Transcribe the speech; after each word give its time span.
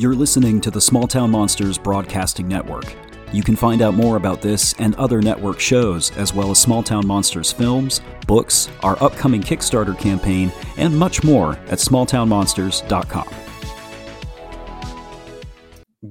You're 0.00 0.14
listening 0.14 0.60
to 0.60 0.70
the 0.70 0.80
Small 0.80 1.08
Town 1.08 1.28
Monsters 1.28 1.76
Broadcasting 1.76 2.46
Network. 2.46 2.94
You 3.32 3.42
can 3.42 3.56
find 3.56 3.82
out 3.82 3.94
more 3.94 4.14
about 4.14 4.40
this 4.40 4.72
and 4.74 4.94
other 4.94 5.20
network 5.20 5.58
shows, 5.58 6.16
as 6.16 6.32
well 6.32 6.52
as 6.52 6.60
Small 6.60 6.84
Town 6.84 7.04
Monsters 7.04 7.50
films, 7.50 8.00
books, 8.28 8.68
our 8.84 8.96
upcoming 9.02 9.42
Kickstarter 9.42 9.98
campaign, 9.98 10.52
and 10.76 10.96
much 10.96 11.24
more 11.24 11.54
at 11.66 11.80
smalltownmonsters.com. 11.80 13.28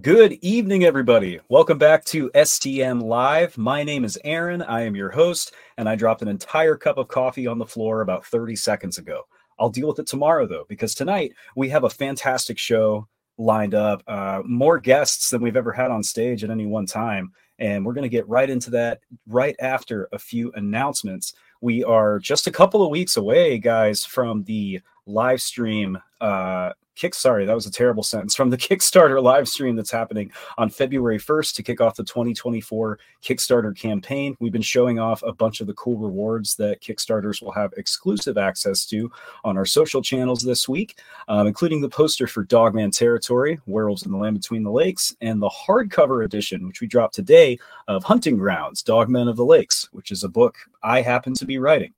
Good 0.02 0.34
evening, 0.42 0.84
everybody. 0.84 1.40
Welcome 1.48 1.78
back 1.78 2.04
to 2.08 2.30
STM 2.32 3.02
Live. 3.02 3.58
My 3.58 3.84
name 3.84 4.04
is 4.04 4.20
Aaron. 4.26 4.64
I 4.64 4.82
am 4.82 4.98
your 4.98 5.12
host, 5.12 5.54
and 5.78 5.88
I 5.88 5.96
dropped 5.96 6.22
an 6.22 6.28
entire 6.28 6.76
cup 6.76 6.98
of 6.98 7.08
coffee 7.08 7.48
on 7.48 7.58
the 7.58 7.66
floor 7.66 8.02
about 8.02 8.26
30 8.26 8.54
seconds 8.58 8.98
ago. 8.98 9.22
I'll 9.58 9.70
deal 9.70 9.88
with 9.88 10.00
it 10.00 10.08
tomorrow, 10.08 10.46
though, 10.46 10.66
because 10.68 10.94
tonight 10.94 11.32
we 11.56 11.70
have 11.70 11.86
a 11.86 11.90
fantastic 11.90 12.58
show 12.58 13.08
lined 13.38 13.76
up, 13.76 14.04
uh, 14.08 14.42
more 14.46 14.80
guests 14.80 15.30
than 15.30 15.42
we've 15.42 15.56
ever 15.56 15.72
had 15.72 15.92
on 15.92 16.04
stage 16.04 16.44
at 16.44 16.50
any 16.50 16.66
one 16.66 16.86
time. 16.86 17.32
And 17.60 17.86
we're 17.86 17.94
going 17.94 18.04
to 18.04 18.10
get 18.10 18.28
right 18.28 18.50
into 18.50 18.70
that 18.72 19.00
right 19.28 19.56
after 19.60 20.10
a 20.12 20.20
few 20.20 20.52
announcements. 20.56 21.34
We 21.62 21.84
are 21.84 22.20
just 22.20 22.48
a 22.48 22.52
couple 22.52 22.84
of 22.84 22.92
weeks 22.92 23.18
away, 23.18 23.58
guys, 23.58 24.06
from 24.06 24.44
the 24.44 24.82
live 25.06 25.42
stream 25.42 25.98
uh, 26.22 26.74
kick 26.98 27.14
sorry 27.14 27.46
that 27.46 27.56
was 27.56 27.66
a 27.66 27.72
terrible 27.72 28.04
sentence 28.04 28.36
from 28.36 28.50
the 28.50 28.58
kickstarter 28.58 29.22
live 29.22 29.48
stream 29.48 29.76
that's 29.76 29.92
happening 29.92 30.32
on 30.58 30.70
february 30.70 31.20
1st 31.20 31.56
to 31.56 31.64
kick 31.64 31.80
off 31.80 31.96
the 31.96 32.04
2024 32.04 33.00
kickstarter 33.24 33.76
campaign. 33.76 34.36
We've 34.40 34.52
been 34.52 34.62
showing 34.62 35.00
off 35.00 35.24
a 35.24 35.34
bunch 35.34 35.62
of 35.62 35.68
the 35.68 35.74
cool 35.74 35.98
rewards 35.98 36.56
that 36.56 36.82
kickstarters 36.82 37.42
will 37.42 37.52
have 37.52 37.74
exclusive 37.78 38.38
access 38.38 38.86
to 38.88 39.12
on 39.44 39.58
our 39.58 39.66
social 39.66 40.02
channels 40.02 40.42
this 40.42 40.68
week 40.68 41.00
um, 41.28 41.48
including 41.48 41.82
the 41.82 41.90
poster 41.90 42.28
for 42.28 42.44
dogman 42.44 42.92
territory 42.92 43.60
werewolves 43.66 44.04
in 44.04 44.12
the 44.12 44.18
land 44.18 44.40
between 44.40 44.64
the 44.64 44.72
lakes 44.72 45.16
and 45.22 45.42
the 45.42 45.50
hardcover 45.50 46.26
edition 46.26 46.68
which 46.68 46.82
we 46.82 46.88
dropped 46.88 47.16
today 47.16 47.58
of 47.88 48.04
hunting 48.04 48.38
grounds 48.38 48.82
dogmen 48.84 49.30
of 49.30 49.36
the 49.36 49.46
lakes 49.46 49.90
which 49.92 50.12
is 50.12 50.24
a 50.24 50.30
book 50.30 50.56
i 50.84 51.02
happen 51.02 51.34
to 51.34 51.46
be 51.46 51.58
writing. 51.58 51.94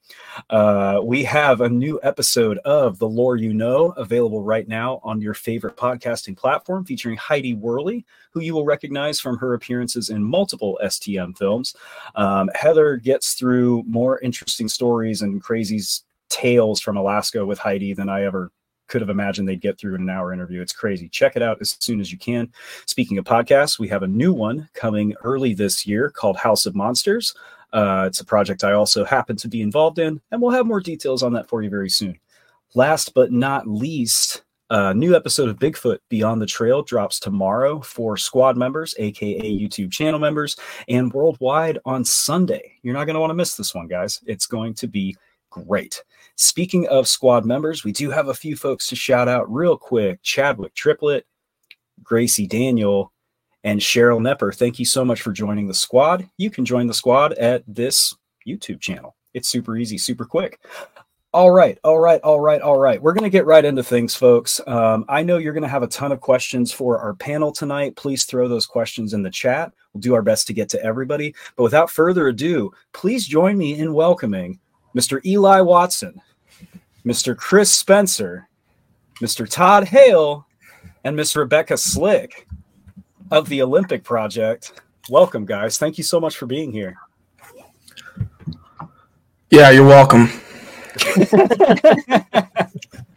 Uh, 0.50 1.00
we 1.03 1.23
have 1.23 1.61
a 1.61 1.69
new 1.69 2.00
episode 2.03 2.58
of 2.59 2.97
the 3.00 3.08
lore 3.08 3.36
you 3.36 3.53
know 3.53 3.91
available 3.97 4.41
right 4.41 4.67
now 4.67 4.89
now 4.90 5.00
on 5.04 5.22
your 5.22 5.34
favorite 5.34 5.78
podcasting 5.78 6.36
platform, 6.36 6.86
featuring 6.86 7.18
Heidi 7.18 7.54
Worley, 7.54 8.06
who 8.32 8.42
you 8.42 8.54
will 8.54 8.66
recognize 8.66 9.20
from 9.20 9.38
her 9.38 9.54
appearances 9.54 10.09
in 10.09 10.23
multiple 10.23 10.80
STM 10.84 11.38
films. 11.38 11.76
Um, 12.16 12.50
Heather 12.56 12.98
gets 12.98 13.34
through 13.34 13.84
more 13.88 14.20
interesting 14.20 14.68
stories 14.68 15.22
and 15.22 15.42
crazy 15.42 15.80
tales 16.30 16.80
from 16.80 16.98
Alaska 16.98 17.46
with 17.46 17.59
Heidi 17.59 17.94
than 17.94 18.09
I 18.09 18.23
ever 18.23 18.52
could 18.88 19.02
have 19.02 19.09
imagined 19.09 19.48
they'd 19.48 19.62
get 19.62 19.78
through 19.78 19.96
in 19.96 20.02
an 20.02 20.09
hour 20.09 20.34
interview. 20.34 20.62
It's 20.62 20.73
crazy. 20.73 21.08
Check 21.09 21.36
it 21.36 21.44
out 21.44 21.59
as 21.62 21.78
soon 21.80 22.00
as 22.00 22.12
you 22.12 22.18
can. 22.18 22.52
Speaking 22.88 23.20
of 23.20 23.26
podcasts, 23.26 23.78
we 23.78 23.88
have 23.90 24.02
a 24.02 24.08
new 24.08 24.34
one 24.34 24.68
coming 24.74 25.14
early 25.24 25.53
this 25.53 25.86
year 25.86 26.09
called 26.09 26.38
House 26.38 26.66
of 26.66 26.76
Monsters. 26.76 27.36
Uh, 27.72 28.06
it's 28.08 28.20
a 28.20 28.26
project 28.26 28.64
I 28.64 28.72
also 28.72 29.06
happen 29.06 29.36
to 29.38 29.48
be 29.48 29.62
involved 29.62 30.00
in, 30.00 30.20
and 30.31 30.42
we'll 30.42 30.50
have 30.50 30.66
more 30.66 30.80
details 30.80 31.22
on 31.22 31.34
that 31.34 31.48
for 31.48 31.62
you 31.62 31.70
very 31.70 31.90
soon. 31.90 32.18
Last 32.74 33.14
but 33.14 33.31
not 33.31 33.68
least, 33.68 34.42
a 34.70 34.94
new 34.94 35.16
episode 35.16 35.50
of 35.50 35.58
Bigfoot 35.58 36.00
Beyond 36.09 36.42
the 36.42 36.45
Trail 36.45 36.84
drops 36.84 37.20
tomorrow 37.20 37.81
for 37.81 38.17
squad 38.17 38.58
members, 38.58 38.94
aka 39.00 39.42
YouTube 39.42 39.92
channel 39.92 40.20
members, 40.20 40.56
and 40.88 41.12
worldwide 41.12 41.80
on 41.86 42.06
Sunday. 42.06 42.73
You're 42.84 42.94
not 42.94 43.06
going 43.06 43.16
to 43.16 43.20
want 43.20 43.31
to 43.31 43.36
miss 43.36 43.56
this 43.56 43.73
one, 43.73 43.88
guys. 43.88 44.22
It's 44.25 44.45
going 44.45 44.73
to 44.75 44.88
be 44.88 45.16
great. 45.50 46.03
Speaking 46.36 46.88
of 46.88 47.08
squad 47.08 47.45
members, 47.45 47.84
we 47.84 47.92
do 47.92 48.12
have 48.12 48.28
a 48.28 48.34
few 48.34 48.56
folks 48.56 48.88
to 48.88 48.95
shout 48.95 49.28
out 49.28 49.52
real 49.52 49.78
quick 49.78 50.22
Chadwick 50.22 50.73
Triplet, 50.75 51.25
Gracie 52.03 52.47
Daniel, 52.47 53.12
and 53.64 53.80
Cheryl 53.80 54.22
Nepper. 54.22 54.56
Thank 54.56 54.80
you 54.80 54.86
so 54.86 55.03
much 55.03 55.22
for 55.22 55.31
joining 55.31 55.67
the 55.67 55.73
squad. 55.73 56.28
You 56.38 56.50
can 56.50 56.66
join 56.66 56.88
the 56.88 56.94
squad 56.94 57.34
at 57.34 57.64
this 57.67 58.16
YouTube 58.47 58.80
channel. 58.80 59.16
It's 59.34 59.50
super 59.50 59.78
easy, 59.78 59.97
super 59.97 60.25
quick. 60.25 60.59
All 61.31 61.51
right, 61.51 61.78
all 61.84 62.00
right, 62.00 62.19
all 62.22 62.40
right, 62.40 62.59
all 62.59 62.79
right. 62.79 63.00
We're 63.00 63.13
going 63.13 63.23
to 63.23 63.29
get 63.29 63.45
right 63.45 63.63
into 63.63 63.84
things, 63.84 64.16
folks. 64.16 64.59
Um, 64.66 65.06
I 65.07 65.22
know 65.22 65.38
you're 65.38 65.53
going 65.53 65.62
to 65.62 65.69
have 65.69 65.84
a 65.84 65.88
ton 65.88 66.12
of 66.12 66.22
questions 66.22 66.72
for 66.72 66.97
our 66.97 67.13
panel 67.13 67.51
tonight. 67.51 67.95
Please 67.95 68.23
throw 68.23 68.47
those 68.47 68.66
questions 68.66 69.13
in 69.13 69.22
the 69.22 69.29
chat. 69.29 69.72
We'll 69.94 70.01
do 70.01 70.16
our 70.16 70.23
best 70.23 70.47
to 70.47 70.53
get 70.53 70.69
to 70.69 70.84
everybody. 70.84 71.35
But 71.56 71.63
without 71.63 71.91
further 71.91 72.29
ado, 72.29 72.72
please 72.94 73.28
join 73.28 73.59
me 73.59 73.78
in 73.78 73.94
welcoming 73.94 74.59
Mr. 74.97 75.23
Eli 75.23 75.62
Watson, 75.62 76.19
Mr. 77.06 77.38
Chris 77.38 77.69
Spencer, 77.69 78.50
Mr. 79.22 79.47
Todd 79.47 79.84
Hale, 79.84 80.47
and 81.03 81.16
Miss 81.16 81.35
Rebekah 81.35 81.78
Slick 81.78 82.47
of 83.29 83.47
the 83.50 83.62
Olympic 83.62 84.03
Project. 84.03 84.81
Welcome, 85.12 85.45
guys. 85.45 85.78
Thank 85.78 86.00
you 86.00 86.03
so 86.03 86.19
much 86.19 86.38
for 86.38 86.47
being 86.47 86.72
here. 86.72 86.97
Yeah, 89.51 89.69
you're 89.69 89.85
welcome. 89.85 90.31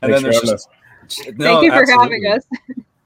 And 0.03 0.13
then 0.13 0.23
there's 0.23 0.41
just, 0.41 0.69
no, 1.37 1.61
Thank 1.61 1.65
you 1.65 1.71
for 1.71 1.83
absolutely. 1.83 2.25
having 2.25 2.27
us. 2.27 2.45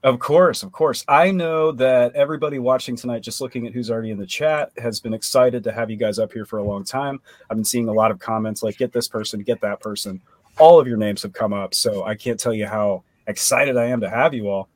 Of 0.03 0.19
course, 0.19 0.63
of 0.63 0.71
course. 0.71 1.03
I 1.07 1.31
know 1.31 1.71
that 1.73 2.15
everybody 2.15 2.59
watching 2.59 2.95
tonight, 2.95 3.23
just 3.23 3.41
looking 3.41 3.67
at 3.67 3.73
who's 3.73 3.91
already 3.91 4.11
in 4.11 4.17
the 4.17 4.27
chat, 4.27 4.71
has 4.77 4.99
been 4.99 5.13
excited 5.13 5.63
to 5.63 5.71
have 5.71 5.89
you 5.89 5.97
guys 5.97 6.19
up 6.19 6.31
here 6.31 6.45
for 6.45 6.59
a 6.59 6.63
long 6.63 6.83
time. 6.83 7.19
I've 7.49 7.57
been 7.57 7.65
seeing 7.65 7.89
a 7.89 7.93
lot 7.93 8.11
of 8.11 8.19
comments 8.19 8.63
like, 8.63 8.77
get 8.77 8.93
this 8.93 9.07
person, 9.07 9.41
get 9.41 9.59
that 9.61 9.81
person. 9.81 10.21
All 10.59 10.79
of 10.79 10.87
your 10.87 10.97
names 10.97 11.23
have 11.23 11.33
come 11.33 11.51
up. 11.51 11.73
So 11.73 12.03
I 12.03 12.15
can't 12.15 12.39
tell 12.39 12.53
you 12.53 12.67
how 12.67 13.03
excited 13.25 13.75
I 13.75 13.85
am 13.85 13.99
to 14.01 14.09
have 14.09 14.33
you 14.33 14.49
all. 14.49 14.69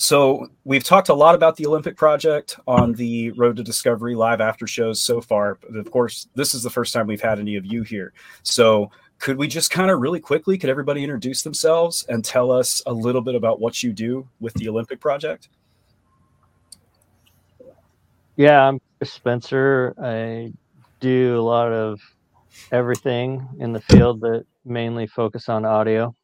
So 0.00 0.48
we've 0.64 0.84
talked 0.84 1.08
a 1.08 1.14
lot 1.14 1.34
about 1.34 1.56
the 1.56 1.66
Olympic 1.66 1.96
project 1.96 2.56
on 2.68 2.92
the 2.92 3.32
Road 3.32 3.56
to 3.56 3.64
Discovery 3.64 4.14
live 4.14 4.40
after 4.40 4.64
shows 4.64 5.02
so 5.02 5.20
far. 5.20 5.58
But 5.60 5.76
of 5.76 5.90
course, 5.90 6.28
this 6.36 6.54
is 6.54 6.62
the 6.62 6.70
first 6.70 6.94
time 6.94 7.08
we've 7.08 7.20
had 7.20 7.40
any 7.40 7.56
of 7.56 7.66
you 7.66 7.82
here. 7.82 8.12
So 8.44 8.92
could 9.18 9.36
we 9.36 9.48
just 9.48 9.72
kind 9.72 9.90
of 9.90 9.98
really 9.98 10.20
quickly, 10.20 10.56
could 10.56 10.70
everybody 10.70 11.02
introduce 11.02 11.42
themselves 11.42 12.06
and 12.08 12.24
tell 12.24 12.52
us 12.52 12.80
a 12.86 12.92
little 12.92 13.20
bit 13.20 13.34
about 13.34 13.58
what 13.58 13.82
you 13.82 13.92
do 13.92 14.28
with 14.38 14.54
the 14.54 14.68
Olympic 14.68 15.00
project? 15.00 15.48
Yeah, 18.36 18.68
I'm 18.68 18.80
Chris 18.98 19.12
Spencer. 19.12 19.96
I 20.00 20.52
do 21.00 21.40
a 21.40 21.42
lot 21.42 21.72
of 21.72 22.00
everything 22.70 23.44
in 23.58 23.72
the 23.72 23.80
field, 23.80 24.20
but 24.20 24.46
mainly 24.64 25.08
focus 25.08 25.48
on 25.48 25.64
audio. 25.64 26.14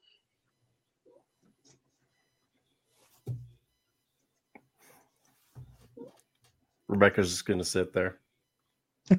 Rebekah's 6.88 7.30
just 7.30 7.46
going 7.46 7.58
to 7.58 7.64
sit 7.64 7.92
there. 7.92 8.18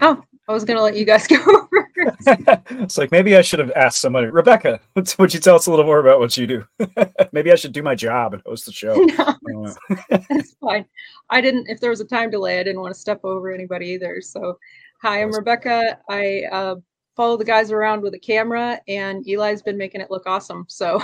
Oh, 0.02 0.24
I 0.48 0.54
was 0.54 0.66
going 0.66 0.78
to 0.78 0.84
let 0.84 0.96
you 0.96 1.06
guys 1.06 1.28
go 1.28 1.36
over. 1.48 1.88
it's 2.26 2.98
like 2.98 3.12
maybe 3.12 3.36
I 3.36 3.42
should 3.42 3.60
have 3.60 3.72
asked 3.72 4.02
somebody. 4.02 4.28
Rebekah, 4.28 4.80
would 5.20 5.34
you 5.34 5.40
tell 5.40 5.56
us 5.56 5.68
a 5.68 5.70
little 5.70 5.86
more 5.86 6.00
about 6.00 6.20
what 6.20 6.36
you 6.38 6.48
do? 6.48 6.66
maybe 7.32 7.52
I 7.52 7.56
should 7.56 7.72
do 7.72 7.84
my 7.84 7.96
job 7.96 8.34
and 8.34 8.42
host 8.46 8.66
the 8.66 8.72
show. 8.72 8.96
No, 9.44 9.74
that's 10.10 10.56
fine. 10.56 10.86
I 11.30 11.42
didn't. 11.42 11.68
If 11.70 11.80
there 11.80 11.92
was 11.92 12.02
a 12.02 12.06
time 12.06 12.32
delay, 12.32 12.60
I 12.60 12.64
didn't 12.64 12.82
want 12.82 12.94
to 12.94 13.00
step 13.00 13.24
over 13.24 13.52
anybody 13.52 13.88
either. 13.90 14.22
So, 14.22 14.58
hi, 15.02 15.22
I'm 15.22 15.32
Rebekah. 15.32 16.00
I 16.10 16.44
uh, 16.52 16.76
follow 17.16 17.38
the 17.38 17.46
guys 17.46 17.72
around 17.72 18.02
with 18.02 18.16
a 18.16 18.20
camera, 18.20 18.80
and 18.88 19.28
Eli's 19.28 19.62
been 19.62 19.78
making 19.78 20.02
it 20.02 20.10
look 20.10 20.26
awesome. 20.26 20.66
So, 20.68 21.02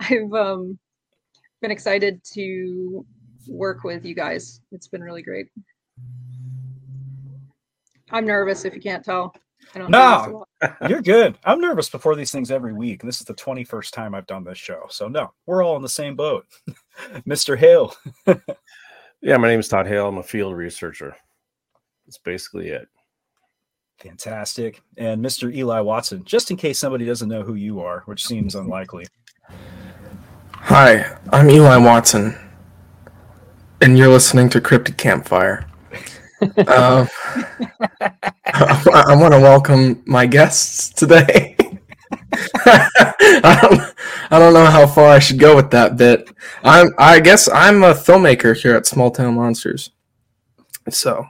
I've 0.00 0.32
um, 0.32 0.78
been 1.60 1.70
excited 1.70 2.22
to 2.32 3.04
work 3.48 3.84
with 3.84 4.04
you 4.04 4.14
guys. 4.14 4.60
It's 4.72 4.88
been 4.88 5.02
really 5.02 5.22
great. 5.22 5.48
I'm 8.10 8.26
nervous 8.26 8.64
if 8.64 8.74
you 8.74 8.80
can't 8.80 9.04
tell. 9.04 9.34
no, 9.88 10.44
you're 10.88 11.02
good. 11.02 11.36
I'm 11.44 11.60
nervous 11.60 11.88
before 11.88 12.14
these 12.14 12.30
things 12.30 12.50
every 12.50 12.72
week. 12.72 13.02
And 13.02 13.08
this 13.08 13.20
is 13.20 13.26
the 13.26 13.34
21st 13.34 13.90
time 13.90 14.14
I've 14.14 14.26
done 14.26 14.44
this 14.44 14.58
show. 14.58 14.86
So, 14.88 15.08
no, 15.08 15.32
we're 15.46 15.64
all 15.64 15.76
in 15.76 15.82
the 15.82 15.88
same 15.88 16.14
boat. 16.14 16.46
Mr. 17.26 17.58
Hale. 17.58 17.94
yeah, 19.20 19.36
my 19.36 19.48
name 19.48 19.60
is 19.60 19.68
Todd 19.68 19.86
Hale. 19.86 20.08
I'm 20.08 20.18
a 20.18 20.22
field 20.22 20.54
researcher. 20.54 21.16
That's 22.06 22.18
basically 22.18 22.68
it. 22.68 22.88
Fantastic. 23.98 24.82
And 24.98 25.24
Mr. 25.24 25.54
Eli 25.54 25.80
Watson, 25.80 26.24
just 26.24 26.50
in 26.50 26.56
case 26.56 26.78
somebody 26.78 27.06
doesn't 27.06 27.28
know 27.28 27.42
who 27.42 27.54
you 27.54 27.80
are, 27.80 28.02
which 28.06 28.26
seems 28.26 28.54
unlikely. 28.54 29.06
Hi, 30.52 31.16
I'm 31.30 31.48
Eli 31.50 31.76
Watson 31.78 32.38
and 33.80 33.98
you're 33.98 34.08
listening 34.08 34.48
to 34.50 34.60
Cryptic 34.60 34.96
Campfire. 34.96 35.66
uh, 36.58 37.06
I, 38.00 39.04
I 39.08 39.16
want 39.16 39.34
to 39.34 39.40
welcome 39.40 40.02
my 40.06 40.26
guests 40.26 40.90
today. 40.90 41.56
I, 42.66 43.58
don't, 43.62 43.94
I 44.30 44.38
don't 44.38 44.52
know 44.52 44.66
how 44.66 44.86
far 44.86 45.08
I 45.08 45.18
should 45.18 45.38
go 45.38 45.56
with 45.56 45.70
that 45.70 45.96
bit. 45.96 46.30
I'm, 46.62 46.88
I 46.98 47.20
guess 47.20 47.48
I'm 47.48 47.82
a 47.82 47.92
filmmaker 47.92 48.56
here 48.60 48.74
at 48.74 48.86
Small 48.86 49.10
Town 49.10 49.34
Monsters. 49.34 49.90
So 50.90 51.26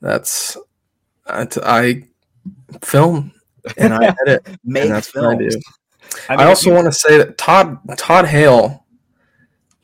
that's 0.00 0.56
I, 1.26 1.46
I 1.62 2.02
film 2.82 3.32
and 3.76 3.94
I 3.94 4.14
edit. 4.26 4.46
Make 4.64 4.84
and 4.84 4.92
that's 4.92 5.10
films. 5.10 5.26
what 5.26 5.34
I 5.34 5.48
do. 5.48 5.60
I, 6.28 6.36
mean, 6.36 6.46
I 6.46 6.48
also 6.48 6.70
you... 6.70 6.76
want 6.76 6.86
to 6.86 6.92
say 6.92 7.18
that 7.18 7.36
Todd 7.36 7.78
Todd 7.98 8.26
Hale 8.26 8.85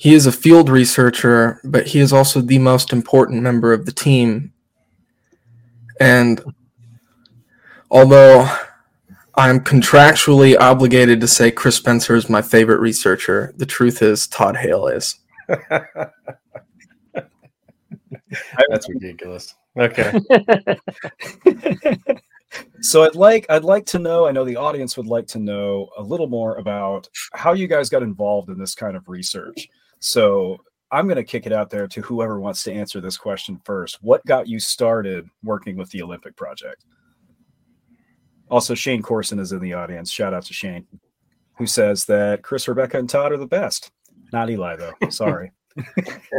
he 0.03 0.15
is 0.15 0.27
a 0.27 0.33
field 0.33 0.69
researcher, 0.69 1.61
but 1.63 1.87
he 1.87 2.01
is 2.01 2.13
also 2.13 2.41
the 2.41 2.59
most 2.59 2.93
important 2.93 3.41
member 3.41 3.73
of 3.73 3.87
the 3.87 3.93
team. 3.93 4.53
And 6.01 6.43
although 7.89 8.53
I'm 9.37 9.61
contractually 9.61 10.59
obligated 10.59 11.21
to 11.21 11.29
say 11.29 11.53
Chris 11.53 11.77
Spencer 11.77 12.17
is 12.17 12.29
my 12.29 12.43
favorite 12.43 12.81
researcher, 12.81 13.55
the 13.59 13.65
truth 13.65 14.03
is 14.03 14.27
Todd 14.27 14.57
Hale 14.57 14.89
is. 14.89 15.21
That's 18.69 18.89
ridiculous. 18.89 19.55
Okay. 19.79 20.19
so 22.81 23.05
I'd 23.05 23.15
like 23.15 23.47
I'd 23.49 23.63
like 23.63 23.87
to 23.87 24.01
know, 24.01 24.27
I 24.27 24.33
know 24.33 24.45
the 24.45 24.57
audience 24.57 24.97
would 24.97 25.07
like 25.07 25.29
to 25.29 25.39
know 25.39 25.91
a 25.97 26.03
little 26.03 26.27
more 26.27 26.57
about 26.57 27.09
how 27.35 27.53
you 27.53 27.69
guys 27.69 27.89
got 27.89 28.03
involved 28.03 28.49
in 28.49 28.59
this 28.59 28.75
kind 28.75 28.97
of 28.97 29.09
research. 29.09 29.69
So 30.03 30.59
I'm 30.91 31.07
going 31.07 31.17
to 31.17 31.23
kick 31.25 31.47
it 31.47 31.53
out 31.53 31.71
there 31.71 31.87
to 31.87 32.03
whoever 32.03 32.41
wants 32.41 32.65
to 32.65 32.73
answer 32.73 33.01
this 33.01 33.17
question 33.17 33.61
first. 33.65 33.99
What 34.03 34.27
got 34.27 34.49
you 34.49 34.59
started 34.59 35.29
working 35.45 35.77
with 35.77 35.89
the 35.91 36.03
Olympic 36.03 36.35
Project? 36.37 36.85
Also, 38.51 38.75
Shane 38.75 39.01
Corson 39.01 39.39
is 39.39 39.53
in 39.53 39.61
the 39.61 39.73
audience. 39.75 40.11
Shout 40.11 40.35
out 40.35 40.45
to 40.47 40.53
Shane, 40.53 40.87
who 41.57 41.67
says 41.67 42.05
that 42.07 42.43
Chris, 42.43 42.67
Rebekah, 42.67 42.99
and 42.99 43.09
Todd 43.09 43.31
are 43.31 43.37
the 43.39 43.47
best. 43.47 43.93
Not 44.33 44.51
Eli, 44.51 44.75
though. 44.75 44.93
Sorry. 45.11 45.53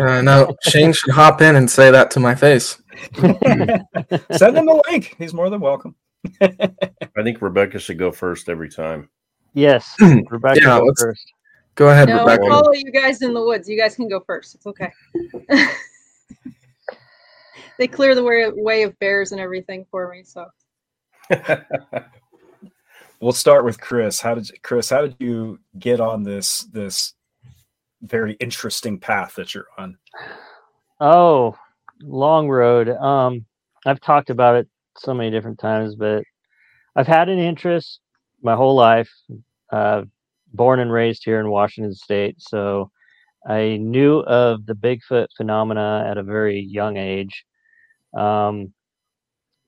uh, 0.01 0.21
no, 0.21 0.53
Shane 0.63 0.91
should 0.91 1.13
hop 1.13 1.41
in 1.41 1.55
and 1.55 1.71
say 1.71 1.89
that 1.89 2.11
to 2.11 2.19
my 2.19 2.35
face. 2.35 2.81
Send 3.15 4.57
him 4.57 4.65
the 4.65 4.83
link. 4.91 5.15
He's 5.17 5.33
more 5.33 5.49
than 5.49 5.61
welcome. 5.61 5.95
I 6.41 7.23
think 7.23 7.41
Rebekah 7.41 7.79
should 7.79 7.97
go 7.97 8.11
first 8.11 8.49
every 8.49 8.69
time. 8.69 9.09
Yes, 9.53 9.95
Rebekah 10.01 10.59
Yeah, 10.59 10.79
go 10.79 10.83
let's- 10.85 11.01
first. 11.01 11.32
Go 11.75 11.89
ahead, 11.89 12.07
no, 12.07 12.25
Rebekah. 12.25 12.43
I'll 12.43 12.63
follow 12.63 12.73
you 12.73 12.91
guys 12.91 13.21
in 13.21 13.33
the 13.33 13.43
woods. 13.43 13.67
You 13.67 13.77
guys 13.77 13.95
can 13.95 14.07
go 14.07 14.19
first. 14.19 14.55
It's 14.55 14.67
okay. 14.67 14.91
they 17.79 17.87
clear 17.87 18.13
the 18.13 18.23
way, 18.23 18.47
way 18.49 18.83
of 18.83 18.97
bears 18.99 19.31
and 19.31 19.41
everything 19.41 19.85
for 19.89 20.09
me. 20.09 20.23
So 20.23 20.45
We'll 23.23 23.31
start 23.31 23.63
with 23.63 23.79
Chris. 23.79 24.19
How 24.19 24.35
did 24.35 24.49
you, 24.49 24.57
Chris? 24.63 24.89
How 24.89 25.03
did 25.03 25.15
you 25.17 25.57
get 25.79 26.01
on 26.01 26.23
this 26.23 26.63
this 26.73 27.13
very 28.01 28.33
interesting 28.41 28.99
path 28.99 29.35
that 29.35 29.55
you're 29.55 29.67
on? 29.77 29.97
Oh, 30.99 31.55
long 32.01 32.49
road. 32.49 32.89
Um, 32.89 33.45
I've 33.85 34.01
talked 34.01 34.29
about 34.29 34.55
it 34.55 34.67
so 34.97 35.13
many 35.13 35.31
different 35.31 35.57
times, 35.57 35.95
but 35.95 36.25
I've 36.97 37.07
had 37.07 37.29
an 37.29 37.39
interest 37.39 38.01
my 38.41 38.55
whole 38.55 38.75
life. 38.75 39.09
Uh, 39.71 40.03
born 40.53 40.79
and 40.79 40.91
raised 40.91 41.23
here 41.25 41.39
in 41.39 41.49
Washington 41.49 41.93
State, 41.93 42.35
so 42.39 42.91
I 43.47 43.77
knew 43.77 44.19
of 44.19 44.65
the 44.65 44.75
Bigfoot 44.75 45.27
phenomena 45.35 46.05
at 46.09 46.17
a 46.17 46.23
very 46.23 46.61
young 46.61 46.97
age. 46.97 47.45
Um, 48.17 48.73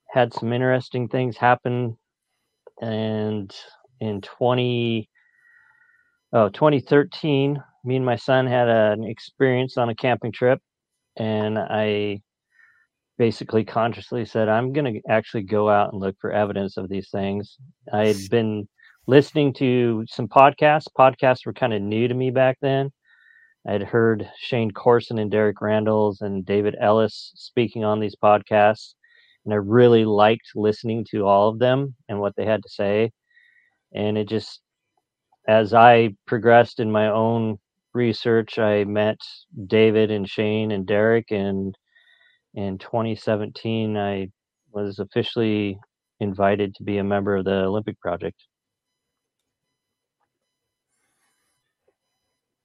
had 0.10 0.34
some 0.34 0.54
interesting 0.54 1.10
things 1.10 1.36
happen, 1.36 1.98
and 2.82 3.54
in 4.00 4.22
20, 4.22 5.10
oh, 6.34 6.50
2013, 6.50 7.62
me 7.84 7.96
and 7.96 8.06
my 8.06 8.16
son 8.16 8.48
had 8.48 8.70
an 8.70 9.04
experience 9.04 9.78
on 9.78 9.90
a 9.90 9.96
camping 9.96 10.32
trip 10.32 10.60
and 11.18 11.58
I 11.58 12.22
basically 13.18 13.64
consciously 13.64 14.26
said, 14.26 14.50
I'm 14.50 14.74
going 14.74 14.94
to 14.94 15.02
actually 15.10 15.44
go 15.44 15.70
out 15.70 15.94
and 15.94 16.02
look 16.02 16.16
for 16.20 16.32
evidence 16.32 16.78
of 16.78 16.90
these 16.90 17.10
things. 17.10 17.58
I 17.92 18.08
had 18.08 18.30
been 18.30 18.68
listening 19.08 19.54
to 19.54 20.04
some 20.08 20.28
podcasts. 20.28 20.88
Podcasts 20.98 21.46
were 21.46 21.54
kind 21.54 21.74
of 21.74 21.82
new 21.82 22.08
to 22.08 22.14
me 22.14 22.32
back 22.32 22.58
then. 22.62 22.92
I 23.68 23.74
had 23.74 23.84
heard 23.84 24.30
Shane 24.38 24.72
Corson 24.72 25.20
and 25.20 25.32
Derek 25.32 25.58
Randles 25.58 26.22
and 26.22 26.46
David 26.46 26.76
Ellis 26.80 27.32
speaking 27.36 27.84
on 27.84 28.00
these 28.00 28.16
podcasts, 28.16 28.94
and 29.44 29.54
I 29.54 29.58
really 29.58 30.06
liked 30.06 30.52
listening 30.56 31.06
to 31.12 31.26
all 31.26 31.50
of 31.50 31.60
them 31.60 31.96
and 32.10 32.20
what 32.20 32.36
they 32.36 32.46
had 32.46 32.62
to 32.64 32.70
say. 32.70 33.12
And 33.94 34.18
it 34.18 34.28
just, 34.30 34.62
as 35.48 35.74
I 35.74 36.16
progressed 36.28 36.80
in 36.80 36.92
my 36.92 37.10
own 37.10 37.58
research, 37.94 38.60
I 38.60 38.84
met 38.84 39.18
David 39.68 40.12
and 40.12 40.30
Shane 40.30 40.72
and 40.72 40.86
Derek, 40.86 41.32
and 41.32 41.76
in 42.54 42.78
2017, 42.78 43.98
I 43.98 44.30
was 44.72 45.00
officially 45.00 45.80
invited 46.20 46.76
to 46.76 46.84
be 46.84 46.98
a 46.98 47.04
member 47.04 47.36
of 47.36 47.46
the 47.46 47.64
Olympic 47.64 48.00
Project. 48.00 48.38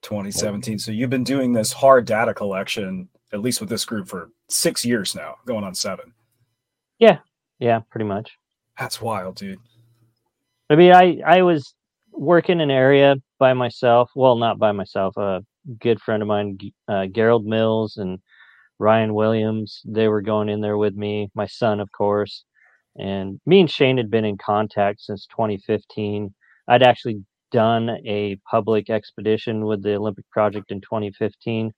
2017. 0.02 0.78
So 0.78 0.92
you've 0.92 1.10
been 1.10 1.24
doing 1.24 1.52
this 1.52 1.72
hard 1.72 2.06
data 2.06 2.34
collection, 2.34 3.08
at 3.32 3.40
least 3.40 3.60
with 3.60 3.68
this 3.68 3.84
group, 3.84 4.08
for 4.08 4.30
six 4.48 4.84
years 4.84 5.14
now, 5.14 5.36
going 5.46 5.64
on 5.64 5.74
seven. 5.74 6.12
Yeah, 6.98 7.18
Yeah, 7.58 7.80
pretty 7.90 8.06
much. 8.06 8.36
That's 8.78 9.00
wild, 9.00 9.36
dude. 9.36 9.58
I 10.70 10.76
mean, 10.76 10.92
I 10.92 11.20
I 11.26 11.42
was 11.42 11.74
working 12.12 12.60
an 12.60 12.70
area 12.70 13.16
by 13.38 13.52
myself. 13.54 14.10
Well, 14.14 14.36
not 14.36 14.58
by 14.58 14.72
myself. 14.72 15.16
A 15.16 15.44
good 15.78 16.00
friend 16.00 16.22
of 16.22 16.28
mine, 16.28 16.58
uh, 16.88 17.06
Gerald 17.06 17.44
Mills 17.44 17.96
and 17.96 18.18
Ryan 18.78 19.14
Williams, 19.14 19.82
they 19.84 20.08
were 20.08 20.22
going 20.22 20.48
in 20.48 20.60
there 20.60 20.78
with 20.78 20.94
me. 20.94 21.30
My 21.34 21.46
son, 21.46 21.80
of 21.80 21.92
course, 21.92 22.44
and 22.96 23.40
me 23.46 23.60
and 23.60 23.70
Shane 23.70 23.98
had 23.98 24.10
been 24.10 24.24
in 24.24 24.38
contact 24.38 25.02
since 25.02 25.26
2015. 25.26 26.34
I'd 26.68 26.82
actually 26.82 27.22
done 27.50 27.90
a 28.06 28.36
public 28.50 28.90
expedition 28.90 29.64
with 29.64 29.82
the 29.82 29.94
Olympic 29.94 30.28
Project 30.30 30.70
in 30.70 30.80
2015, 30.80 31.72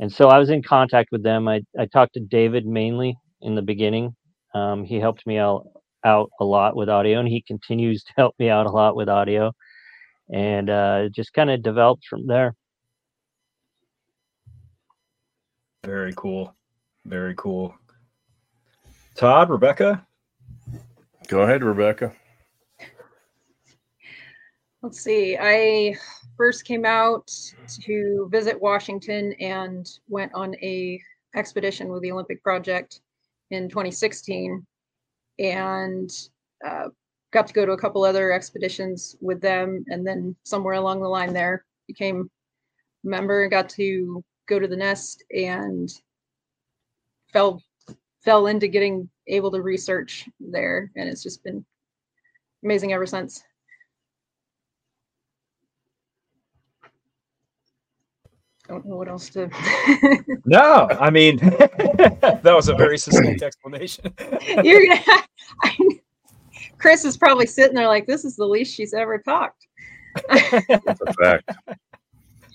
and 0.00 0.12
so 0.12 0.28
I 0.28 0.38
was 0.38 0.50
in 0.50 0.62
contact 0.62 1.10
with 1.12 1.22
them. 1.22 1.48
I 1.48 1.62
I 1.78 1.86
talked 1.86 2.14
to 2.14 2.20
David 2.20 2.66
mainly 2.66 3.16
in 3.40 3.54
the 3.54 3.62
beginning. 3.62 4.14
Um, 4.54 4.84
he 4.84 4.96
helped 4.96 5.26
me 5.26 5.38
out 5.38 5.66
out 6.04 6.30
a 6.40 6.44
lot 6.44 6.76
with 6.76 6.88
audio 6.88 7.18
and 7.18 7.28
he 7.28 7.42
continues 7.42 8.02
to 8.04 8.12
help 8.16 8.34
me 8.38 8.48
out 8.48 8.66
a 8.66 8.70
lot 8.70 8.94
with 8.94 9.08
audio 9.08 9.52
and 10.32 10.70
uh, 10.70 11.00
it 11.02 11.12
just 11.12 11.32
kind 11.32 11.50
of 11.50 11.60
developed 11.60 12.04
from 12.08 12.24
there 12.28 12.54
Very 15.84 16.12
cool. 16.16 16.54
Very 17.06 17.34
cool. 17.36 17.74
Todd, 19.14 19.48
Rebekah, 19.48 20.06
Go 21.28 21.42
ahead, 21.42 21.62
Rebekah. 21.62 22.12
Let's 24.82 25.00
see. 25.00 25.36
I 25.40 25.96
first 26.36 26.64
came 26.64 26.84
out 26.84 27.30
to 27.82 28.28
visit 28.30 28.60
Washington 28.60 29.32
and 29.40 29.88
went 30.08 30.32
on 30.34 30.54
a 30.56 31.00
expedition 31.34 31.88
with 31.88 32.02
the 32.02 32.12
Olympic 32.12 32.42
Project 32.42 33.00
in 33.50 33.68
2016, 33.68 34.64
and 35.38 36.10
uh, 36.66 36.88
got 37.32 37.46
to 37.46 37.54
go 37.54 37.66
to 37.66 37.72
a 37.72 37.78
couple 37.78 38.04
other 38.04 38.32
expeditions 38.32 39.16
with 39.20 39.40
them, 39.40 39.84
and 39.88 40.06
then 40.06 40.34
somewhere 40.44 40.74
along 40.74 41.00
the 41.00 41.08
line 41.08 41.32
there 41.32 41.64
became 41.86 42.30
a 43.04 43.08
member 43.08 43.42
and 43.42 43.50
got 43.50 43.68
to 43.70 44.22
go 44.46 44.58
to 44.58 44.68
the 44.68 44.76
nest 44.76 45.24
and 45.34 45.90
fell 47.32 47.62
fell 48.24 48.46
into 48.46 48.68
getting 48.68 49.08
able 49.26 49.50
to 49.50 49.62
research 49.62 50.28
there, 50.38 50.90
and 50.96 51.08
it's 51.08 51.22
just 51.22 51.42
been 51.42 51.64
amazing 52.62 52.92
ever 52.92 53.06
since. 53.06 53.42
Don't 58.68 58.84
know 58.84 58.96
what 58.96 59.08
else 59.08 59.30
to. 59.30 59.50
No, 60.44 60.88
I 60.98 61.10
mean 61.10 61.36
that 61.36 62.40
was 62.44 62.68
a 62.68 62.74
very 62.74 62.96
succinct 62.96 63.42
explanation. 63.42 64.14
You're 64.62 64.86
gonna. 64.86 65.02
I, 65.62 65.76
Chris 66.78 67.04
is 67.04 67.16
probably 67.16 67.46
sitting 67.46 67.74
there 67.74 67.86
like, 67.88 68.06
"This 68.06 68.24
is 68.24 68.36
the 68.36 68.46
least 68.46 68.74
she's 68.74 68.94
ever 68.94 69.18
talked." 69.18 69.66
That's 70.30 71.00
a 71.06 71.12
fact. 71.14 71.50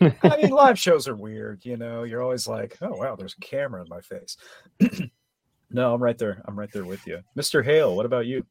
I 0.02 0.38
mean, 0.42 0.50
live 0.50 0.80
shows 0.80 1.08
are 1.08 1.16
weird. 1.16 1.64
You 1.66 1.78
know, 1.78 2.04
you're 2.04 2.24
always 2.24 2.48
like, 2.48 2.78
"Oh 2.82 2.96
wow, 2.96 3.16
there's 3.16 3.36
a 3.38 3.42
camera 3.42 3.84
in 3.84 3.90
my 3.90 4.02
face." 4.02 4.38
no, 5.70 5.94
I'm 5.94 6.02
right 6.02 6.18
there. 6.18 6.42
I'm 6.46 6.58
right 6.58 6.72
there 6.74 6.86
with 6.86 7.06
you, 7.06 7.22
Mr. 7.38 7.64
Hale. 7.64 7.96
What 7.96 8.08
about 8.08 8.26
you? 8.26 8.44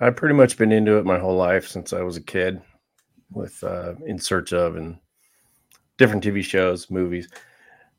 I've 0.00 0.16
pretty 0.16 0.34
much 0.34 0.56
been 0.56 0.72
into 0.72 0.96
it 0.96 1.04
my 1.04 1.18
whole 1.18 1.36
life 1.36 1.68
since 1.68 1.92
I 1.92 2.00
was 2.02 2.16
a 2.16 2.22
kid, 2.22 2.62
with 3.32 3.62
uh, 3.62 3.94
In 4.06 4.18
Search 4.18 4.54
of 4.54 4.76
and 4.76 4.98
different 5.96 6.24
TV 6.24 6.42
shows, 6.42 6.90
movies. 6.90 7.28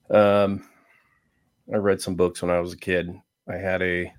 Um, 0.09 0.67
I 1.73 1.77
read 1.77 2.01
some 2.01 2.15
books 2.15 2.41
when 2.41 2.51
I 2.51 2.59
was 2.59 2.73
a 2.73 2.77
kid. 2.77 3.09
I 3.49 3.55
had 3.55 3.81
a 3.81 4.11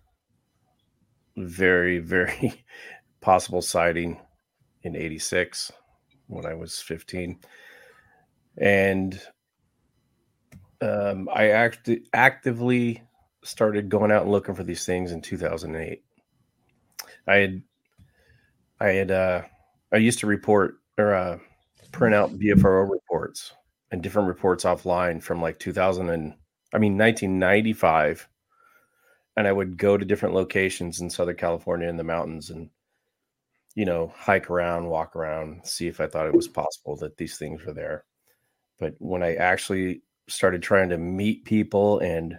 very, 1.36 1.98
very 2.00 2.64
possible 3.20 3.62
sighting 3.62 4.20
in 4.82 4.96
'86 4.96 5.72
when 6.28 6.46
I 6.46 6.54
was 6.54 6.80
15, 6.80 7.38
and 8.58 9.20
um, 10.80 11.28
I 11.32 11.50
act- 11.50 11.90
actively 12.12 13.02
started 13.42 13.88
going 13.88 14.10
out 14.10 14.22
and 14.22 14.32
looking 14.32 14.54
for 14.54 14.64
these 14.64 14.84
things 14.84 15.12
in 15.12 15.20
2008. 15.20 16.02
I 17.28 17.36
had 17.36 17.62
I 18.80 18.88
had 18.88 19.10
uh 19.10 19.42
I 19.92 19.96
used 19.96 20.18
to 20.20 20.26
report 20.26 20.78
or 20.98 21.14
uh 21.14 21.38
print 21.92 22.14
out 22.14 22.38
BFRO 22.38 22.90
reports 22.90 23.52
and 23.90 24.02
different 24.02 24.28
reports 24.28 24.64
offline 24.64 25.22
from 25.22 25.40
like 25.40 25.58
2000 25.58 26.10
and 26.10 26.34
I 26.72 26.78
mean 26.78 26.98
1995 26.98 28.28
and 29.36 29.46
I 29.46 29.52
would 29.52 29.76
go 29.76 29.96
to 29.96 30.04
different 30.04 30.34
locations 30.34 31.00
in 31.00 31.10
Southern 31.10 31.36
California 31.36 31.88
in 31.88 31.96
the 31.96 32.04
mountains 32.04 32.50
and 32.50 32.70
you 33.74 33.84
know 33.84 34.12
hike 34.16 34.50
around, 34.50 34.86
walk 34.86 35.14
around, 35.14 35.66
see 35.66 35.86
if 35.86 36.00
I 36.00 36.06
thought 36.06 36.26
it 36.26 36.34
was 36.34 36.48
possible 36.48 36.96
that 36.96 37.16
these 37.16 37.38
things 37.38 37.64
were 37.64 37.74
there. 37.74 38.04
But 38.78 38.94
when 38.98 39.22
I 39.22 39.34
actually 39.34 40.02
started 40.28 40.62
trying 40.62 40.88
to 40.88 40.98
meet 40.98 41.44
people 41.44 42.00
and 42.00 42.38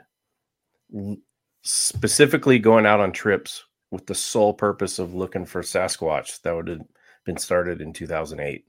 specifically 1.64 2.60
going 2.60 2.86
out 2.86 3.00
on 3.00 3.12
trips 3.12 3.64
with 3.92 4.06
the 4.06 4.16
sole 4.16 4.54
purpose 4.54 5.00
of 5.00 5.14
looking 5.14 5.46
for 5.46 5.62
Sasquatch, 5.62 6.42
that 6.42 6.56
would 6.56 6.68
have 6.68 6.82
been 7.26 7.38
started 7.38 7.82
in 7.82 7.94
2008. 7.94 8.66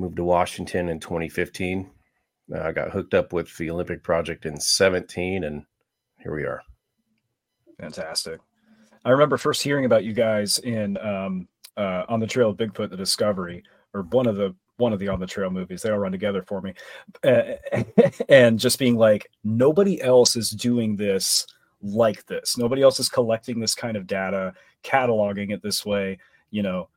Moved 0.00 0.16
to 0.16 0.24
Washington 0.24 0.88
in 0.88 0.98
2015. 0.98 1.90
Uh, 2.54 2.58
I 2.58 2.72
got 2.72 2.90
hooked 2.90 3.12
up 3.12 3.34
with 3.34 3.54
the 3.58 3.70
Olympic 3.70 4.02
Project 4.02 4.46
in 4.46 4.58
17, 4.58 5.44
and 5.44 5.62
here 6.22 6.34
we 6.34 6.44
are. 6.44 6.62
Fantastic. 7.78 8.40
I 9.04 9.10
remember 9.10 9.36
first 9.36 9.62
hearing 9.62 9.84
about 9.84 10.04
you 10.04 10.14
guys 10.14 10.58
in 10.60 10.96
um, 10.96 11.48
uh, 11.76 12.04
on 12.08 12.18
the 12.18 12.26
trail 12.26 12.48
of 12.48 12.56
Bigfoot: 12.56 12.88
The 12.88 12.96
Discovery, 12.96 13.62
or 13.92 14.04
one 14.04 14.26
of 14.26 14.36
the 14.36 14.54
one 14.78 14.94
of 14.94 15.00
the 15.00 15.08
on 15.08 15.20
the 15.20 15.26
trail 15.26 15.50
movies. 15.50 15.82
They 15.82 15.90
all 15.90 15.98
run 15.98 16.12
together 16.12 16.42
for 16.48 16.62
me, 16.62 16.72
uh, 17.22 17.56
and 18.30 18.58
just 18.58 18.78
being 18.78 18.96
like, 18.96 19.30
nobody 19.44 20.00
else 20.00 20.34
is 20.34 20.48
doing 20.48 20.96
this 20.96 21.46
like 21.82 22.24
this. 22.24 22.56
Nobody 22.56 22.80
else 22.80 23.00
is 23.00 23.10
collecting 23.10 23.60
this 23.60 23.74
kind 23.74 23.98
of 23.98 24.06
data, 24.06 24.54
cataloging 24.82 25.52
it 25.52 25.62
this 25.62 25.84
way. 25.84 26.18
You 26.50 26.62
know, 26.62 26.88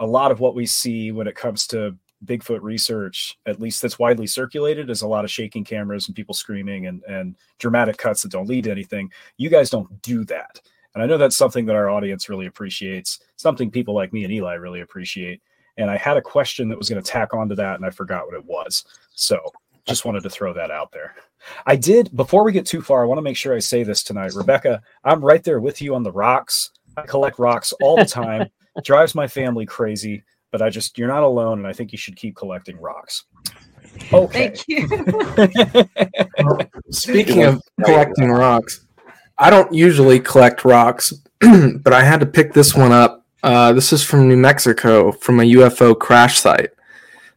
a 0.00 0.06
lot 0.06 0.30
of 0.30 0.40
what 0.40 0.54
we 0.54 0.66
see 0.66 1.12
when 1.12 1.26
it 1.26 1.34
comes 1.34 1.66
to 1.68 1.96
Bigfoot 2.24 2.62
research, 2.62 3.38
at 3.46 3.60
least 3.60 3.82
that's 3.82 3.98
widely 3.98 4.26
circulated, 4.26 4.90
is 4.90 5.02
a 5.02 5.08
lot 5.08 5.24
of 5.24 5.30
shaking 5.30 5.64
cameras 5.64 6.06
and 6.06 6.16
people 6.16 6.34
screaming 6.34 6.86
and, 6.86 7.02
and 7.04 7.36
dramatic 7.58 7.96
cuts 7.96 8.22
that 8.22 8.32
don't 8.32 8.48
lead 8.48 8.64
to 8.64 8.70
anything. 8.70 9.10
You 9.36 9.48
guys 9.48 9.70
don't 9.70 10.00
do 10.02 10.24
that. 10.26 10.60
And 10.94 11.02
I 11.02 11.06
know 11.06 11.18
that's 11.18 11.36
something 11.36 11.66
that 11.66 11.76
our 11.76 11.90
audience 11.90 12.28
really 12.28 12.46
appreciates, 12.46 13.20
something 13.36 13.70
people 13.70 13.94
like 13.94 14.12
me 14.12 14.24
and 14.24 14.32
Eli 14.32 14.54
really 14.54 14.80
appreciate. 14.80 15.40
And 15.78 15.90
I 15.90 15.96
had 15.96 16.16
a 16.16 16.22
question 16.22 16.68
that 16.68 16.78
was 16.78 16.88
going 16.88 17.02
to 17.02 17.10
tack 17.10 17.32
onto 17.32 17.54
that, 17.54 17.76
and 17.76 17.86
I 17.86 17.90
forgot 17.90 18.26
what 18.26 18.36
it 18.36 18.44
was. 18.44 18.84
So 19.10 19.40
just 19.86 20.04
wanted 20.04 20.22
to 20.22 20.30
throw 20.30 20.52
that 20.52 20.70
out 20.70 20.92
there. 20.92 21.14
I 21.66 21.76
did, 21.76 22.14
before 22.14 22.44
we 22.44 22.52
get 22.52 22.66
too 22.66 22.82
far, 22.82 23.02
I 23.02 23.06
want 23.06 23.18
to 23.18 23.22
make 23.22 23.36
sure 23.36 23.54
I 23.54 23.58
say 23.58 23.82
this 23.82 24.02
tonight. 24.02 24.34
Rebekah, 24.34 24.82
I'm 25.02 25.24
right 25.24 25.42
there 25.42 25.60
with 25.60 25.80
you 25.80 25.94
on 25.94 26.02
the 26.02 26.12
rocks. 26.12 26.70
I 26.96 27.02
collect 27.02 27.38
rocks 27.38 27.72
all 27.80 27.96
the 27.96 28.04
time, 28.04 28.48
drives 28.84 29.14
my 29.14 29.26
family 29.26 29.66
crazy 29.66 30.22
but 30.52 30.62
I 30.62 30.70
just 30.70 30.96
you're 30.98 31.08
not 31.08 31.24
alone, 31.24 31.58
and 31.58 31.66
I 31.66 31.72
think 31.72 31.90
you 31.90 31.98
should 31.98 32.14
keep 32.14 32.36
collecting 32.36 32.78
rocks. 32.78 33.24
Okay. 34.12 34.54
Thank 34.54 34.68
you. 34.68 34.88
Speaking 36.90 37.42
of 37.42 37.60
collecting 37.84 38.30
rocks, 38.30 38.86
I 39.38 39.50
don't 39.50 39.72
usually 39.74 40.20
collect 40.20 40.64
rocks, 40.64 41.12
but 41.40 41.92
I 41.92 42.04
had 42.04 42.20
to 42.20 42.26
pick 42.26 42.52
this 42.52 42.74
one 42.74 42.92
up. 42.92 43.26
Uh, 43.42 43.72
this 43.72 43.92
is 43.92 44.04
from 44.04 44.28
New 44.28 44.36
Mexico, 44.36 45.10
from 45.10 45.40
a 45.40 45.42
UFO 45.42 45.98
crash 45.98 46.38
site. 46.38 46.70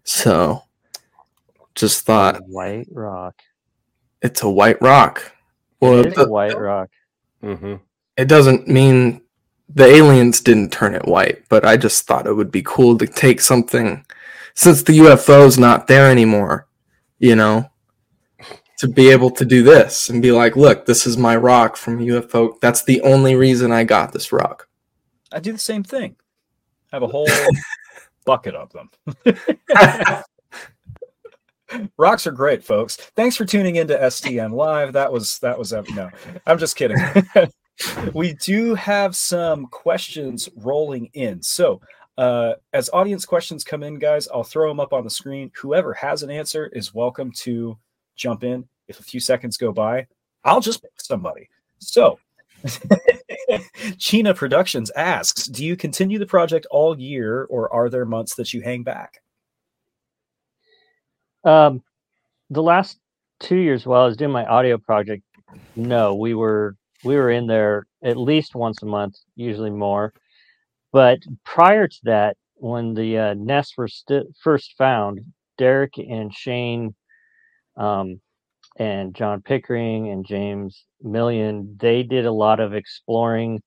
So, 0.04 0.62
just 1.74 2.06
thought 2.06 2.42
white 2.46 2.88
rock. 2.92 3.42
It's 4.22 4.44
a 4.44 4.50
white 4.50 4.80
rock. 4.82 5.32
Well, 5.80 6.00
it 6.00 6.08
is 6.08 6.18
a 6.18 6.28
white 6.28 6.58
rock. 6.58 6.90
Mm-hmm. 7.44 7.76
It 8.18 8.28
doesn't 8.28 8.68
mean 8.68 9.22
the 9.70 9.86
aliens 9.86 10.42
didn't 10.42 10.72
turn 10.72 10.96
it 10.96 11.06
white, 11.06 11.44
but 11.50 11.66
I 11.66 11.78
just 11.78 12.06
thought 12.06 12.28
it 12.28 12.34
would 12.34 12.52
be 12.52 12.64
cool 12.64 12.98
to 12.98 13.08
take 13.08 13.42
something 13.42 14.06
since 14.54 14.84
the 14.84 14.98
UFO's 15.00 15.58
not 15.58 15.88
there 15.88 16.10
anymore, 16.10 16.68
you 17.20 17.36
know, 17.36 17.70
to 18.80 18.88
be 18.88 19.10
able 19.10 19.32
to 19.32 19.46
do 19.46 19.64
this 19.64 20.10
and 20.10 20.22
be 20.22 20.32
like, 20.32 20.56
look, 20.56 20.86
this 20.86 21.08
is 21.08 21.18
my 21.18 21.36
rock 21.36 21.76
from 21.76 22.00
UFO. 22.00 22.60
That's 22.62 22.84
the 22.84 23.02
only 23.02 23.36
reason 23.36 23.72
I 23.72 23.84
got 23.84 24.14
this 24.14 24.32
rock. 24.32 24.68
I 25.32 25.40
do 25.40 25.52
the 25.52 25.58
same 25.58 25.84
thing. 25.84 26.16
I 26.92 26.96
have 26.98 27.04
a 27.04 27.08
whole 27.08 27.28
bucket 28.26 28.56
of 28.56 28.72
them. 28.72 28.90
Rocks 31.98 32.28
are 32.28 32.32
great, 32.32 32.64
folks. 32.64 32.96
Thanks 32.96 33.36
for 33.36 33.44
tuning 33.44 33.76
into 33.78 33.96
STM 33.96 34.54
Live. 34.54 34.94
That 34.94 35.12
was 35.12 35.40
that 35.40 35.58
was 35.58 35.74
no. 35.74 36.10
I'm 36.46 36.58
just 36.58 36.76
kidding 36.76 36.98
we 38.14 38.34
do 38.34 38.76
have 38.76 39.16
some 39.16 39.68
questions 39.68 40.50
rolling 40.56 41.10
in. 41.14 41.42
So, 41.42 41.82
uh, 42.18 42.54
as 42.72 42.90
audience 42.94 43.26
questions 43.26 43.64
come 43.64 43.84
in, 43.84 44.00
guys, 44.00 44.28
I'll 44.30 44.44
throw 44.44 44.70
them 44.70 44.80
up 44.80 44.94
on 44.94 45.04
the 45.04 45.10
screen. 45.10 45.52
Whoever 45.56 45.94
has 45.94 46.24
an 46.24 46.32
answer 46.32 46.68
is 46.68 46.94
welcome 46.94 47.32
to 47.40 47.78
jump 48.16 48.44
in. 48.44 48.68
If 48.88 49.00
a 49.00 49.04
few 49.04 49.20
seconds 49.20 49.58
go 49.58 49.72
by, 49.72 50.08
I'll 50.44 50.62
just 50.62 50.82
pick 50.82 50.92
somebody. 50.98 51.50
So, 51.80 52.20
China 53.98 54.34
Productions 54.34 54.92
asks 54.92 55.46
Do 55.46 55.66
you 55.66 55.76
continue 55.76 56.18
the 56.18 56.26
project 56.26 56.66
all 56.72 56.98
year 56.98 57.44
or 57.46 57.72
are 57.74 57.90
there 57.90 58.06
months 58.06 58.36
that 58.36 58.54
you 58.54 58.62
hang 58.62 58.84
back? 58.84 59.22
Um, 61.44 61.84
the 62.50 62.64
last 62.64 62.98
two 63.40 63.58
years 63.58 63.86
while 63.86 64.02
I 64.02 64.06
was 64.06 64.18
doing 64.18 64.32
my 64.32 64.46
audio 64.46 64.78
project, 64.78 65.24
no, 65.76 66.16
we 66.16 66.34
were 66.34 66.76
we 67.06 67.16
were 67.16 67.32
in 67.32 67.48
there 67.48 67.86
at 68.04 68.18
least 68.18 68.56
once 68.56 68.82
a 68.82 68.86
month, 68.86 69.16
usually 69.36 69.70
more. 69.70 70.14
But 70.92 71.20
prior 71.44 71.88
to 71.88 72.00
that, 72.04 72.38
when 72.56 72.94
the 72.94 73.18
uh, 73.18 73.34
nests 73.36 73.78
were 73.78 73.88
st- 73.88 74.28
first 74.42 74.76
found, 74.78 75.20
Derek 75.58 75.98
and 75.98 76.34
Shane 76.34 76.96
um, 77.78 78.20
and 78.78 79.14
John 79.14 79.42
Pickering 79.42 80.10
and 80.10 80.26
James 80.26 80.86
Millian, 81.04 81.80
they 81.80 82.04
did 82.04 82.26
a 82.26 82.32
lot 82.32 82.60
of 82.60 82.74
exploring 82.74 83.62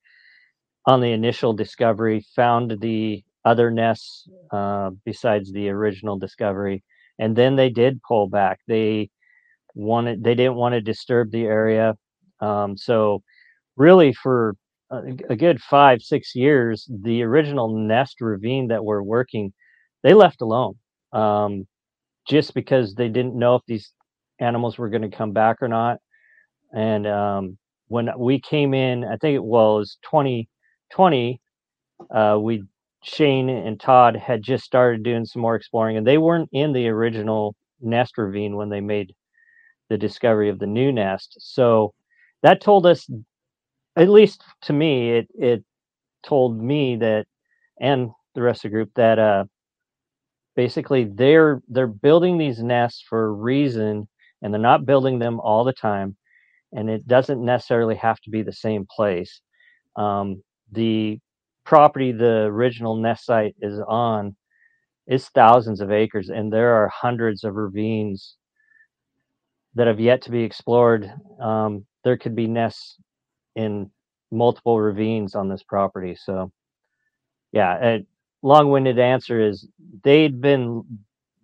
on 0.87 1.01
the 1.01 1.13
initial 1.13 1.53
discovery, 1.53 2.25
found 2.35 2.81
the 2.81 3.23
other 3.45 3.71
nests 3.71 4.27
uh, 4.51 4.91
besides 5.05 5.53
the 5.53 5.69
original 5.69 6.19
discovery, 6.19 6.83
and 7.19 7.37
then 7.37 7.57
they 7.57 7.69
did 7.71 8.03
pull 8.03 8.29
back. 8.29 8.61
They 8.67 9.11
wanted, 9.75 10.25
they 10.25 10.35
didn't 10.35 10.57
want 10.57 10.75
to 10.75 10.81
disturb 10.81 11.31
the 11.31 11.45
area, 11.45 11.95
um, 12.41 12.77
so 12.77 13.23
really 13.77 14.13
for 14.13 14.57
a, 14.91 15.03
a 15.31 15.37
good 15.37 15.61
five, 15.61 16.03
six 16.03 16.35
years, 16.35 16.89
the 17.03 17.23
original 17.23 17.77
nest 17.77 18.21
ravine 18.21 18.69
that 18.69 18.85
we're 18.85 19.03
working, 19.03 19.53
they 20.03 20.15
left 20.15 20.41
alone. 20.41 20.75
Um, 21.13 21.67
just 22.29 22.55
because 22.55 22.95
they 22.95 23.09
didn't 23.09 23.39
know 23.39 23.55
if 23.57 23.63
these 23.67 23.93
animals 24.39 24.79
were 24.79 24.91
going 24.91 25.09
to 25.09 25.17
come 25.17 25.33
back 25.33 25.57
or 25.63 25.69
not. 25.69 25.99
And 26.75 27.07
um, 27.07 27.59
when 27.89 28.11
we 28.19 28.41
came 28.41 28.75
in, 28.75 29.05
I 29.05 29.17
think 29.17 29.35
it 29.35 29.43
was 29.43 29.99
2020, 30.03 31.41
uh, 32.15 32.39
we 32.41 32.63
Shane 33.03 33.49
and 33.49 33.81
Todd 33.81 34.17
had 34.17 34.43
just 34.43 34.65
started 34.65 35.03
doing 35.03 35.25
some 35.25 35.41
more 35.41 35.55
exploring, 35.55 35.97
and 35.97 36.07
they 36.07 36.19
weren't 36.19 36.51
in 36.53 36.73
the 36.73 36.89
original 36.89 37.55
nest 37.81 38.19
ravine 38.19 38.57
when 38.57 38.69
they 38.69 38.81
made 38.81 39.15
the 39.89 39.97
discovery 39.97 40.49
of 40.49 40.59
the 40.59 40.67
new 40.67 40.93
nest. 40.93 41.37
So 41.39 41.95
that 42.43 42.61
told 42.61 42.87
us 42.87 43.09
at 43.97 44.09
least 44.09 44.43
to 44.63 44.73
me, 44.73 45.13
it 45.13 45.29
it 45.35 45.65
told 46.25 46.61
me 46.61 46.97
that, 46.97 47.27
and 47.81 48.11
the 48.35 48.43
rest 48.43 48.65
of 48.65 48.71
the 48.71 48.75
group 48.77 48.91
that 48.97 49.19
uh, 49.19 49.45
basically 50.57 51.05
they're 51.05 51.63
they're 51.69 51.87
building 51.87 52.39
these 52.39 52.63
nests 52.63 53.05
for 53.09 53.27
a 53.27 53.33
reason, 53.33 54.09
and 54.43 54.53
they're 54.53 54.61
not 54.61 54.87
building 54.87 55.19
them 55.19 55.41
all 55.41 55.65
the 55.65 55.73
time, 55.73 56.17
and 56.73 56.91
it 56.91 57.07
doesn't 57.07 57.45
necessarily 57.45 57.97
have 57.97 58.21
to 58.21 58.31
be 58.31 58.43
the 58.43 58.53
same 58.53 58.87
place. 58.95 59.41
Um, 59.97 60.43
the 60.73 61.19
property 61.65 62.13
the 62.13 62.45
original 62.45 62.97
nest 62.97 63.27
site 63.27 63.55
is 63.61 63.81
on 63.89 64.37
is 65.07 65.29
thousands 65.31 65.81
of 65.81 65.91
acres, 65.93 66.29
and 66.31 66.53
there 66.53 66.75
are 66.75 66.89
hundreds 66.89 67.45
of 67.45 67.55
ravines 67.57 68.37
that 69.75 69.87
have 69.87 70.01
yet 70.01 70.23
to 70.23 70.31
be 70.31 70.43
explored. 70.43 71.11
Um, 71.41 71.87
there 72.09 72.17
could 72.17 72.35
be 72.35 72.47
nests 72.47 72.97
in 73.55 73.91
multiple 74.33 74.81
ravines 74.81 75.35
on 75.35 75.47
this 75.51 75.63
property. 75.63 76.17
So, 76.19 76.51
yeah, 77.53 77.77
a 77.83 78.07
long-winded 78.41 78.99
answer 78.99 79.47
is 79.47 79.69
they'd 80.03 80.41
been 80.41 80.85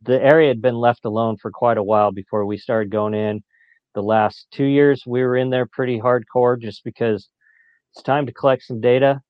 the 0.04 0.22
area 0.22 0.48
had 0.48 0.62
been 0.62 0.76
left 0.76 1.04
alone 1.04 1.36
for 1.36 1.50
quite 1.50 1.76
a 1.76 1.82
while 1.82 2.12
before 2.12 2.46
we 2.46 2.56
started 2.56 2.90
going 2.90 3.12
in. 3.12 3.42
The 3.94 4.02
last 4.02 4.46
two 4.52 4.64
years, 4.64 5.02
we 5.06 5.22
were 5.22 5.36
in 5.36 5.50
there 5.50 5.66
pretty 5.66 6.00
hardcore 6.00 6.58
just 6.58 6.82
because 6.82 7.28
it's 7.92 8.02
time 8.02 8.24
to 8.24 8.32
collect 8.32 8.62
some 8.62 8.80
data. 8.80 9.20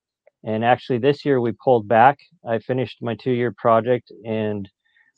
And 0.44 0.64
actually, 0.64 0.98
this 0.98 1.24
year 1.24 1.40
we 1.40 1.50
pulled 1.64 1.88
back. 1.88 2.20
I 2.48 2.60
finished 2.60 2.98
my 3.02 3.16
two-year 3.16 3.54
project 3.58 4.12
and 4.24 4.70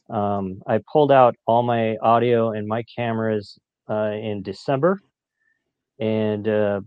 um, 0.08 0.62
I 0.66 0.80
pulled 0.90 1.12
out 1.12 1.36
all 1.46 1.62
my 1.62 1.96
audio 1.98 2.52
and 2.52 2.66
my 2.66 2.84
cameras 2.84 3.58
uh, 3.90 4.12
in 4.12 4.42
December, 4.42 4.98
and 6.00 6.48
uh, 6.48 6.80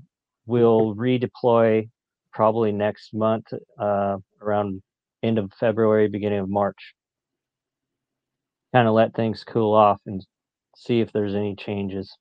we'll 0.48 0.96
redeploy 0.96 1.90
probably 2.34 2.72
next 2.72 3.14
month, 3.14 3.48
uh, 3.80 4.18
around 4.42 4.82
end 5.24 5.38
of 5.40 5.52
February, 5.60 6.08
beginning 6.10 6.40
of 6.40 6.50
March. 6.50 6.94
kind 8.74 8.88
of 8.88 8.94
let 8.94 9.16
things 9.16 9.44
cool 9.44 9.74
off 9.74 10.00
and 10.06 10.26
see 10.76 11.00
if 11.02 11.12
there's 11.12 11.36
any 11.36 11.56
changes. 11.56 12.16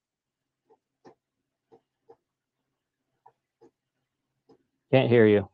Can't 4.92 5.11
hear 5.11 5.26
you. 5.26 5.49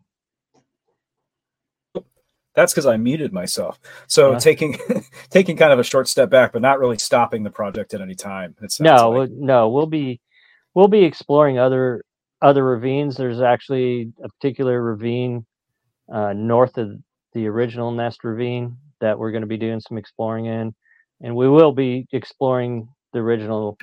That's 2.54 2.72
because 2.72 2.86
I 2.86 2.96
muted 2.98 3.32
myself. 3.32 3.80
So 4.08 4.32
Yeah. 4.32 4.36
taking 4.36 4.78
taking 5.30 5.56
kind 5.56 5.72
of 5.72 5.78
a 5.80 5.84
short 5.84 6.08
step 6.08 6.30
back, 6.30 6.52
but 6.52 6.62
not 6.62 6.80
really 6.80 6.98
stopping 6.98 7.44
the 7.44 7.50
project 7.50 7.94
at 7.94 8.00
any 8.02 8.14
time. 8.16 8.56
No, 8.80 9.12
like. 9.12 9.30
no, 9.30 9.68
we'll 9.70 9.86
be 9.86 10.20
we'll 10.74 10.88
be 10.88 11.04
exploring 11.04 11.58
other 11.58 12.04
other 12.42 12.64
ravines. 12.64 13.16
There's 13.16 13.40
actually 13.40 14.12
a 14.22 14.28
particular 14.28 14.82
ravine 14.82 15.46
uh, 16.12 16.32
north 16.34 16.76
of 16.76 16.92
the 17.32 17.46
original 17.46 17.90
Nest 17.90 18.22
Ravine 18.22 18.76
that 19.00 19.18
we're 19.18 19.30
going 19.30 19.42
to 19.42 19.48
be 19.48 19.56
doing 19.56 19.80
some 19.80 19.98
exploring 19.98 20.46
in, 20.46 20.74
and 21.22 21.34
we 21.34 21.48
will 21.48 21.72
be 21.72 22.06
exploring 22.12 22.88
the 23.12 23.20
original 23.20 23.78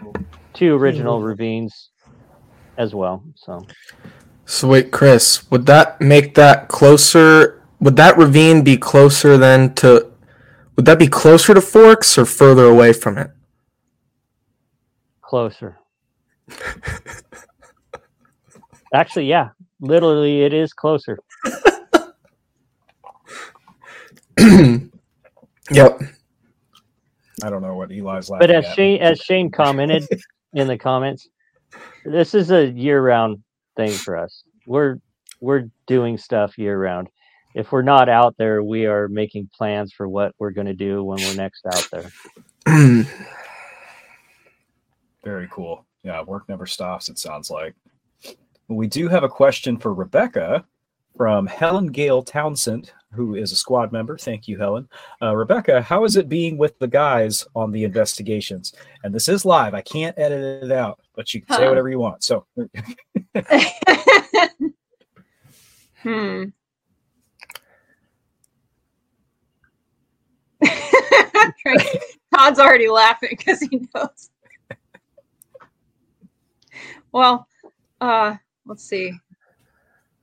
two 0.53 0.75
original 0.75 1.21
ravines 1.21 1.89
as 2.77 2.93
well. 2.93 3.23
So 3.35 3.65
So 4.45 4.67
wait, 4.67 4.91
Chris, 4.91 5.49
would 5.49 5.65
that 5.65 5.99
make 5.99 6.35
that 6.35 6.67
closer? 6.67 7.63
Would 7.79 7.95
that 7.95 8.17
ravine 8.17 8.63
be 8.63 8.77
closer 8.77 9.37
then 9.37 9.73
to? 9.75 10.11
Would 10.75 10.85
that 10.85 10.99
be 10.99 11.07
closer 11.07 11.53
to 11.53 11.61
Forks 11.61 12.17
or 12.17 12.25
further 12.25 12.65
away 12.65 12.93
from 12.93 13.17
it? 13.17 13.31
closer. 15.31 15.77
Actually, 18.93 19.27
yeah, 19.27 19.49
literally, 19.79 20.41
it 20.41 20.53
is 20.53 20.73
closer. 20.73 21.17
yep. 25.71 26.01
I 27.43 27.49
don't 27.49 27.61
know 27.61 27.75
what 27.75 27.91
Eli's 27.91 28.29
laughing 28.29 28.47
But 28.47 28.51
as 28.51 28.65
at. 28.65 28.75
Shane 28.75 29.01
as 29.01 29.19
Shane 29.23 29.49
commented 29.49 30.05
in 30.53 30.67
the 30.67 30.77
comments, 30.77 31.29
this 32.05 32.33
is 32.33 32.51
a 32.51 32.67
year-round 32.67 33.41
thing 33.77 33.91
for 33.91 34.17
us. 34.17 34.43
We're 34.67 34.97
we're 35.39 35.69
doing 35.87 36.17
stuff 36.17 36.57
year-round. 36.57 37.07
If 37.55 37.71
we're 37.71 37.81
not 37.81 38.09
out 38.09 38.35
there, 38.37 38.63
we 38.63 38.85
are 38.85 39.07
making 39.07 39.49
plans 39.57 39.93
for 39.93 40.07
what 40.07 40.33
we're 40.39 40.51
going 40.51 40.67
to 40.67 40.73
do 40.73 41.03
when 41.03 41.19
we're 41.19 41.35
next 41.35 41.65
out 41.65 41.87
there. 41.91 42.11
Very 45.23 45.47
cool. 45.51 45.85
Yeah, 46.03 46.21
work 46.23 46.49
never 46.49 46.65
stops, 46.65 47.09
it 47.09 47.19
sounds 47.19 47.49
like. 47.49 47.75
We 48.67 48.87
do 48.87 49.07
have 49.07 49.23
a 49.23 49.29
question 49.29 49.77
for 49.77 49.93
Rebekah 49.93 50.65
from 51.15 51.45
Helen 51.45 51.87
Gale 51.87 52.23
Townsend, 52.23 52.91
who 53.13 53.35
is 53.35 53.51
a 53.51 53.55
squad 53.55 53.91
member. 53.91 54.17
Thank 54.17 54.47
you, 54.47 54.57
Helen. 54.57 54.87
Uh, 55.21 55.35
Rebekah, 55.35 55.81
how 55.81 56.05
is 56.05 56.15
it 56.15 56.29
being 56.29 56.57
with 56.57 56.79
the 56.79 56.87
guys 56.87 57.45
on 57.55 57.71
the 57.71 57.83
investigations? 57.83 58.73
And 59.03 59.13
this 59.13 59.29
is 59.29 59.45
live. 59.45 59.75
I 59.75 59.81
can't 59.81 60.17
edit 60.17 60.63
it 60.63 60.71
out, 60.71 60.99
but 61.15 61.33
you 61.33 61.41
can 61.41 61.57
say 61.57 61.67
whatever 61.67 61.89
you 61.89 61.99
want. 61.99 62.23
So, 62.23 62.45
hmm. 66.01 66.45
Todd's 72.33 72.59
already 72.59 72.87
laughing 72.87 73.35
because 73.37 73.59
he 73.59 73.87
knows. 73.93 74.30
Well, 77.11 77.47
uh, 77.99 78.35
let's 78.65 78.83
see. 78.83 79.11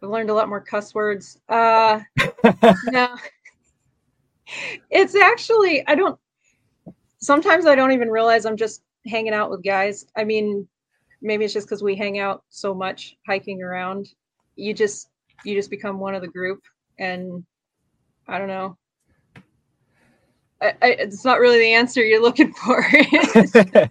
I've 0.03 0.11
learned 0.11 0.31
a 0.31 0.35
lot 0.35 0.49
more 0.49 0.61
cuss 0.61 0.95
words. 0.95 1.39
Uh, 1.49 2.01
no, 2.87 3.17
it's 4.91 5.15
actually 5.15 5.87
I 5.87 5.95
don't. 5.95 6.19
Sometimes 7.19 7.67
I 7.67 7.75
don't 7.75 7.93
even 7.93 8.09
realize 8.11 8.47
I'm 8.47 8.57
just 8.57 8.83
hanging 9.07 9.33
out 9.33 9.51
with 9.51 9.65
guys. 9.65 10.07
I 10.17 10.25
mean, 10.25 10.69
maybe 11.21 11.45
it's 11.45 11.55
just 11.55 11.67
because 11.67 11.83
we 11.83 11.97
hang 11.97 12.19
out 12.19 12.45
so 12.49 12.75
much 12.75 13.17
hiking 13.27 13.63
around. 13.63 14.09
You 14.57 14.73
just 14.73 15.09
you 15.45 15.55
just 15.55 15.71
become 15.71 15.99
one 15.99 16.15
of 16.15 16.23
the 16.23 16.29
group, 16.29 16.63
and 16.99 17.45
I 18.29 18.39
don't 18.39 18.49
know. 18.49 18.77
I, 20.61 20.75
I, 20.83 20.89
it's 20.91 21.25
not 21.25 21.41
really 21.41 21.59
the 21.59 21.75
answer 21.75 22.05
you're 22.05 22.23
looking 22.23 22.53
for. 22.53 22.85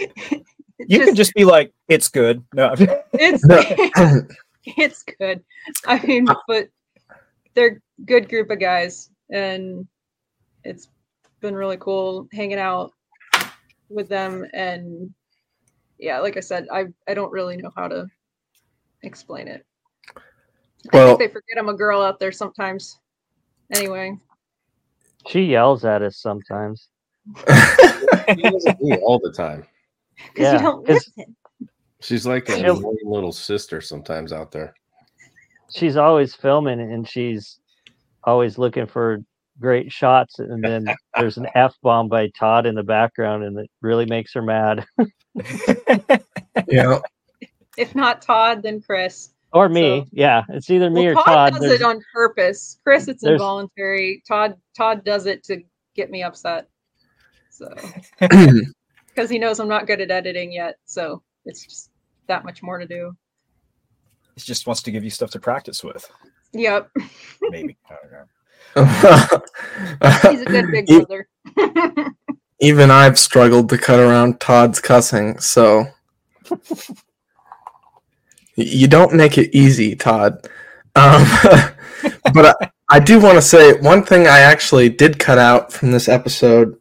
It's 0.78 0.92
you 0.92 1.04
can 1.04 1.14
just 1.14 1.34
be 1.34 1.44
like, 1.44 1.72
it's 1.88 2.08
good. 2.08 2.44
No, 2.54 2.74
it's 3.12 3.44
it's 4.64 5.02
good. 5.02 5.42
I 5.86 6.04
mean, 6.06 6.28
uh, 6.28 6.34
but 6.46 6.68
they're 7.54 7.82
good 8.04 8.28
group 8.28 8.50
of 8.50 8.60
guys, 8.60 9.10
and 9.30 9.86
it's 10.64 10.88
been 11.40 11.54
really 11.54 11.76
cool 11.78 12.28
hanging 12.32 12.58
out 12.58 12.92
with 13.88 14.08
them. 14.08 14.46
And 14.52 15.12
yeah, 15.98 16.20
like 16.20 16.36
I 16.36 16.40
said, 16.40 16.66
I 16.72 16.86
I 17.08 17.14
don't 17.14 17.32
really 17.32 17.56
know 17.56 17.72
how 17.76 17.88
to 17.88 18.06
explain 19.02 19.48
it. 19.48 19.64
I 20.16 20.20
Well, 20.92 21.16
think 21.16 21.18
they 21.18 21.32
forget 21.32 21.58
I'm 21.58 21.68
a 21.68 21.74
girl 21.74 22.02
out 22.02 22.20
there 22.20 22.32
sometimes. 22.32 22.98
Anyway, 23.74 24.16
She 25.26 25.42
yells 25.42 25.84
at 25.84 26.02
us 26.02 26.16
sometimes. 26.16 26.88
She 28.28 28.42
yells 28.42 28.66
at 28.66 28.80
me 28.80 28.96
all 28.98 29.18
the 29.18 29.32
time. 29.32 29.64
Because 30.32 30.32
Yeah, 30.44 30.52
you 30.54 30.58
don't 30.58 30.86
'cause- 30.86 31.10
listen. 31.16 31.36
She's 32.00 32.24
like 32.26 32.48
a 32.48 32.56
She'll- 32.58 32.94
little 33.04 33.32
sister 33.32 33.80
sometimes 33.80 34.32
out 34.32 34.52
there. 34.52 34.72
She's 35.74 35.96
always 35.96 36.32
filming 36.34 36.80
and 36.80 37.06
she's 37.08 37.58
always 38.24 38.56
looking 38.56 38.86
for 38.86 39.18
great 39.60 39.90
shots. 39.90 40.38
And 40.38 40.62
then 40.62 40.86
there's 41.18 41.36
an 41.38 41.48
F 41.56 41.74
bomb 41.82 42.08
by 42.08 42.28
Todd 42.28 42.66
in 42.66 42.76
the 42.76 42.84
background, 42.84 43.42
and 43.42 43.58
it 43.58 43.68
really 43.82 44.06
makes 44.06 44.32
her 44.34 44.42
mad. 44.42 44.86
yeah. 46.68 47.00
If 47.76 47.94
not 47.94 48.22
Todd, 48.22 48.62
then 48.62 48.80
Chris. 48.80 49.30
or 49.52 49.68
me. 49.68 50.02
So- 50.02 50.06
Yeah, 50.12 50.44
it's 50.50 50.70
either 50.70 50.90
me 50.90 51.02
Well, 51.06 51.12
or 51.12 51.14
Todd, 51.14 51.24
Todd. 51.24 51.52
does 51.54 51.60
There's- 51.62 51.80
it 51.80 51.84
on 51.84 52.00
purpose. 52.14 52.78
Chris, 52.84 53.08
it's 53.08 53.24
involuntary. 53.24 54.22
Todd 54.26 54.56
Todd 54.76 55.04
does 55.04 55.26
it 55.26 55.42
to 55.44 55.62
get 55.96 56.10
me 56.10 56.22
upset. 56.22 56.68
So 57.50 57.74
because 59.18 59.28
he 59.28 59.38
knows 59.40 59.58
I'm 59.58 59.66
not 59.66 59.88
good 59.88 60.00
at 60.00 60.12
editing 60.12 60.52
yet, 60.52 60.76
so 60.84 61.24
it's 61.44 61.64
just 61.64 61.90
that 62.28 62.44
much 62.44 62.62
more 62.62 62.78
to 62.78 62.86
do. 62.86 63.16
he 64.36 64.40
just 64.42 64.64
wants 64.64 64.80
to 64.82 64.92
give 64.92 65.02
you 65.02 65.10
stuff 65.10 65.32
to 65.32 65.40
practice 65.40 65.82
with. 65.82 66.08
Yep, 66.52 66.88
Maybe. 67.42 67.76
I 67.90 67.96
don't 68.76 69.42
know. 70.22 70.30
he's 70.30 70.42
a 70.42 70.44
good 70.44 70.70
big 70.70 70.86
brother. 70.86 71.28
Even 72.60 72.92
I've 72.92 73.18
struggled 73.18 73.68
to 73.70 73.78
cut 73.78 73.98
around 73.98 74.38
Todd's 74.38 74.80
cussing, 74.80 75.40
so 75.40 75.86
you 78.54 78.86
don't 78.86 79.14
make 79.14 79.36
it 79.36 79.52
easy, 79.52 79.96
Todd. 79.96 80.46
Um, 80.94 81.26
but 82.32 82.56
I, 82.60 82.70
I 82.88 83.00
do 83.00 83.20
want 83.20 83.34
to 83.34 83.42
say 83.42 83.80
one 83.80 84.04
thing 84.04 84.28
I 84.28 84.38
actually 84.38 84.88
did 84.90 85.18
cut 85.18 85.38
out 85.38 85.72
from 85.72 85.90
this 85.90 86.08
episode 86.08 86.77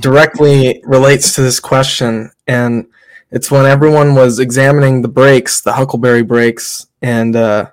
directly 0.00 0.80
relates 0.84 1.34
to 1.34 1.42
this 1.42 1.60
question, 1.60 2.30
and 2.46 2.86
it's 3.30 3.50
when 3.50 3.66
everyone 3.66 4.14
was 4.14 4.38
examining 4.38 5.02
the 5.02 5.08
breaks, 5.08 5.60
the 5.60 5.72
Huckleberry 5.72 6.22
breaks, 6.22 6.86
and 7.02 7.36
uh, 7.36 7.70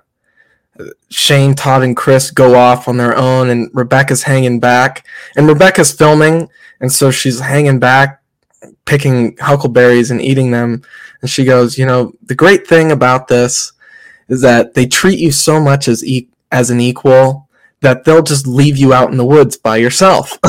Shane, 1.08 1.54
Todd, 1.54 1.82
and 1.82 1.96
Chris 1.96 2.30
go 2.30 2.56
off 2.56 2.88
on 2.88 2.96
their 2.96 3.16
own, 3.16 3.50
and 3.50 3.70
Rebekah's 3.72 4.22
hanging 4.22 4.60
back, 4.60 5.06
and 5.36 5.48
Rebekah's 5.48 5.92
filming, 5.92 6.48
and 6.80 6.92
so 6.92 7.10
she's 7.10 7.40
hanging 7.40 7.78
back, 7.78 8.22
picking 8.84 9.36
huckleberries 9.38 10.10
and 10.10 10.20
eating 10.20 10.50
them. 10.50 10.82
And 11.22 11.30
she 11.30 11.44
goes, 11.44 11.78
you 11.78 11.86
know, 11.86 12.12
the 12.24 12.34
great 12.34 12.66
thing 12.66 12.92
about 12.92 13.28
this 13.28 13.72
is 14.28 14.42
that 14.42 14.74
they 14.74 14.86
treat 14.86 15.18
you 15.18 15.32
so 15.32 15.60
much 15.60 15.88
as 15.88 16.04
e- 16.04 16.28
as 16.52 16.70
an 16.70 16.80
equal 16.80 17.45
that 17.80 18.04
they'll 18.04 18.22
just 18.22 18.46
leave 18.46 18.76
you 18.76 18.92
out 18.92 19.10
in 19.10 19.16
the 19.16 19.24
woods 19.24 19.56
by 19.56 19.76
yourself. 19.76 20.38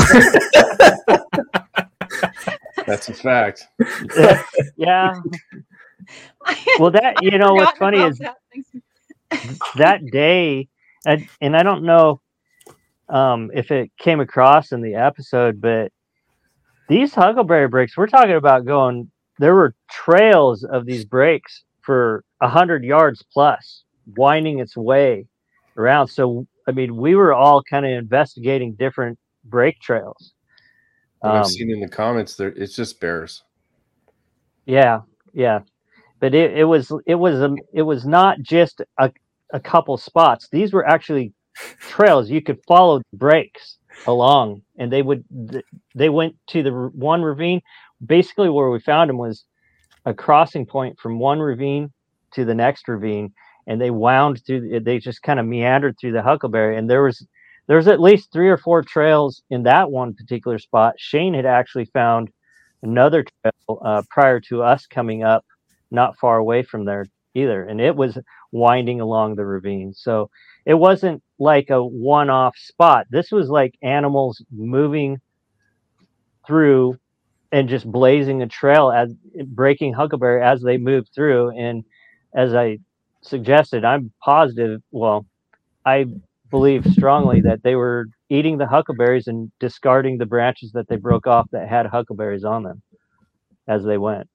That's 2.86 3.08
a 3.08 3.14
fact. 3.14 3.66
yeah. 4.76 5.14
Well, 6.78 6.90
that 6.92 7.16
you 7.20 7.36
know 7.36 7.52
what's 7.52 7.76
funny 7.76 7.98
is 7.98 8.18
that. 8.18 8.36
That 9.76 10.06
day, 10.06 10.68
and, 11.04 11.28
and 11.42 11.54
I 11.54 11.62
don't 11.62 11.84
know 11.84 12.22
um, 13.10 13.50
if 13.52 13.70
it 13.70 13.90
came 13.98 14.20
across 14.20 14.72
in 14.72 14.80
the 14.80 14.94
episode, 14.94 15.60
but 15.60 15.92
these 16.88 17.14
Huckleberry 17.14 17.68
breaks, 17.68 17.96
we're 17.96 18.06
talking 18.06 18.36
about 18.36 18.64
going. 18.64 19.10
There 19.38 19.54
were 19.54 19.74
trails 19.90 20.64
of 20.64 20.86
these 20.86 21.04
breaks 21.04 21.64
for 21.82 22.24
a 22.40 22.48
hundred 22.48 22.84
yards 22.84 23.22
plus, 23.32 23.84
winding 24.16 24.58
its 24.58 24.76
way 24.76 25.26
around. 25.76 26.08
So, 26.08 26.46
I 26.68 26.72
mean, 26.72 26.96
we 26.96 27.16
were 27.16 27.34
all 27.34 27.62
kind 27.64 27.86
of 27.86 27.92
investigating 27.92 28.74
different 28.76 29.18
break 29.44 29.80
trails. 29.80 30.34
What 31.22 31.36
I've 31.36 31.44
Um, 31.44 31.46
seen 31.46 31.70
in 31.72 31.80
the 31.80 31.88
comments, 31.88 32.36
there 32.36 32.50
it's 32.50 32.76
just 32.76 33.00
bears. 33.00 33.44
Yeah, 34.66 35.02
yeah, 35.34 35.60
but 36.20 36.34
it, 36.34 36.58
it 36.58 36.64
was 36.64 36.92
it 37.06 37.16
was 37.16 37.42
um, 37.42 37.56
it 37.74 37.82
was 37.82 38.06
not 38.06 38.40
just 38.42 38.82
a, 38.98 39.12
a 39.52 39.60
couple 39.60 39.96
spots. 39.98 40.48
These 40.52 40.72
were 40.72 40.86
actually 40.88 41.34
trails 41.80 42.30
you 42.30 42.42
could 42.42 42.60
follow 42.68 42.98
the 43.00 43.18
breaks. 43.18 43.78
along, 44.06 44.62
and 44.78 44.92
they 44.92 45.02
would 45.02 45.24
they 45.94 46.08
went 46.10 46.36
to 46.48 46.62
the 46.62 46.72
one 46.94 47.22
ravine. 47.22 47.62
Basically, 48.04 48.50
where 48.50 48.70
we 48.70 48.80
found 48.80 49.10
them 49.10 49.18
was 49.18 49.44
a 50.06 50.14
crossing 50.14 50.66
point 50.66 50.98
from 51.00 51.18
one 51.20 51.40
ravine 51.40 51.92
to 52.32 52.44
the 52.44 52.54
next 52.54 52.88
ravine, 52.88 53.32
and 53.68 53.80
they 53.80 53.90
wound 53.90 54.42
through. 54.44 54.80
They 54.80 54.98
just 54.98 55.22
kind 55.22 55.38
of 55.38 55.46
meandered 55.46 55.96
through 56.00 56.12
the 56.12 56.22
Huckleberry, 56.22 56.76
and 56.76 56.90
there 56.90 57.02
was 57.04 57.24
there 57.68 57.76
was 57.76 57.86
at 57.86 58.00
least 58.00 58.32
three 58.32 58.48
or 58.48 58.56
four 58.56 58.82
trails 58.82 59.42
in 59.50 59.62
that 59.64 59.90
one 59.90 60.14
particular 60.14 60.58
spot. 60.58 60.94
Shane 60.98 61.34
had 61.34 61.46
actually 61.46 61.84
found 61.84 62.30
another 62.82 63.24
trail 63.24 63.80
uh, 63.84 64.02
prior 64.10 64.40
to 64.40 64.62
us 64.62 64.86
coming 64.86 65.22
up, 65.22 65.44
not 65.90 66.18
far 66.18 66.38
away 66.38 66.62
from 66.62 66.86
there 66.86 67.06
either, 67.34 67.62
and 67.64 67.80
it 67.80 67.94
was 67.94 68.18
winding 68.52 69.02
along 69.02 69.36
the 69.36 69.44
ravine. 69.44 69.92
So 69.92 70.30
it 70.64 70.74
wasn't 70.74 71.22
like 71.38 71.68
a 71.68 71.84
one-off 71.84 72.56
spot. 72.56 73.06
This 73.10 73.30
was 73.30 73.50
like 73.50 73.74
animals 73.82 74.42
moving 74.50 75.20
through 76.46 76.98
and 77.52 77.68
just 77.68 77.90
blazing 77.90 78.40
a 78.42 78.46
trail 78.46 78.90
as 78.90 79.12
breaking 79.46 79.92
huckleberry 79.92 80.42
as 80.42 80.62
they 80.62 80.78
moved 80.78 81.10
through. 81.14 81.50
And 81.50 81.84
as 82.34 82.54
I 82.54 82.78
suggested, 83.22 83.84
I'm 83.84 84.12
positive. 84.22 84.82
Well, 84.90 85.26
I 85.84 86.06
believe 86.50 86.86
strongly 86.92 87.40
that 87.42 87.62
they 87.62 87.74
were 87.74 88.06
eating 88.30 88.58
the 88.58 88.66
huckleberries 88.66 89.26
and 89.26 89.50
discarding 89.60 90.18
the 90.18 90.26
branches 90.26 90.72
that 90.72 90.88
they 90.88 90.96
broke 90.96 91.26
off 91.26 91.48
that 91.50 91.68
had 91.68 91.86
huckleberries 91.86 92.44
on 92.44 92.62
them 92.62 92.82
as 93.66 93.84
they 93.84 93.98
went. 93.98 94.28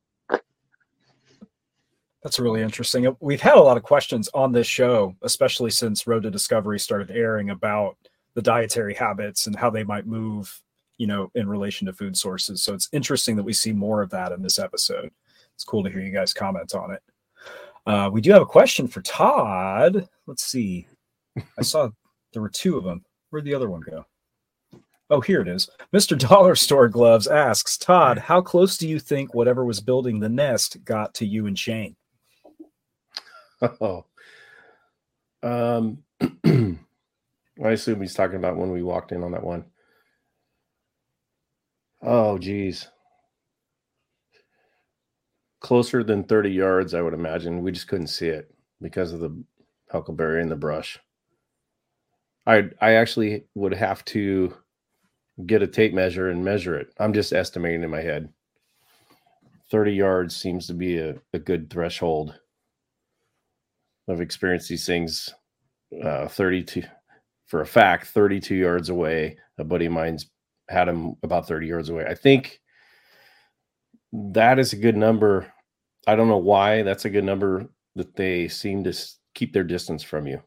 That's 2.24 2.40
really 2.40 2.62
interesting. 2.62 3.14
We've 3.20 3.42
had 3.42 3.58
a 3.58 3.62
lot 3.62 3.76
of 3.76 3.84
questions 3.84 4.30
on 4.34 4.54
this 4.54 4.68
show, 4.68 5.14
especially 5.24 5.72
since 5.72 6.08
Road 6.08 6.24
to 6.24 6.32
Discovery 6.32 6.80
started 6.80 7.12
airing 7.12 7.50
about 7.50 7.98
the 8.34 8.42
dietary 8.42 8.94
habits 8.94 9.46
and 9.46 9.56
how 9.56 9.70
they 9.70 9.84
might 9.84 10.08
move, 10.08 10.62
you 10.98 11.06
know, 11.06 11.30
in 11.36 11.50
relation 11.50 11.86
to 11.88 11.94
food 11.94 12.16
sources. 12.16 12.62
So 12.62 12.74
it's 12.74 12.88
interesting 12.94 13.36
that 13.36 13.44
we 13.44 13.52
see 13.52 13.74
more 13.74 14.02
of 14.02 14.10
that 14.12 14.32
in 14.32 14.42
this 14.42 14.58
episode. 14.58 15.12
It's 15.54 15.66
cool 15.66 15.84
to 15.84 15.90
hear 15.90 16.00
you 16.00 16.14
guys 16.14 16.34
comment 16.34 16.74
on 16.74 16.92
it. 16.94 17.02
Uh, 17.86 18.10
we 18.12 18.22
do 18.22 18.32
have 18.32 18.42
a 18.42 18.46
question 18.46 18.88
for 18.88 19.02
Todd. 19.02 20.08
Let's 20.26 20.46
see. 20.46 20.88
I 21.58 21.62
saw 21.62 21.90
there 22.32 22.42
were 22.42 22.50
two 22.50 22.78
of 22.78 22.84
them. 22.84 23.04
Where'd 23.30 23.46
the 23.46 23.54
other 23.54 23.70
one 23.70 23.82
go? 23.82 24.06
Oh, 25.10 25.22
here 25.22 25.42
it 25.42 25.48
is. 25.48 25.70
Mr. 25.94 26.18
Dollar 26.18 26.56
Store 26.56 26.88
Gloves 26.88 27.28
asks 27.28 27.78
Todd, 27.78 28.18
how 28.18 28.42
close 28.42 28.78
do 28.78 28.88
you 28.88 29.00
think 29.00 29.34
whatever 29.34 29.66
was 29.66 29.80
building 29.80 30.20
the 30.20 30.30
nest 30.30 30.84
got 30.86 31.14
to 31.16 31.26
you 31.26 31.46
and 31.46 31.60
Shane? 31.60 31.96
Oh, 33.62 34.06
um, 35.44 36.04
I 36.46 37.70
assume 37.72 38.02
he's 38.02 38.14
talking 38.14 38.38
about 38.38 38.58
when 38.58 38.72
we 38.72 38.82
walked 38.82 39.12
in 39.12 39.24
on 39.24 39.34
that 39.34 39.44
one. 39.44 39.66
Oh, 42.02 42.38
geez. 42.38 42.88
Closer 45.64 46.04
than 46.04 46.26
30 46.26 46.52
yards, 46.52 46.94
I 46.94 47.02
would 47.02 47.16
imagine. 47.16 47.64
We 47.64 47.72
just 47.72 47.88
couldn't 47.88 48.08
see 48.08 48.28
it 48.28 48.54
because 48.82 49.14
of 49.14 49.22
the 49.22 49.44
huckleberry 49.92 50.42
and 50.44 50.52
the 50.52 50.58
brush. 50.58 51.00
I 52.46 52.70
I 52.82 52.94
actually 52.94 53.46
would 53.56 53.74
have 53.74 54.06
to 54.06 54.56
get 55.46 55.64
a 55.64 55.68
tape 55.68 55.94
measure 55.94 56.30
and 56.30 56.46
measure 56.46 56.76
it. 56.78 56.94
I'm 57.00 57.14
just 57.14 57.34
estimating 57.34 57.84
in 57.84 57.90
my 57.90 58.02
head. 58.02 58.30
30 59.72 59.94
yards 59.94 60.36
seems 60.36 60.68
to 60.68 60.74
be 60.74 61.00
a, 61.00 61.16
a 61.34 61.40
good 61.40 61.70
threshold. 61.70 62.40
I've 64.10 64.22
experienced 64.22 64.70
these 64.70 64.86
things 64.86 65.34
uh, 66.04 66.28
32 66.28 66.84
for 67.48 67.62
a 67.62 67.66
fact, 67.66 68.08
32 68.08 68.56
yards 68.56 68.90
away. 68.90 69.38
A 69.58 69.64
buddy 69.64 69.86
of 69.86 69.94
mine's 69.94 70.30
had 70.70 70.90
him 70.90 71.16
about 71.24 71.48
30 71.48 71.68
yards 71.68 71.90
away. 71.90 72.06
I 72.06 72.16
think 72.16 72.60
that 74.12 74.60
is 74.60 74.74
a 74.74 74.78
good 74.78 74.98
number. 74.98 75.53
I 76.08 76.16
don't 76.16 76.28
know 76.28 76.38
why 76.38 76.82
that's 76.84 77.06
a 77.06 77.10
good 77.10 77.24
number 77.24 77.70
that 77.96 78.16
they 78.16 78.48
seem 78.48 78.84
to 78.84 78.94
keep 79.34 79.54
their 79.54 79.64
distance 79.64 80.04
from 80.04 80.28
you. 80.28 80.42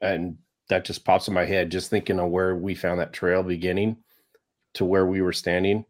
And 0.00 0.38
that 0.68 0.84
just 0.84 1.04
pops 1.04 1.28
in 1.28 1.34
my 1.34 1.44
head 1.44 1.70
just 1.70 1.90
thinking 1.90 2.18
of 2.18 2.30
where 2.30 2.56
we 2.56 2.74
found 2.74 3.00
that 3.00 3.12
trail 3.12 3.42
beginning 3.42 3.98
to 4.74 4.84
where 4.84 5.06
we 5.06 5.22
were 5.22 5.32
standing. 5.32 5.84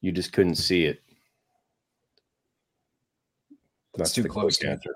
You 0.00 0.12
just 0.12 0.32
couldn't 0.32 0.56
see 0.56 0.84
it. 0.84 1.02
That's, 3.94 4.10
That's 4.10 4.14
too 4.14 4.24
close 4.24 4.58
to 4.58 4.70
answer. 4.70 4.94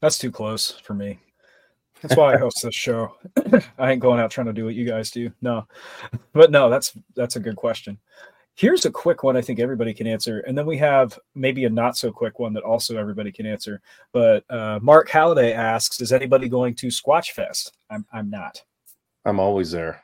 That's 0.00 0.18
too 0.18 0.30
close 0.30 0.70
for 0.70 0.94
me. 0.94 1.18
That's 2.02 2.16
why 2.16 2.34
I 2.34 2.38
host 2.38 2.62
this 2.62 2.74
show. 2.74 3.16
I 3.78 3.92
ain't 3.92 4.00
going 4.00 4.20
out 4.20 4.30
trying 4.30 4.46
to 4.46 4.52
do 4.52 4.64
what 4.64 4.76
you 4.76 4.84
guys 4.84 5.10
do. 5.10 5.32
No, 5.42 5.66
but 6.32 6.50
no, 6.50 6.70
that's 6.70 6.96
that's 7.16 7.36
a 7.36 7.40
good 7.40 7.56
question. 7.56 7.98
Here's 8.58 8.84
a 8.86 8.90
quick 8.90 9.22
one 9.22 9.36
I 9.36 9.40
think 9.40 9.60
everybody 9.60 9.94
can 9.94 10.08
answer, 10.08 10.40
and 10.40 10.58
then 10.58 10.66
we 10.66 10.76
have 10.78 11.16
maybe 11.36 11.64
a 11.64 11.70
not 11.70 11.96
so 11.96 12.10
quick 12.10 12.40
one 12.40 12.52
that 12.54 12.64
also 12.64 12.96
everybody 12.98 13.30
can 13.30 13.46
answer. 13.46 13.80
But 14.10 14.42
uh, 14.50 14.80
Mark 14.82 15.08
Halliday 15.08 15.52
asks, 15.52 16.00
"Is 16.00 16.12
anybody 16.12 16.48
going 16.48 16.74
to 16.74 16.88
Squatch 16.88 17.30
Fest?" 17.30 17.76
I'm 17.88 18.04
I'm 18.12 18.28
not. 18.28 18.60
I'm 19.24 19.38
always 19.38 19.70
there. 19.70 20.02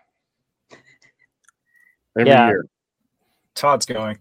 Every 2.16 2.30
Yeah. 2.30 2.46
year. 2.46 2.66
Todd's 3.56 3.86
going. 3.86 4.20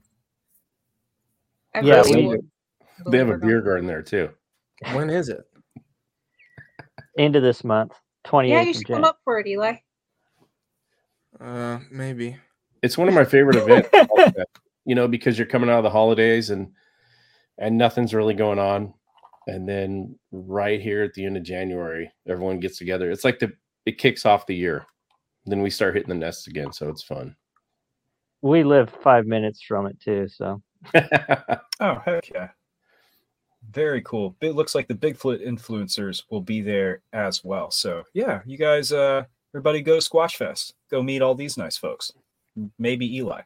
I'm 1.76 1.86
Yeah, 1.86 1.98
really 2.02 2.26
we- 2.28 3.12
They 3.12 3.20
have 3.20 3.30
a 3.30 3.38
beer 3.38 3.62
garden 3.62 3.86
there 3.86 4.02
too. 4.02 4.32
When 4.94 5.12
is 5.12 5.30
it? 5.30 5.48
End 7.20 7.36
of 7.36 7.44
this 7.44 7.64
month, 7.64 7.94
28th 8.26 8.50
Yeah, 8.50 8.62
you 8.64 8.74
should 8.74 8.88
come 8.88 9.04
up 9.04 9.20
for 9.24 9.38
it, 9.38 9.46
Eli. 9.46 9.76
Uh, 11.40 11.78
maybe. 11.92 12.36
It's 12.84 12.98
one 12.98 13.08
of 13.08 13.14
my 13.14 13.26
favorite 13.26 13.56
events, 13.56 13.90
you 14.86 14.94
know, 14.94 15.08
because 15.08 15.38
you're 15.38 15.48
coming 15.48 15.70
out 15.70 15.78
of 15.78 15.84
the 15.84 15.90
holidays 15.90 16.50
and 16.50 16.72
and 17.58 17.78
nothing's 17.78 18.14
really 18.14 18.34
going 18.34 18.60
on. 18.60 18.94
And 19.48 19.68
then 19.68 20.20
right 20.32 20.82
here 20.82 21.02
at 21.04 21.14
the 21.14 21.26
end 21.26 21.38
of 21.38 21.44
January, 21.44 22.12
everyone 22.28 22.60
gets 22.60 22.78
together. 22.78 23.10
It's 23.10 23.24
like 23.24 23.40
the 23.40 23.54
it 23.86 23.98
kicks 23.98 24.26
off 24.26 24.46
the 24.46 24.56
year. 24.56 24.86
Then 25.46 25.62
we 25.62 25.70
start 25.70 25.96
hitting 25.96 26.10
the 26.10 26.16
nests 26.16 26.48
again, 26.48 26.72
so 26.72 26.90
it's 26.90 27.04
fun. 27.04 27.36
We 28.42 28.64
live 28.64 28.90
five 29.02 29.26
minutes 29.26 29.62
from 29.62 29.88
it 29.88 30.00
too, 30.00 30.28
so 30.28 30.62
Oh 31.80 32.02
heck 32.06 32.30
yeah! 32.30 32.50
Very 33.72 34.02
cool. 34.02 34.36
It 34.42 34.56
looks 34.56 34.76
like 34.76 34.88
the 34.88 34.94
Bigfoot 34.94 35.46
influencers 35.46 36.24
will 36.30 36.42
be 36.42 36.62
there 36.62 37.02
as 37.14 37.44
well. 37.44 37.72
So 37.72 38.04
yeah, 38.14 38.42
you 38.46 38.58
guys, 38.58 38.92
uh, 38.92 39.24
everybody 39.54 39.82
go 39.82 39.98
Squatch 39.98 40.36
Fest. 40.36 40.76
Go 40.92 41.02
meet 41.02 41.22
all 41.22 41.36
these 41.36 41.58
nice 41.58 41.78
folks. 41.78 42.12
Maybe 42.78 43.18
Eli. 43.18 43.42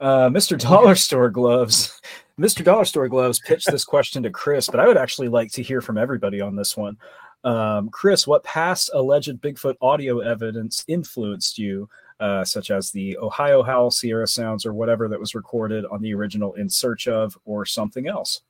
Uh, 0.00 0.28
Mr. 0.28 0.58
Dollar 0.58 0.94
Store 0.94 1.30
Gloves. 1.30 2.00
Mr. 2.40 2.64
Dollar 2.64 2.84
Store 2.84 3.08
Gloves 3.08 3.40
pitched 3.40 3.70
this 3.70 3.84
question 3.84 4.22
to 4.22 4.30
Chris, 4.30 4.68
but 4.68 4.80
I 4.80 4.86
would 4.86 4.96
actually 4.96 5.28
like 5.28 5.52
to 5.52 5.62
hear 5.62 5.80
from 5.80 5.98
everybody 5.98 6.40
on 6.40 6.56
this 6.56 6.76
one. 6.76 6.96
Um, 7.44 7.88
Chris, 7.90 8.26
what 8.26 8.44
past 8.44 8.90
alleged 8.94 9.40
Bigfoot 9.40 9.74
audio 9.80 10.20
evidence 10.20 10.84
influenced 10.88 11.58
you, 11.58 11.88
uh, 12.20 12.44
such 12.44 12.70
as 12.70 12.90
the 12.90 13.18
Ohio 13.18 13.62
Howl, 13.62 13.90
Sierra 13.90 14.26
Sounds, 14.26 14.64
or 14.64 14.72
whatever 14.72 15.08
that 15.08 15.20
was 15.20 15.34
recorded 15.34 15.84
on 15.86 16.00
the 16.00 16.14
original 16.14 16.54
In 16.54 16.68
Search 16.68 17.08
of, 17.08 17.36
or 17.44 17.66
something 17.66 18.08
else? 18.08 18.42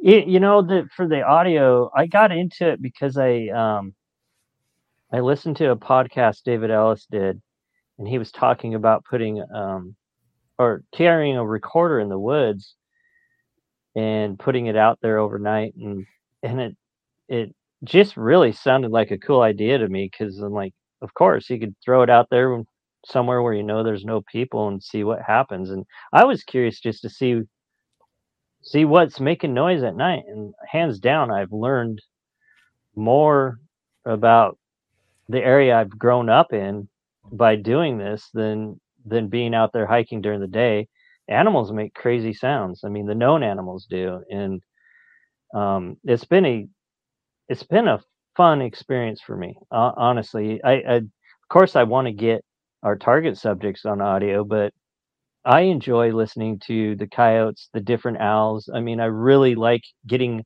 you, 0.00 0.40
know 0.40 0.62
that 0.62 0.88
for 0.94 1.06
the 1.06 1.22
audio 1.22 1.90
i 1.94 2.06
got 2.06 2.32
into 2.32 2.68
it 2.68 2.80
because 2.80 3.16
i 3.18 3.48
um 3.48 3.94
i 5.12 5.20
listened 5.20 5.56
to 5.56 5.70
a 5.70 5.76
podcast 5.76 6.42
david 6.44 6.70
ellis 6.70 7.06
did 7.10 7.40
and 8.00 8.08
he 8.08 8.18
was 8.18 8.32
talking 8.32 8.74
about 8.74 9.04
putting 9.06 9.44
um 9.54 9.94
or 10.58 10.82
carrying 10.94 11.36
a 11.38 11.46
recorder 11.46 12.00
in 12.00 12.08
the 12.10 12.18
woods 12.20 12.76
and 13.96 14.38
putting 14.38 14.66
it 14.66 14.76
out 14.76 14.98
there 15.02 15.18
overnight 15.18 15.74
and 15.76 16.06
and 16.42 16.60
it 16.60 16.76
it 17.28 17.54
just 17.84 18.16
really 18.16 18.52
sounded 18.52 18.90
like 18.90 19.10
a 19.12 19.18
cool 19.18 19.42
idea 19.42 19.78
to 19.78 19.88
me 19.88 20.10
because 20.10 20.38
i'm 20.38 20.52
like 20.52 20.74
of 21.02 21.14
course 21.14 21.50
you 21.50 21.60
could 21.60 21.74
throw 21.84 22.02
it 22.02 22.10
out 22.10 22.28
there 22.30 22.62
somewhere 23.06 23.42
where 23.42 23.54
you 23.54 23.62
know 23.64 23.84
there's 23.84 24.04
no 24.04 24.22
people 24.32 24.68
and 24.68 24.82
see 24.82 25.04
what 25.04 25.22
happens 25.22 25.70
and 25.70 25.84
i 26.12 26.24
was 26.24 26.44
curious 26.44 26.80
just 26.80 27.02
to 27.02 27.10
see 27.10 27.40
see 28.62 28.84
what's 28.84 29.20
making 29.20 29.54
noise 29.54 29.82
at 29.82 29.96
night 29.96 30.22
and 30.28 30.54
hands 30.70 30.98
down 30.98 31.30
i've 31.30 31.52
learned 31.52 32.00
more 32.96 33.58
about 34.04 34.58
the 35.28 35.40
area 35.42 35.76
i've 35.76 35.98
grown 35.98 36.28
up 36.28 36.52
in 36.52 36.88
by 37.32 37.56
doing 37.56 37.98
this 37.98 38.30
than 38.34 38.80
than 39.06 39.28
being 39.28 39.54
out 39.54 39.72
there 39.72 39.86
hiking 39.86 40.20
during 40.20 40.40
the 40.40 40.46
day 40.48 40.88
animals 41.28 41.72
make 41.72 41.94
crazy 41.94 42.32
sounds 42.34 42.82
i 42.84 42.88
mean 42.88 43.06
the 43.06 43.14
known 43.14 43.42
animals 43.42 43.86
do 43.88 44.20
and 44.30 44.62
um, 45.54 45.96
it's 46.04 46.24
been 46.24 46.46
a 46.46 46.68
it's 47.48 47.64
been 47.64 47.88
a 47.88 48.00
fun 48.36 48.62
experience 48.62 49.20
for 49.20 49.36
me 49.36 49.56
uh, 49.72 49.92
honestly 49.96 50.60
I, 50.64 50.72
I 50.72 50.94
of 50.96 51.04
course 51.50 51.76
i 51.76 51.84
want 51.84 52.06
to 52.08 52.12
get 52.12 52.44
our 52.82 52.96
target 52.96 53.38
subjects 53.38 53.86
on 53.86 54.00
audio 54.00 54.44
but 54.44 54.72
I 55.44 55.62
enjoy 55.62 56.12
listening 56.12 56.60
to 56.66 56.96
the 56.96 57.08
coyotes, 57.08 57.70
the 57.74 57.80
different 57.80 58.20
owls. 58.20 58.70
I 58.74 58.80
mean, 58.80 59.00
I 59.00 59.06
really 59.06 59.56
like 59.56 59.82
getting 60.06 60.44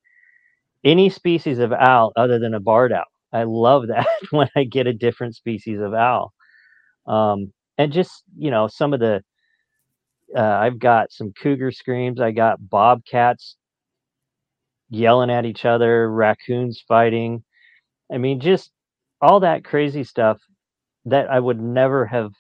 any 0.84 1.10
species 1.10 1.60
of 1.60 1.72
owl 1.72 2.12
other 2.16 2.38
than 2.40 2.54
a 2.54 2.60
barred 2.60 2.92
owl. 2.92 3.04
I 3.32 3.44
love 3.44 3.88
that 3.88 4.08
when 4.32 4.50
I 4.56 4.64
get 4.64 4.88
a 4.88 4.94
different 4.94 5.36
species 5.36 5.80
of 5.80 5.94
owl. 5.94 6.33
Um, 7.06 7.52
and 7.78 7.92
just 7.92 8.24
you 8.36 8.50
know 8.50 8.68
some 8.68 8.92
of 8.92 9.00
the 9.00 9.22
uh, 10.36 10.40
I've 10.40 10.78
got 10.78 11.12
some 11.12 11.32
cougar 11.32 11.70
screams. 11.70 12.20
I 12.20 12.32
got 12.32 12.68
bobcats 12.68 13.56
yelling 14.90 15.30
at 15.30 15.44
each 15.44 15.64
other, 15.64 16.10
raccoons 16.10 16.82
fighting. 16.86 17.44
I 18.12 18.18
mean, 18.18 18.40
just 18.40 18.70
all 19.20 19.40
that 19.40 19.64
crazy 19.64 20.04
stuff 20.04 20.38
that 21.06 21.30
I 21.30 21.38
would 21.38 21.60
never 21.60 22.06
have 22.06 22.32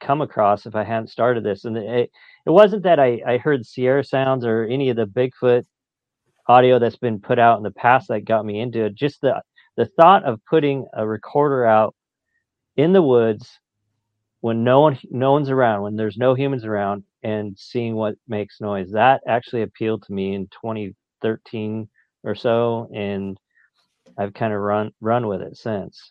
come 0.00 0.20
across 0.20 0.66
if 0.66 0.74
I 0.74 0.84
hadn't 0.84 1.08
started 1.08 1.44
this. 1.44 1.64
And 1.64 1.76
it, 1.76 2.10
it 2.46 2.50
wasn't 2.50 2.82
that 2.84 2.98
I, 2.98 3.20
I 3.26 3.38
heard 3.38 3.66
Sierra 3.66 4.04
sounds 4.04 4.44
or 4.44 4.64
any 4.64 4.90
of 4.90 4.96
the 4.96 5.06
Bigfoot 5.06 5.64
audio 6.48 6.78
that's 6.78 6.96
been 6.96 7.20
put 7.20 7.38
out 7.38 7.56
in 7.56 7.62
the 7.62 7.70
past 7.70 8.08
that 8.08 8.24
got 8.24 8.44
me 8.44 8.60
into 8.60 8.84
it. 8.84 8.94
Just 8.94 9.20
the 9.20 9.42
the 9.76 9.86
thought 9.86 10.24
of 10.24 10.40
putting 10.50 10.86
a 10.92 11.06
recorder 11.06 11.64
out 11.64 11.94
in 12.76 12.92
the 12.92 13.00
woods 13.00 13.58
when 14.42 14.64
no 14.64 14.80
one 14.80 14.98
no 15.10 15.32
one's 15.32 15.50
around, 15.50 15.82
when 15.82 15.94
there's 15.96 16.16
no 16.18 16.34
humans 16.34 16.64
around, 16.64 17.04
and 17.22 17.56
seeing 17.56 17.94
what 17.94 18.16
makes 18.26 18.60
noise. 18.60 18.90
That 18.90 19.22
actually 19.26 19.62
appealed 19.62 20.02
to 20.02 20.12
me 20.12 20.34
in 20.34 20.48
2013 20.48 21.88
or 22.24 22.34
so, 22.34 22.90
and 22.92 23.38
I've 24.18 24.34
kind 24.34 24.52
of 24.52 24.58
run 24.58 24.90
run 25.00 25.28
with 25.28 25.42
it 25.42 25.56
since. 25.56 26.10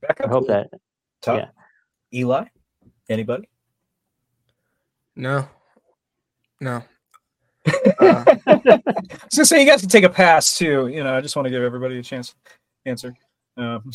Rebekah, 0.00 0.26
I 0.26 0.28
hope 0.30 0.46
that 0.48 0.68
Top. 1.20 1.38
yeah. 1.38 1.48
Eli, 2.18 2.46
anybody? 3.10 3.48
No, 5.14 5.46
no. 6.60 6.82
Uh, 8.00 8.24
I 8.26 8.42
was 8.46 9.34
gonna 9.36 9.44
say 9.44 9.60
you 9.60 9.66
got 9.66 9.78
to 9.78 9.86
take 9.86 10.02
a 10.02 10.08
pass 10.08 10.58
too. 10.58 10.88
You 10.88 11.04
know, 11.04 11.14
I 11.14 11.20
just 11.20 11.36
want 11.36 11.46
to 11.46 11.50
give 11.50 11.62
everybody 11.62 11.98
a 11.98 12.02
chance 12.02 12.30
to 12.30 12.34
answer. 12.90 13.14
Um, 13.56 13.90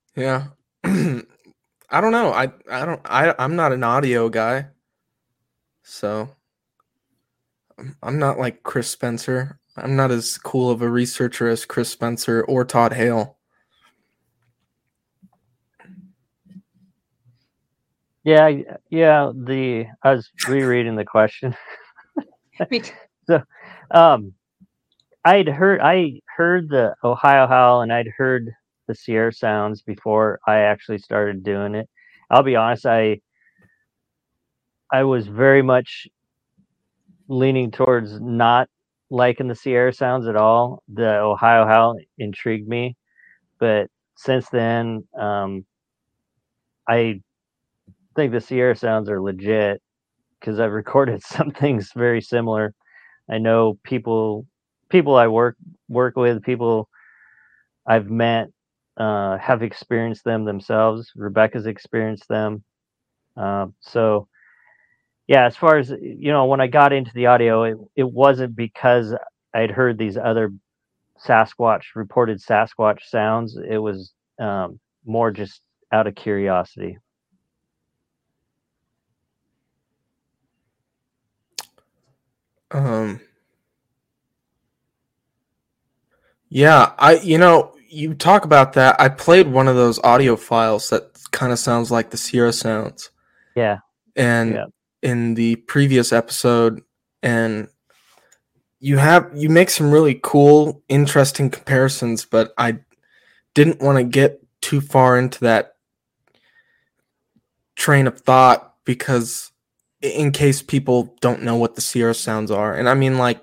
yeah. 0.16 0.48
I 0.84 2.00
don't 2.00 2.12
know. 2.12 2.32
I 2.32 2.50
I 2.70 2.84
don't. 2.84 3.00
I 3.04 3.34
I'm 3.38 3.56
not 3.56 3.72
an 3.72 3.84
audio 3.84 4.28
guy, 4.28 4.66
so 5.82 6.28
I'm- 7.78 7.96
I'm 8.02 8.18
not 8.18 8.38
like 8.38 8.62
Chris 8.62 8.88
Spencer. 8.88 9.58
I'm 9.76 9.96
not 9.96 10.10
as 10.10 10.38
cool 10.38 10.70
of 10.70 10.82
a 10.82 10.88
researcher 10.90 11.48
as 11.48 11.64
Chris 11.64 11.88
Spencer 11.90 12.42
or 12.44 12.64
Todd 12.64 12.92
Hale. 12.92 13.38
Yeah, 18.24 18.50
yeah. 18.90 19.32
The 19.34 19.86
I 20.02 20.12
was 20.14 20.30
rereading 20.48 20.96
the 20.96 21.04
question. 21.04 21.54
so, 23.26 23.42
Um, 23.90 24.34
I'd 25.24 25.48
heard 25.48 25.80
I 25.82 26.20
heard 26.36 26.68
the 26.68 26.94
Ohio 27.04 27.46
Howl 27.46 27.82
and 27.82 27.92
I'd 27.92 28.08
heard 28.16 28.50
the 28.88 28.94
Sierra 28.94 29.32
Sounds 29.32 29.82
before 29.82 30.38
I 30.46 30.58
actually 30.60 30.98
started 30.98 31.42
doing 31.42 31.74
it. 31.74 31.88
I'll 32.30 32.42
be 32.42 32.56
honest, 32.56 32.86
I 32.86 33.20
I 34.90 35.04
was 35.04 35.26
very 35.26 35.62
much 35.62 36.06
leaning 37.28 37.70
towards 37.70 38.20
not 38.20 38.68
liking 39.10 39.48
the 39.48 39.54
Sierra 39.54 39.92
Sounds 39.92 40.26
at 40.26 40.36
all. 40.36 40.82
The 40.92 41.16
Ohio 41.18 41.66
Howl 41.66 41.98
intrigued 42.18 42.68
me, 42.68 42.96
but 43.60 43.88
since 44.16 44.48
then, 44.50 45.04
um, 45.18 45.64
I 46.88 47.20
think 48.16 48.32
the 48.32 48.40
Sierra 48.40 48.76
Sounds 48.76 49.08
are 49.10 49.22
legit 49.22 49.82
because 50.40 50.60
I've 50.60 50.72
recorded 50.84 51.22
some 51.22 51.50
things 51.52 51.90
very 51.96 52.20
similar. 52.22 52.74
I 53.30 53.38
know 53.38 53.78
people 53.84 54.46
people 54.88 55.16
I 55.16 55.28
work 55.28 55.56
work 55.88 56.16
with, 56.16 56.42
people 56.42 56.88
I've 57.86 58.10
met 58.10 58.48
uh, 58.96 59.38
have 59.38 59.62
experienced 59.62 60.24
them 60.24 60.44
themselves. 60.44 61.12
Rebekah's 61.16 61.66
experienced 61.66 62.28
them. 62.28 62.64
Uh, 63.36 63.66
so 63.80 64.28
yeah, 65.26 65.46
as 65.46 65.56
far 65.56 65.78
as 65.78 65.90
you 65.90 66.32
know, 66.32 66.46
when 66.46 66.60
I 66.60 66.66
got 66.66 66.92
into 66.92 67.12
the 67.14 67.26
audio, 67.26 67.64
it, 67.64 67.76
it 67.96 68.10
wasn't 68.10 68.56
because 68.56 69.14
I'd 69.54 69.70
heard 69.70 69.98
these 69.98 70.16
other 70.16 70.52
Sasquatch 71.26 71.82
reported 71.94 72.40
Sasquatch 72.40 73.00
sounds. 73.08 73.56
It 73.56 73.78
was 73.78 74.12
um, 74.40 74.80
more 75.06 75.30
just 75.30 75.60
out 75.92 76.06
of 76.06 76.14
curiosity. 76.14 76.98
Um. 82.70 83.20
Yeah, 86.54 86.92
I 86.98 87.16
you 87.16 87.36
know 87.36 87.74
you 87.88 88.14
talk 88.14 88.44
about 88.44 88.74
that. 88.74 89.00
I 89.00 89.08
played 89.08 89.48
one 89.48 89.66
of 89.66 89.74
those 89.74 89.98
audio 90.04 90.36
files 90.36 90.88
that 90.90 91.10
kind 91.32 91.52
of 91.52 91.58
sounds 91.58 91.90
like 91.90 92.10
the 92.10 92.16
Sierra 92.16 92.52
sounds. 92.52 93.10
Yeah. 93.56 93.78
and 94.16 94.54
Yeah. 94.54 94.66
in 95.02 95.34
the 95.34 95.56
previous 95.56 96.12
episode 96.12 96.80
and 97.22 97.68
you 98.78 98.96
have 98.98 99.30
you 99.34 99.48
make 99.48 99.70
some 99.70 99.90
really 99.90 100.20
cool 100.22 100.82
interesting 100.88 101.50
comparisons 101.50 102.24
but 102.24 102.52
i 102.58 102.78
didn't 103.54 103.80
want 103.80 103.98
to 103.98 104.04
get 104.04 104.40
too 104.60 104.80
far 104.80 105.18
into 105.18 105.40
that 105.40 105.74
train 107.76 108.06
of 108.06 108.20
thought 108.20 108.74
because 108.84 109.50
in 110.00 110.30
case 110.32 110.62
people 110.62 111.16
don't 111.20 111.42
know 111.42 111.56
what 111.56 111.74
the 111.74 111.80
sierra 111.80 112.14
sounds 112.14 112.50
are 112.50 112.74
and 112.74 112.88
i 112.88 112.94
mean 112.94 113.18
like 113.18 113.40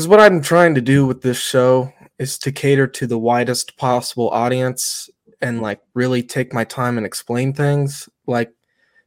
because 0.00 0.08
what 0.08 0.20
i'm 0.20 0.40
trying 0.40 0.74
to 0.74 0.80
do 0.80 1.06
with 1.06 1.20
this 1.20 1.38
show 1.38 1.92
is 2.18 2.38
to 2.38 2.50
cater 2.50 2.86
to 2.86 3.06
the 3.06 3.18
widest 3.18 3.76
possible 3.76 4.30
audience 4.30 5.10
and 5.42 5.60
like 5.60 5.78
really 5.92 6.22
take 6.22 6.54
my 6.54 6.64
time 6.64 6.96
and 6.96 7.04
explain 7.04 7.52
things 7.52 8.08
like 8.26 8.50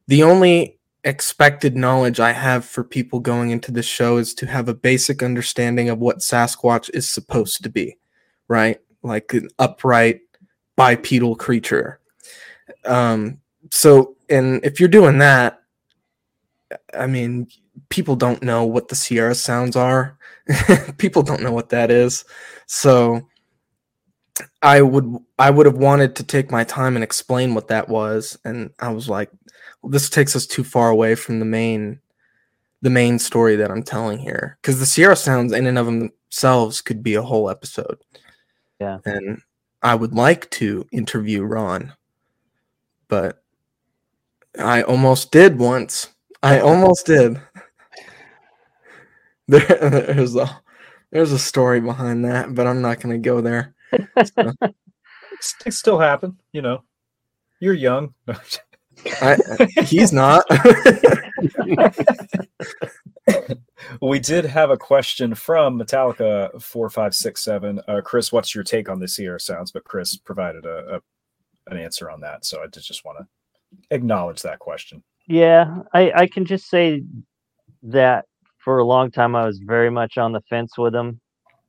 the 0.07 0.21
only 0.21 0.77
expected 1.03 1.75
knowledge 1.75 2.19
I 2.19 2.31
have 2.31 2.63
for 2.63 2.83
people 2.83 3.19
going 3.19 3.49
into 3.49 3.71
this 3.71 3.85
show 3.85 4.17
is 4.17 4.33
to 4.35 4.45
have 4.45 4.69
a 4.69 4.73
basic 4.73 5.23
understanding 5.23 5.89
of 5.89 5.99
what 5.99 6.19
Sasquatch 6.19 6.89
is 6.93 7.09
supposed 7.09 7.63
to 7.63 7.69
be, 7.69 7.97
right? 8.47 8.79
Like 9.01 9.33
an 9.33 9.49
upright 9.59 10.21
bipedal 10.75 11.35
creature. 11.35 11.99
Um, 12.85 13.39
so, 13.71 14.15
and 14.29 14.63
if 14.63 14.79
you're 14.79 14.89
doing 14.89 15.17
that, 15.17 15.61
I 16.97 17.07
mean, 17.07 17.47
people 17.89 18.15
don't 18.15 18.43
know 18.43 18.65
what 18.65 18.87
the 18.87 18.95
Sierra 18.95 19.35
sounds 19.35 19.75
are. 19.75 20.17
people 20.97 21.23
don't 21.23 21.41
know 21.41 21.51
what 21.51 21.69
that 21.69 21.91
is. 21.91 22.25
So, 22.67 23.27
I 24.61 24.81
would 24.81 25.15
I 25.37 25.49
would 25.49 25.65
have 25.65 25.77
wanted 25.77 26.15
to 26.15 26.23
take 26.23 26.51
my 26.51 26.63
time 26.63 26.95
and 26.95 27.03
explain 27.03 27.53
what 27.53 27.67
that 27.67 27.89
was, 27.89 28.37
and 28.45 28.71
I 28.79 28.91
was 28.91 29.07
like, 29.09 29.29
well, 29.81 29.91
this 29.91 30.09
takes 30.09 30.35
us 30.35 30.47
too 30.47 30.63
far 30.63 30.89
away 30.89 31.15
from 31.15 31.39
the 31.39 31.45
main 31.45 31.99
the 32.81 32.89
main 32.89 33.17
story 33.19 33.55
that 33.55 33.71
I'm 33.71 33.83
telling 33.83 34.19
here 34.19 34.57
because 34.61 34.79
the 34.79 34.85
Sierra 34.85 35.15
sounds 35.15 35.53
in 35.53 35.67
and 35.67 35.77
of 35.77 35.85
themselves 35.85 36.81
could 36.81 37.01
be 37.03 37.15
a 37.15 37.21
whole 37.21 37.49
episode. 37.49 37.97
Yeah. 38.79 38.99
And 39.05 39.41
I 39.81 39.95
would 39.95 40.13
like 40.13 40.49
to 40.51 40.85
interview 40.91 41.43
Ron, 41.43 41.93
but 43.07 43.41
I 44.59 44.81
almost 44.83 45.31
did 45.31 45.59
once. 45.59 46.09
I 46.41 46.59
almost 46.59 47.05
did. 47.05 47.39
There, 49.47 49.59
there's 49.59 50.35
a 50.35 50.61
there's 51.11 51.31
a 51.33 51.39
story 51.39 51.81
behind 51.81 52.23
that, 52.25 52.55
but 52.55 52.65
I'm 52.65 52.81
not 52.81 52.99
going 53.01 53.13
to 53.13 53.19
go 53.29 53.41
there. 53.41 53.75
So, 53.91 54.53
it's- 54.63 55.55
it 55.65 55.73
still 55.73 55.99
happen, 55.99 56.37
you 56.53 56.61
know. 56.61 56.83
You're 57.59 57.73
young. 57.73 58.13
I, 59.21 59.37
he's 59.85 60.13
not. 60.13 60.45
we 64.01 64.19
did 64.19 64.45
have 64.45 64.69
a 64.69 64.77
question 64.77 65.35
from 65.35 65.79
Metallica 65.79 66.61
four 66.61 66.89
five 66.89 67.13
six 67.13 67.43
seven. 67.43 67.81
Uh, 67.87 68.01
Chris, 68.01 68.31
what's 68.31 68.53
your 68.55 68.63
take 68.63 68.89
on 68.89 68.99
the 68.99 69.07
Sierra 69.07 69.39
sounds? 69.39 69.71
But 69.71 69.83
Chris 69.83 70.15
provided 70.17 70.65
a, 70.65 70.95
a 70.95 71.71
an 71.71 71.77
answer 71.77 72.09
on 72.09 72.21
that, 72.21 72.45
so 72.45 72.61
I 72.63 72.67
just 72.67 72.87
just 72.87 73.05
want 73.05 73.19
to 73.19 73.27
acknowledge 73.91 74.41
that 74.41 74.59
question. 74.59 75.03
Yeah, 75.27 75.79
I, 75.93 76.11
I 76.11 76.27
can 76.27 76.45
just 76.45 76.69
say 76.69 77.03
that 77.83 78.25
for 78.63 78.79
a 78.79 78.85
long 78.85 79.11
time 79.11 79.35
I 79.35 79.45
was 79.45 79.59
very 79.59 79.89
much 79.89 80.17
on 80.17 80.31
the 80.31 80.41
fence 80.49 80.77
with 80.77 80.93
them, 80.93 81.19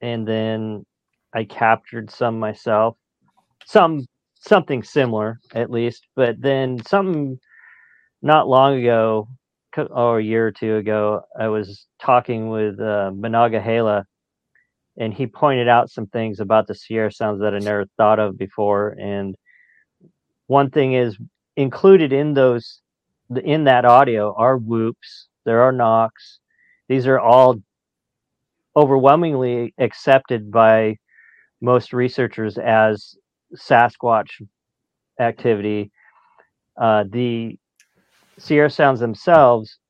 and 0.00 0.26
then 0.26 0.84
I 1.34 1.44
captured 1.44 2.10
some 2.10 2.38
myself, 2.38 2.96
some 3.66 4.06
something 4.40 4.82
similar 4.82 5.40
at 5.54 5.70
least, 5.70 6.06
but 6.14 6.40
then 6.40 6.78
something 6.86 7.38
not 8.22 8.48
long 8.48 8.78
ago, 8.80 9.28
or 9.76 10.18
a 10.18 10.24
year 10.24 10.46
or 10.46 10.52
two 10.52 10.76
ago, 10.76 11.22
I 11.38 11.48
was 11.48 11.86
talking 12.00 12.48
with 12.48 12.78
uh, 12.80 13.10
Monongahela, 13.14 14.06
and 14.98 15.12
he 15.12 15.26
pointed 15.26 15.68
out 15.68 15.90
some 15.90 16.06
things 16.06 16.40
about 16.40 16.66
the 16.66 16.74
Sierra 16.74 17.10
sounds 17.10 17.40
that 17.40 17.54
I 17.54 17.58
never 17.58 17.86
thought 17.96 18.18
of 18.18 18.38
before, 18.38 18.96
and 19.00 19.34
one 20.46 20.70
thing 20.70 20.92
is 20.94 21.16
included 21.56 22.12
in 22.12 22.34
those 22.34 22.80
in 23.44 23.64
that 23.64 23.84
audio 23.84 24.34
are 24.36 24.58
whoops, 24.58 25.28
there 25.44 25.62
are 25.62 25.72
knocks. 25.72 26.38
These 26.94 27.08
are 27.08 27.18
all 27.18 27.56
overwhelmingly 28.76 29.74
accepted 29.78 30.52
by 30.52 30.96
most 31.60 31.92
researchers 31.92 32.56
as 32.56 33.16
Sasquatch 33.56 34.30
activity. 35.18 35.90
Uh, 36.80 37.02
the 37.10 37.58
Sierra 38.38 38.70
Sounds 38.70 39.00
themselves 39.00 39.80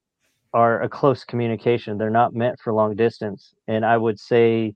are 0.54 0.80
a 0.80 0.88
close 0.88 1.24
communication. 1.24 1.98
They're 1.98 2.08
not 2.08 2.32
meant 2.32 2.58
for 2.58 2.72
long 2.72 2.96
distance. 2.96 3.52
And 3.68 3.84
I 3.84 3.98
would 3.98 4.18
say 4.18 4.74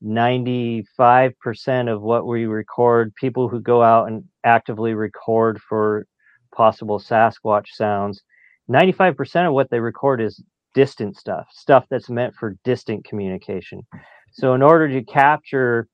95% 0.00 1.92
of 1.92 2.02
what 2.02 2.24
we 2.24 2.46
record, 2.46 3.12
people 3.16 3.48
who 3.48 3.58
go 3.58 3.82
out 3.82 4.06
and 4.06 4.22
actively 4.44 4.94
record 4.94 5.60
for 5.60 6.06
possible 6.54 7.00
Sasquatch 7.00 7.66
sounds, 7.72 8.22
95% 8.70 9.48
of 9.48 9.54
what 9.54 9.70
they 9.70 9.80
record 9.80 10.20
is 10.20 10.40
distant 10.74 11.16
stuff, 11.16 11.46
stuff 11.52 11.86
that's 11.90 12.10
meant 12.10 12.34
for 12.34 12.56
distant 12.64 13.04
communication. 13.04 13.82
So, 14.32 14.54
in 14.54 14.62
order 14.62 14.88
to 14.88 15.02
capture, 15.04 15.88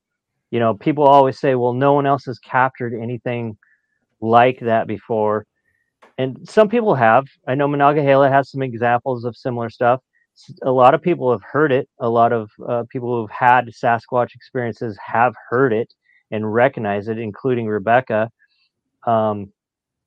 you 0.51 0.59
know, 0.59 0.75
people 0.75 1.05
always 1.05 1.39
say, 1.39 1.55
well, 1.55 1.75
no 1.75 1.93
one 1.93 2.07
else 2.07 2.25
has 2.25 2.39
captured 2.39 2.95
anything 2.95 3.57
like 4.21 4.61
that 4.61 4.87
before. 4.87 5.47
And 6.19 6.49
some 6.49 6.69
people 6.69 6.95
have. 6.95 7.27
I 7.47 7.55
know 7.55 7.69
Monongahela 7.69 8.29
has 8.29 8.51
some 8.51 8.63
examples 8.63 9.25
of 9.25 9.37
similar 9.37 9.71
stuff 9.71 10.01
a 10.63 10.71
lot 10.71 10.95
of 10.95 11.03
people 11.03 11.31
have 11.31 11.43
heard 11.43 11.73
it. 11.73 11.89
A 12.01 12.09
lot 12.09 12.33
of 12.33 12.51
uh, 12.67 12.85
people 12.91 13.21
who've 13.21 13.31
had 13.31 13.69
Sasquatch 13.69 14.35
experiences 14.35 14.99
have 15.05 15.35
heard 15.49 15.73
it 15.73 15.93
and 16.31 16.53
recognize 16.53 17.09
it, 17.09 17.19
including 17.19 17.67
Rebekah. 17.67 18.31
Um, 19.07 19.53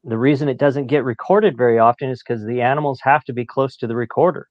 the 0.03 0.17
reason 0.17 0.49
it 0.49 0.57
doesn't 0.57 0.87
get 0.87 1.03
recorded 1.03 1.57
very 1.57 1.79
often 1.79 2.09
is 2.09 2.21
because 2.21 2.45
the 2.45 2.61
animals 2.61 2.99
have 3.03 3.23
to 3.25 3.33
be 3.33 3.45
close 3.45 3.77
to 3.77 3.87
the 3.87 3.95
recorder. 3.95 4.47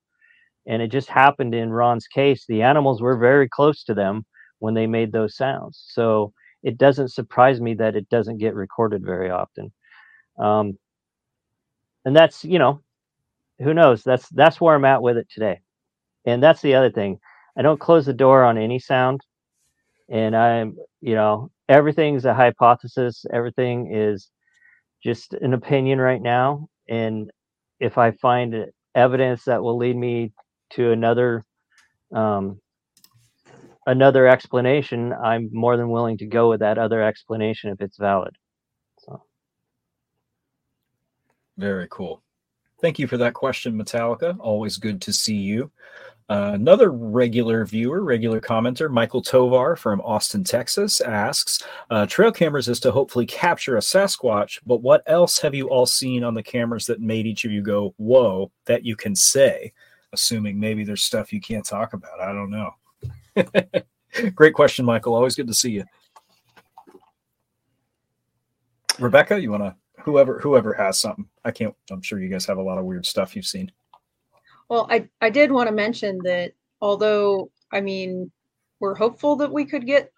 And 0.66 0.83
it 0.83 0.88
just 0.88 1.09
happened 1.09 1.55
in 1.55 1.70
Ron's 1.70 2.07
case. 2.09 2.44
The 2.48 2.62
animals 2.62 3.03
were 3.03 3.18
very 3.18 3.48
close 3.48 3.85
to 3.85 3.94
them 3.94 4.25
when 4.61 4.75
they 4.75 4.87
made 4.87 5.12
those 5.12 5.37
sounds. 5.37 5.85
So 5.90 6.33
it 6.62 6.79
doesn't 6.79 7.12
surprise 7.12 7.61
me 7.61 7.75
that 7.75 7.96
it 7.96 8.09
doesn't 8.11 8.38
get 8.38 8.55
recorded 8.55 9.05
very 9.05 9.31
often. 9.31 9.72
Um, 10.38 10.79
and 12.05 12.16
that's, 12.16 12.44
you 12.44 12.59
know, 12.59 12.83
who 13.61 13.75
knows? 13.75 14.03
That's 14.05 14.29
that's 14.31 14.61
where 14.61 14.75
I'm 14.77 14.85
at 14.87 15.03
with 15.03 15.18
it 15.18 15.29
today 15.35 15.59
and 16.27 16.42
that's 16.42 16.62
the 16.62 16.75
other 16.77 16.90
thing 16.90 17.18
i 17.59 17.62
don't 17.62 17.81
close 17.81 18.07
the 18.07 18.14
door 18.14 18.44
on 18.44 18.59
any 18.59 18.81
sound 18.81 19.22
and 20.11 20.37
i'm 20.37 20.77
you 21.01 21.14
know 21.16 21.51
everything's 21.68 22.25
a 22.25 22.35
hypothesis 22.35 23.25
everything 23.33 23.94
is 23.94 24.31
just 25.05 25.35
an 25.35 25.55
opinion 25.55 26.01
right 26.01 26.22
now 26.22 26.68
and 26.88 27.31
if 27.81 27.98
i 27.98 28.11
find 28.12 28.66
evidence 28.96 29.44
that 29.44 29.62
will 29.62 29.79
lead 29.79 29.96
me 29.96 30.33
to 30.73 30.91
another 30.93 31.45
um, 32.15 32.61
another 33.87 34.29
explanation 34.29 35.13
i'm 35.13 35.49
more 35.53 35.77
than 35.77 35.91
willing 35.91 36.19
to 36.19 36.27
go 36.27 36.49
with 36.49 36.61
that 36.61 36.79
other 36.79 37.03
explanation 37.03 37.71
if 37.71 37.81
it's 37.81 37.99
valid. 37.99 38.37
So. 38.99 39.23
Very 41.57 41.89
cool. 41.91 42.23
Thank 42.81 42.99
you 42.99 43.07
for 43.07 43.17
that 43.19 43.35
question 43.35 43.79
metallica. 43.79 44.37
Always 44.41 44.77
good 44.77 45.01
to 45.03 45.13
see 45.13 45.37
you. 45.37 45.71
Uh, 46.29 46.53
another 46.55 46.91
regular 46.91 47.65
viewer, 47.65 48.03
regular 48.03 48.41
commenter, 48.41 48.91
Michael 48.91 49.23
Tovar 49.23 49.77
from 49.77 50.01
Austin, 50.01 50.45
Texas, 50.45 51.01
asks 51.01 51.63
uh, 51.91 52.07
Trail 52.07 52.33
cameras 52.33 52.69
is 52.69 52.81
to 52.81 52.91
hopefully 52.91 53.27
capture 53.27 53.77
a 53.77 53.81
Sasquatch, 53.81 54.59
but 54.65 54.83
what 54.83 55.03
else 55.07 55.39
have 55.41 55.55
you 55.55 55.69
all 55.69 55.85
seen 55.85 56.25
on 56.25 56.35
the 56.35 56.43
cameras 56.43 56.87
that 56.87 57.01
made 57.01 57.27
each 57.27 57.45
of 57.45 57.53
you 57.53 57.61
go, 57.61 57.93
whoa, 57.99 58.51
that 58.65 58.85
you 58.85 58.97
can 58.97 59.15
say? 59.15 59.73
Assuming 60.12 60.61
maybe 60.61 60.85
there's 60.85 61.03
stuff 61.03 61.33
you 61.33 61.40
can't 61.40 61.64
talk 61.64 61.94
about. 61.94 62.20
I 62.20 62.33
don't 62.33 62.51
know. 62.51 62.75
Great 64.35 64.55
question, 64.55 64.85
Michael. 64.85 65.14
Always 65.14 65.37
good 65.37 65.46
to 65.46 65.55
see 65.55 65.70
you. 65.70 65.85
Rebekah, 68.98 69.40
you 69.40 69.51
want 69.51 69.62
to 69.62 69.75
whoever 70.03 70.38
whoever 70.40 70.75
has 70.75 71.01
something. 71.01 71.27
I 71.44 71.51
can't. 71.51 71.75
I'm 71.90 72.03
sure 72.03 72.20
you 72.20 72.29
guys 72.29 72.44
have 72.46 72.59
a 72.59 72.62
lot 72.62 72.79
of 72.79 72.85
weird 72.85 73.07
stuff 73.07 73.35
you've 73.35 73.46
seen. 73.46 73.72
Well, 74.68 74.87
I, 74.90 75.09
I 75.20 75.31
did 75.31 75.51
want 75.51 75.68
to 75.68 75.75
mention 75.75 76.18
that 76.25 76.53
although, 76.81 77.51
I 77.72 77.81
mean, 77.81 78.31
we're 78.81 78.94
hopeful 78.94 79.37
that 79.37 79.53
we 79.53 79.64
could 79.64 79.87
get 79.87 80.11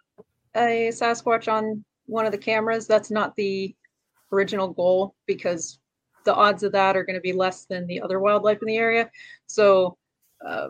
a 0.56 0.88
Sasquatch 0.88 1.52
on 1.52 1.84
one 2.06 2.26
of 2.26 2.32
the 2.32 2.38
cameras, 2.38 2.86
that's 2.86 3.10
not 3.10 3.34
the 3.36 3.74
original 4.32 4.68
goal 4.68 5.14
because 5.26 5.78
the 6.24 6.34
odds 6.34 6.62
of 6.62 6.72
that 6.72 6.96
are 6.96 7.04
going 7.04 7.14
to 7.14 7.20
be 7.20 7.32
less 7.32 7.64
than 7.64 7.86
the 7.86 8.00
other 8.00 8.20
wildlife 8.20 8.60
in 8.62 8.66
the 8.66 8.76
area. 8.76 9.10
So 9.46 9.96
uh, 10.44 10.68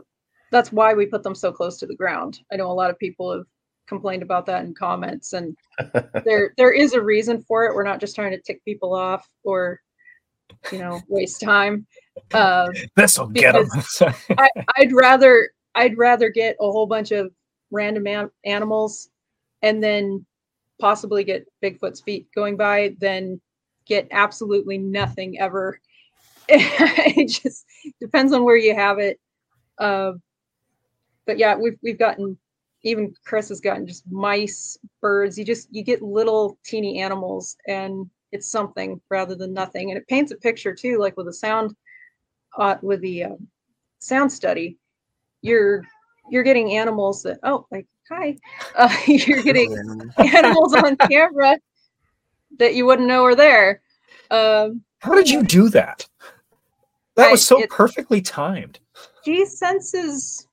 that's 0.51 0.73
why 0.73 0.95
we 0.95 1.07
put 1.07 1.23
them 1.23 1.35
so 1.35 1.53
close 1.53 1.79
to 1.79 1.87
the 1.87 1.97
ground. 1.97 2.41
I 2.53 2.57
know 2.57 2.71
a 2.71 2.73
lot 2.73 2.91
of 2.91 2.99
people 2.99 3.33
have 3.33 3.47
complained 3.87 4.23
about 4.23 4.47
that 4.47 4.65
in 4.65 4.75
comments, 4.75 5.33
and 5.33 5.57
there 6.25 6.55
there 6.57 6.73
is 6.73 6.93
a 6.93 7.03
reason 7.03 7.43
for 7.43 7.65
it. 7.65 7.75
We're 7.75 7.85
not 7.85 8.01
just 8.01 8.15
trying 8.15 8.33
to 8.33 8.41
tick 8.41 8.65
people 8.65 8.95
off 8.95 9.29
or 9.43 9.81
you 10.71 10.79
know 10.79 11.01
waste 11.09 11.41
time. 11.41 11.87
Uh, 12.33 12.71
This'll 12.97 13.27
get 13.27 13.53
them. 13.53 13.69
I, 14.39 14.49
would 14.79 14.93
rather 14.93 15.51
I'd 15.75 15.99
rather 15.99 16.29
get 16.29 16.57
a 16.61 16.71
whole 16.71 16.87
bunch 16.87 17.11
of 17.11 17.33
random 17.71 18.07
am- 18.07 18.31
animals 18.45 19.11
and 19.63 19.83
then 19.83 20.25
possibly 20.81 21.25
get 21.25 21.47
Bigfoot's 21.63 22.01
feet 22.01 22.29
going 22.35 22.57
by 22.57 22.95
than 23.01 23.41
get 23.87 24.09
absolutely 24.11 24.79
nothing 24.79 25.39
ever. 25.39 25.81
it 26.49 27.29
just 27.29 27.67
depends 28.01 28.33
on 28.33 28.45
where 28.45 28.57
you 28.57 28.75
have 28.75 28.99
it. 28.99 29.19
Uh, 29.79 30.13
but 31.27 31.39
yeah, 31.39 31.57
we've 31.57 31.79
we've 31.83 31.99
gotten 31.99 32.39
even 32.83 33.15
Chris 33.25 33.49
has 33.49 33.61
gotten 33.61 33.87
just 33.87 34.05
mice, 34.11 34.79
birds. 35.01 35.39
You 35.39 35.45
just 35.45 35.69
you 35.75 35.83
get 35.83 36.03
little 36.03 36.59
teeny 36.65 37.01
animals, 37.01 37.57
and 37.67 38.09
it's 38.31 38.49
something 38.49 39.01
rather 39.11 39.35
than 39.35 39.55
nothing. 39.55 39.91
And 39.91 39.99
it 39.99 40.07
paints 40.07 40.33
a 40.33 40.37
picture 40.37 40.75
too, 40.75 40.99
like 40.99 41.17
with 41.17 41.27
the 41.27 41.33
sound, 41.33 41.75
uh, 42.59 42.77
with 42.83 43.01
the 43.01 43.25
uh, 43.25 43.37
sound 43.99 44.31
study, 44.31 44.77
you're 45.41 45.83
you're 46.31 46.43
getting 46.43 46.77
animals 46.77 47.23
that 47.23 47.39
oh 47.43 47.67
like 47.71 47.87
hi, 48.09 48.37
uh, 48.77 48.95
you're 49.07 49.43
getting 49.43 49.73
animals 50.19 50.75
on 50.75 50.97
camera 50.97 51.59
that 52.59 52.75
you 52.75 52.87
wouldn't 52.87 53.09
know 53.09 53.25
are 53.25 53.35
there. 53.35 53.81
Um, 54.31 54.83
How 54.99 55.15
did 55.15 55.29
you 55.29 55.43
do 55.43 55.69
that? 55.71 56.07
That 57.17 57.29
I, 57.29 57.31
was 57.31 57.47
so 57.47 57.63
it, 57.63 57.71
perfectly 57.71 58.21
timed. 58.21 58.81
She 59.25 59.47
senses. 59.47 60.49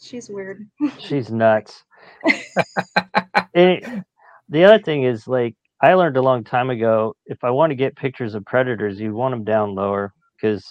She's 0.00 0.28
weird. 0.28 0.66
She's 0.98 1.30
nuts. 1.30 1.84
it, 3.54 4.04
the 4.48 4.64
other 4.64 4.78
thing 4.78 5.04
is 5.04 5.26
like 5.26 5.56
I 5.80 5.94
learned 5.94 6.16
a 6.16 6.22
long 6.22 6.44
time 6.44 6.70
ago 6.70 7.16
if 7.26 7.42
I 7.42 7.50
want 7.50 7.70
to 7.70 7.74
get 7.74 7.96
pictures 7.96 8.34
of 8.34 8.44
predators, 8.44 9.00
you 9.00 9.14
want 9.14 9.32
them 9.32 9.44
down 9.44 9.74
lower 9.74 10.12
because 10.36 10.64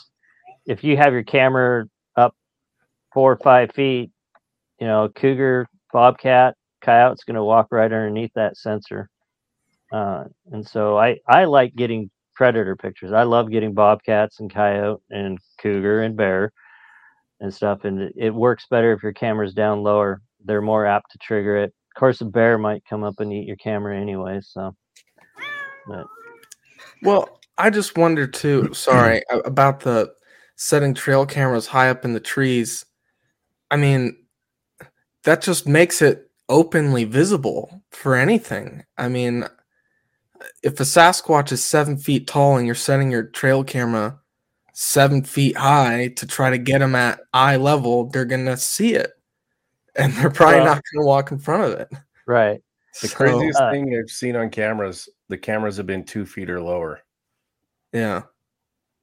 if 0.66 0.84
you 0.84 0.96
have 0.98 1.14
your 1.14 1.24
camera 1.24 1.86
up 2.16 2.36
four 3.14 3.32
or 3.32 3.38
five 3.38 3.72
feet, 3.74 4.12
you 4.80 4.88
know, 4.88 5.10
cougar, 5.10 5.68
bobcat, 5.92 6.56
coyote's 6.82 7.24
going 7.24 7.36
to 7.36 7.44
walk 7.44 7.68
right 7.72 7.86
underneath 7.86 8.32
that 8.36 8.58
sensor. 8.58 9.10
Uh, 9.92 10.26
and 10.52 10.66
so 10.66 10.98
I, 10.98 11.18
I 11.28 11.46
like 11.46 11.76
getting 11.76 12.10
predator 12.34 12.76
pictures. 12.76 13.12
I 13.12 13.24
love 13.24 13.52
getting 13.52 13.74
bobcats 13.74 14.40
and 14.40 14.52
coyote 14.52 15.02
and 15.10 15.38
cougar 15.60 16.02
and 16.04 16.16
bear 16.16 16.54
and 17.40 17.54
stuff. 17.54 17.84
And 17.84 18.12
it 18.16 18.34
works 18.34 18.66
better 18.70 18.94
if 18.94 19.04
your 19.04 19.14
camera's 19.14 19.54
down 19.54 19.84
lower. 19.84 20.22
They're 20.46 20.62
more 20.62 20.86
apt 20.86 21.12
to 21.12 21.18
trigger 21.18 21.58
it. 21.58 21.74
Of 21.96 22.00
course, 22.00 22.22
a 22.22 22.26
bear 22.26 22.58
might 22.58 22.84
come 22.90 23.04
up 23.04 23.20
and 23.20 23.34
eat 23.34 23.48
your 23.48 23.58
camera 23.58 24.00
anyway. 24.00 24.40
So 24.42 24.74
but. 25.88 26.08
Well, 27.02 27.40
I 27.58 27.70
just 27.70 27.98
wondered 27.98 28.34
too. 28.34 28.74
Sorry 28.74 29.22
about 29.46 29.82
the 29.82 30.14
setting 30.56 30.94
trail 30.94 31.26
cameras 31.26 31.68
high 31.68 31.90
up 31.90 32.06
in 32.06 32.14
the 32.14 32.20
trees. 32.20 32.86
I 33.70 33.78
mean, 33.78 34.16
that 35.24 35.42
just 35.42 35.68
makes 35.68 36.02
it 36.02 36.30
openly 36.50 37.04
visible 37.04 37.84
for 37.92 38.16
anything. 38.16 38.84
I 38.98 39.08
mean, 39.08 39.46
if 40.64 40.80
a 40.80 40.84
Sasquatch 40.84 41.52
is 41.52 41.64
seven 41.64 41.98
feet 41.98 42.28
tall 42.28 42.58
and 42.58 42.66
you're 42.66 42.76
setting 42.76 43.12
your 43.12 43.24
trail 43.24 43.64
camera 43.64 44.20
seven 44.74 45.24
feet 45.24 45.58
high 45.58 46.08
to 46.10 46.26
try 46.26 46.50
to 46.50 46.58
get 46.58 46.80
them 46.80 46.96
at 46.96 47.20
eye 47.34 47.58
level, 47.58 48.06
they're 48.10 48.26
gonna 48.26 48.58
see 48.58 48.94
it, 48.94 49.12
and 49.96 50.14
they're 50.14 50.30
probably 50.30 50.60
well, 50.60 50.76
not 50.76 50.84
gonna 50.94 51.06
walk 51.06 51.32
in 51.32 51.40
front 51.40 51.64
of 51.64 51.80
it. 51.80 51.90
Right. 52.26 52.62
The 53.02 53.08
so, 53.08 53.16
craziest 53.16 53.60
uh, 53.60 53.72
thing 53.72 53.96
I've 53.98 54.10
seen 54.10 54.36
on 54.36 54.50
cameras, 54.50 55.08
the 55.30 55.38
cameras 55.38 55.78
have 55.78 55.88
been 55.88 56.04
two 56.04 56.26
feet 56.26 56.50
or 56.50 56.62
lower. 56.62 57.02
Yeah. 57.94 58.24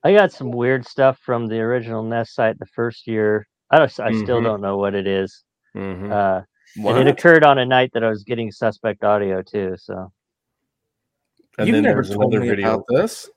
I 0.04 0.12
got 0.12 0.32
some 0.32 0.50
weird 0.50 0.86
stuff 0.86 1.18
from 1.18 1.46
the 1.46 1.58
original 1.60 2.02
Nest 2.02 2.34
site 2.34 2.58
the 2.58 2.66
first 2.66 3.06
year. 3.06 3.46
I 3.70 3.78
don't, 3.78 4.00
I 4.00 4.10
mm-hmm. 4.10 4.22
still 4.22 4.42
don't 4.42 4.60
know 4.60 4.76
what 4.76 4.94
it 4.94 5.06
is. 5.06 5.44
Mm-hmm. 5.74 6.12
Uh, 6.12 6.42
and 6.76 6.98
it 6.98 7.08
occurred 7.08 7.44
on 7.44 7.58
a 7.58 7.64
night 7.64 7.90
that 7.94 8.04
I 8.04 8.10
was 8.10 8.24
getting 8.24 8.52
suspect 8.52 9.04
audio 9.04 9.42
too. 9.42 9.74
So. 9.78 10.12
And 11.58 11.66
you 11.66 11.74
then 11.74 11.82
never 11.82 12.02
there's 12.02 12.14
another 12.14 12.40
video. 12.40 12.74
About 12.74 12.84
this. 12.88 13.28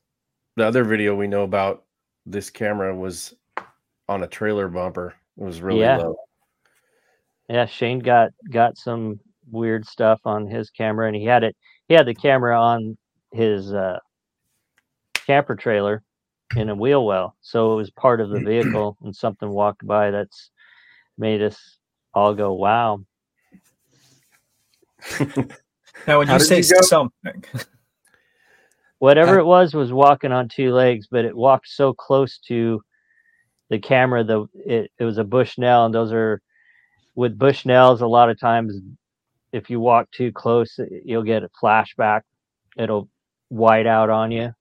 The 0.56 0.66
other 0.66 0.84
video 0.84 1.16
we 1.16 1.28
know 1.28 1.44
about 1.44 1.84
this 2.26 2.50
camera 2.50 2.96
was 2.96 3.34
on 4.08 4.24
a 4.24 4.28
trailer 4.28 4.68
bumper. 4.68 5.16
It 5.38 5.44
was 5.44 5.62
really 5.62 5.82
yeah. 5.82 5.98
low. 5.98 6.16
Yeah, 7.50 7.66
Shane 7.66 8.00
got 8.00 8.32
got 8.52 8.78
some 8.78 9.20
weird 9.50 9.86
stuff 9.86 10.22
on 10.26 10.48
his 10.48 10.70
camera, 10.70 11.08
and 11.08 11.16
he 11.16 11.26
had 11.26 11.44
it. 11.44 11.56
He 11.88 11.96
had 11.96 12.06
the 12.06 12.14
camera 12.14 12.60
on 12.60 12.98
his 13.32 13.74
uh, 13.74 14.00
camper 15.16 15.56
trailer 15.56 16.04
in 16.56 16.70
a 16.70 16.76
wheel 16.76 17.06
well, 17.06 17.36
so 17.42 17.74
it 17.74 17.76
was 17.76 17.90
part 17.90 18.22
of 18.22 18.30
the 18.30 18.40
vehicle, 18.46 18.98
and 19.04 19.16
something 19.16 19.50
walked 19.50 19.86
by 19.86 20.12
that's 20.12 20.52
made 21.18 21.42
us 21.42 21.80
all 22.14 22.34
go, 22.34 22.54
"Wow!" 22.54 23.04
Now, 26.08 26.20
when 26.20 26.28
you 26.30 26.38
did 26.38 26.46
say 26.46 26.58
you 26.58 26.84
something, 26.84 27.44
Whatever 29.02 29.40
it 29.40 29.46
was 29.46 29.74
was 29.74 29.92
walking 29.92 30.32
on 30.32 30.48
two 30.48 30.72
legs, 30.76 31.08
but 31.10 31.26
it 31.26 31.36
walked 31.36 31.68
so 31.68 31.92
close 31.92 32.38
to 32.48 32.84
the 33.72 33.80
camera. 33.80 34.24
The 34.24 34.46
it, 34.54 34.92
it 35.00 35.04
was 35.04 35.18
a 35.18 35.24
Bushnell, 35.24 35.88
and 35.88 35.96
those 35.96 36.12
are 36.14 36.40
with 37.16 37.36
Bushnells. 37.36 38.02
A 38.02 38.06
lot 38.06 38.30
of 38.30 38.40
times, 38.40 38.76
if 39.54 39.72
you 39.72 39.80
walk 39.80 40.12
too 40.12 40.32
close, 40.32 40.80
you'll 41.04 41.24
get 41.24 41.42
a 41.42 41.50
flashback. 41.60 42.22
It'll 42.78 43.10
white 43.50 43.88
out 43.88 44.12
on 44.12 44.30
you, 44.30 44.54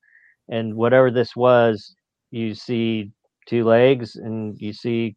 and 0.48 0.74
whatever 0.74 1.10
this 1.10 1.36
was, 1.36 1.94
you 2.30 2.54
see 2.54 3.10
two 3.44 3.64
legs 3.64 4.16
and 4.16 4.58
you 4.58 4.72
see 4.72 5.16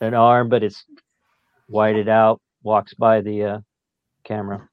an 0.00 0.14
arm, 0.14 0.48
but 0.48 0.62
it's 0.62 0.84
whited 1.66 2.08
out. 2.08 2.40
Walks 2.62 2.94
by 2.94 3.22
the 3.22 3.42
uh, 3.42 3.58
camera. 4.22 4.68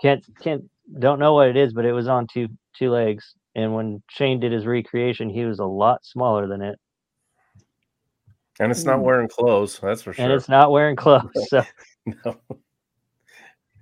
Can't 0.00 0.24
can't 0.40 0.64
don't 0.98 1.18
know 1.18 1.34
what 1.34 1.48
it 1.48 1.56
is, 1.56 1.72
but 1.72 1.84
it 1.84 1.92
was 1.92 2.08
on 2.08 2.26
two 2.26 2.48
two 2.76 2.90
legs. 2.90 3.34
And 3.54 3.74
when 3.74 4.02
Shane 4.10 4.40
did 4.40 4.52
his 4.52 4.66
recreation, 4.66 5.30
he 5.30 5.44
was 5.44 5.60
a 5.60 5.64
lot 5.64 6.04
smaller 6.04 6.48
than 6.48 6.60
it, 6.60 6.78
And 8.58 8.70
it's 8.72 8.84
not 8.84 8.96
hmm. 8.96 9.02
wearing 9.04 9.28
clothes, 9.28 9.78
that's 9.80 10.02
for 10.02 10.12
sure. 10.12 10.24
and 10.24 10.32
it's 10.32 10.48
not 10.48 10.72
wearing 10.72 10.96
clothes, 10.96 11.30
so 11.48 11.62
No. 12.06 12.36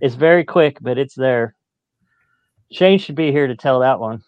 it's 0.00 0.14
very 0.14 0.44
quick, 0.44 0.76
but 0.80 0.98
it's 0.98 1.14
there. 1.14 1.54
Shane 2.70 2.98
should 2.98 3.14
be 3.16 3.32
here 3.32 3.46
to 3.46 3.56
tell 3.56 3.80
that 3.80 3.98
one. 3.98 4.22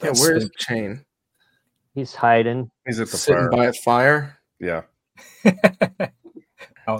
Yeah, 0.00 0.06
That's 0.08 0.20
where's 0.20 0.50
Shane? 0.58 1.04
He's 1.94 2.14
hiding. 2.14 2.70
He's 2.86 2.98
at 3.00 3.08
the 3.08 3.16
Sitting 3.16 3.50
fire. 3.50 3.50
by 3.50 3.66
a 3.66 3.72
fire. 3.72 4.38
Yeah. 4.58 4.82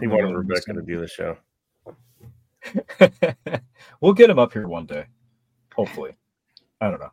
He 0.00 0.07
wanted. 0.07 0.34
Rebekah 0.34 0.72
to 0.72 0.80
do 0.80 0.98
the 0.98 1.07
show. 1.07 1.36
we'll 4.00 4.12
get 4.12 4.30
him 4.30 4.38
up 4.38 4.52
here 4.52 4.68
one 4.68 4.86
day, 4.86 5.06
hopefully. 5.74 6.16
I 6.80 6.90
don't 6.90 7.00
know. 7.00 7.12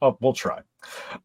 Oh, 0.00 0.18
we'll 0.20 0.32
try. 0.32 0.60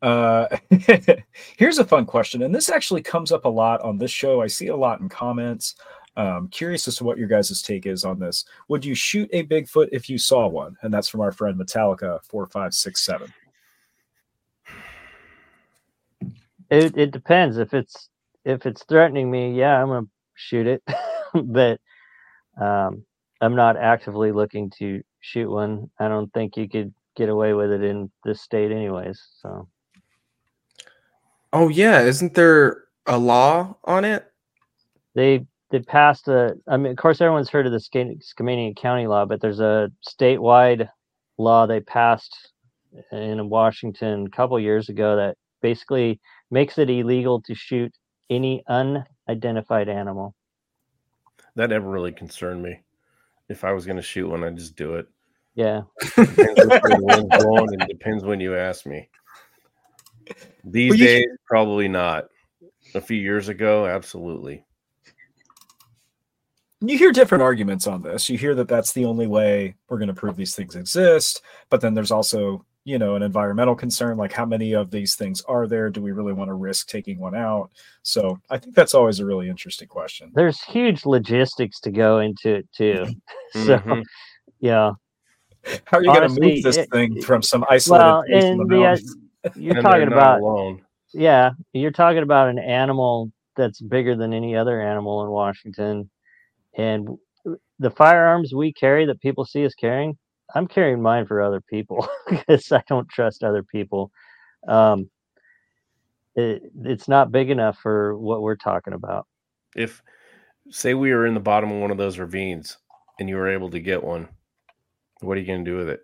Uh, 0.01 0.47
here's 1.57 1.79
a 1.79 1.85
fun 1.85 2.05
question, 2.05 2.43
and 2.43 2.53
this 2.53 2.69
actually 2.69 3.01
comes 3.01 3.31
up 3.31 3.45
a 3.45 3.49
lot 3.49 3.81
on 3.81 3.97
this 3.97 4.11
show. 4.11 4.41
I 4.41 4.47
see 4.47 4.67
a 4.67 4.75
lot 4.75 4.99
in 4.99 5.09
comments. 5.09 5.75
Um, 6.15 6.47
curious 6.49 6.87
as 6.87 6.95
to 6.97 7.03
what 7.03 7.17
your 7.19 7.27
guys' 7.27 7.61
take 7.61 7.85
is 7.85 8.03
on 8.03 8.19
this. 8.19 8.45
Would 8.69 8.83
you 8.83 8.95
shoot 8.95 9.29
a 9.33 9.45
Bigfoot 9.45 9.89
if 9.91 10.09
you 10.09 10.17
saw 10.17 10.47
one? 10.47 10.75
And 10.81 10.91
that's 10.93 11.07
from 11.07 11.21
our 11.21 11.31
friend 11.31 11.59
Metallica 11.59 12.23
four 12.23 12.47
five 12.47 12.73
six 12.73 13.03
seven. 13.03 13.31
It 16.69 16.97
it 16.97 17.11
depends 17.11 17.57
if 17.57 17.73
it's 17.73 18.09
if 18.45 18.65
it's 18.65 18.83
threatening 18.83 19.29
me. 19.29 19.53
Yeah, 19.53 19.81
I'm 19.81 19.87
gonna 19.87 20.07
shoot 20.33 20.67
it, 20.67 20.83
but 21.33 21.79
um, 22.59 23.05
I'm 23.41 23.55
not 23.55 23.77
actively 23.77 24.31
looking 24.31 24.69
to 24.79 25.01
shoot 25.19 25.49
one. 25.49 25.89
I 25.99 26.07
don't 26.07 26.31
think 26.33 26.57
you 26.57 26.67
could 26.67 26.93
get 27.15 27.29
away 27.29 27.53
with 27.53 27.71
it 27.71 27.83
in 27.83 28.11
this 28.23 28.41
state, 28.41 28.71
anyways. 28.71 29.21
So 29.41 29.67
Oh 31.53 31.69
yeah, 31.69 32.01
isn't 32.01 32.33
there 32.33 32.83
a 33.05 33.17
law 33.17 33.75
on 33.83 34.05
it? 34.05 34.31
they 35.17 35.45
they 35.71 35.79
passed 35.79 36.27
a. 36.27 36.55
I 36.67 36.77
mean, 36.77 36.91
of 36.91 36.97
course, 36.97 37.19
everyone's 37.19 37.49
heard 37.49 37.65
of 37.65 37.73
the 37.73 37.79
Skamania 37.79 38.75
County 38.75 39.07
law, 39.07 39.25
but 39.25 39.41
there's 39.41 39.59
a 39.59 39.91
statewide 40.07 40.87
law 41.37 41.65
they 41.65 41.81
passed 41.81 42.51
in 43.11 43.49
Washington 43.49 44.27
a 44.27 44.29
couple 44.29 44.59
years 44.59 44.87
ago 44.89 45.15
that 45.17 45.35
basically 45.61 46.21
makes 46.51 46.77
it 46.77 46.89
illegal 46.89 47.41
to 47.41 47.55
shoot 47.55 47.93
any 48.29 48.63
unidentified 48.67 49.89
animal. 49.89 50.35
That 51.55 51.71
never 51.71 51.89
really 51.89 52.11
concerned 52.11 52.61
me. 52.61 52.79
If 53.49 53.63
I 53.63 53.71
was 53.71 53.85
going 53.85 53.95
to 53.95 54.01
shoot 54.01 54.29
one, 54.29 54.43
I'd 54.43 54.57
just 54.57 54.75
do 54.75 54.95
it. 54.95 55.07
Yeah, 55.55 55.81
Depends 56.15 56.37
which 56.37 56.81
the 56.81 56.99
wind's 57.01 57.43
blowing 57.43 57.73
and 57.79 57.89
depends 57.89 58.23
when 58.23 58.39
you 58.39 58.55
ask 58.55 58.85
me. 58.85 59.09
These 60.63 60.91
Well, 60.91 60.99
you 60.99 61.05
days, 61.05 61.25
probably 61.47 61.87
not. 61.87 62.25
A 62.93 63.01
few 63.01 63.17
years 63.17 63.49
ago, 63.49 63.87
absolutely. 63.87 64.63
You 66.79 66.95
hear 66.97 67.11
different 67.11 67.41
arguments 67.41 67.87
on 67.87 68.03
this. 68.03 68.29
You 68.29 68.37
hear 68.37 68.53
that 68.55 68.67
that's 68.67 68.93
the 68.93 69.05
only 69.05 69.25
way 69.25 69.75
we're 69.89 69.97
going 69.97 70.09
to 70.09 70.13
prove 70.13 70.35
these 70.35 70.55
things 70.55 70.75
exist, 70.75 71.41
but 71.69 71.81
then 71.81 71.95
there's 71.95 72.11
also, 72.11 72.63
you 72.87 72.97
know, 72.97 73.15
an 73.15 73.21
environmental 73.21 73.75
concern 73.75 74.15
like 74.15 74.31
how 74.31 74.45
many 74.45 74.71
of 74.73 74.89
these 74.89 75.15
things 75.15 75.41
are 75.41 75.67
there? 75.67 75.89
Do 75.89 76.01
we 76.01 76.13
really 76.13 76.31
want 76.31 76.47
to 76.47 76.53
risk 76.53 76.87
taking 76.87 77.19
one 77.19 77.35
out? 77.35 77.69
So, 78.03 78.39
I 78.49 78.57
think 78.57 78.75
that's 78.75 78.93
always 78.95 79.19
a 79.19 79.25
really 79.25 79.49
interesting 79.49 79.89
question. 79.89 80.31
there's 80.33 80.61
huge 80.61 81.05
logistics 81.05 81.81
to 81.81 81.91
go 81.91 82.19
into 82.19 82.55
it 82.55 82.67
too. 82.73 83.05
so 83.51 83.77
Mhm. 83.77 84.03
yeah, 84.61 84.93
How 85.83 85.97
are 85.97 86.03
you 86.03 86.13
going 86.13 86.33
to 86.33 86.41
move 86.41 86.63
this 86.63 86.77
it- 86.77 86.89
thing 86.89 87.21
from 87.21 87.41
some 87.41 87.65
isolated 87.69 88.03
well, 88.05 88.23
place 88.23 88.45
in 88.45 88.57
the 88.57 88.61
and 88.63 88.71
the, 88.71 89.49
uh, 89.49 89.49
you're 89.57 89.75
And 89.75 89.83
talking 89.83 90.07
about 90.07 90.39
alone. 90.39 90.81
yeah, 91.13 91.51
you're 91.73 91.91
talking 91.91 92.23
about 92.23 92.47
an 92.47 92.57
animal 92.59 93.29
that's 93.57 93.81
bigger 93.81 94.15
than 94.15 94.31
any 94.33 94.55
other 94.55 94.79
animal 94.81 95.25
in 95.25 95.29
Washington, 95.29 96.09
and 96.77 97.09
the 97.79 97.91
firearms 97.91 98.53
we 98.53 98.71
carry 98.71 99.05
that 99.07 99.19
people 99.19 99.43
see 99.43 99.65
us 99.65 99.73
carrying, 99.73 100.17
I'm 100.55 100.67
carrying 100.67 101.01
mine 101.01 101.25
for 101.25 101.41
other 101.41 101.61
people 101.61 102.07
because 102.29 102.71
I 102.71 102.81
don't 102.87 103.09
trust 103.09 103.43
other 103.43 103.63
people. 103.63 104.11
Um, 104.67 105.09
it, 106.35 106.63
it's 106.83 107.07
not 107.07 107.31
big 107.31 107.49
enough 107.49 107.79
for 107.79 108.15
what 108.17 108.41
we're 108.41 108.55
talking 108.55 108.93
about. 108.93 109.27
If, 109.75 110.01
say, 110.69 110.93
we 110.93 111.11
were 111.11 111.25
in 111.25 111.33
the 111.33 111.39
bottom 111.39 111.71
of 111.71 111.81
one 111.81 111.91
of 111.91 111.97
those 111.97 112.19
ravines 112.19 112.77
and 113.19 113.27
you 113.27 113.35
were 113.35 113.49
able 113.49 113.69
to 113.71 113.79
get 113.79 114.03
one, 114.03 114.29
what 115.21 115.37
are 115.37 115.39
you 115.39 115.47
going 115.47 115.65
to 115.65 115.71
do 115.71 115.77
with 115.77 115.89
it? 115.89 116.01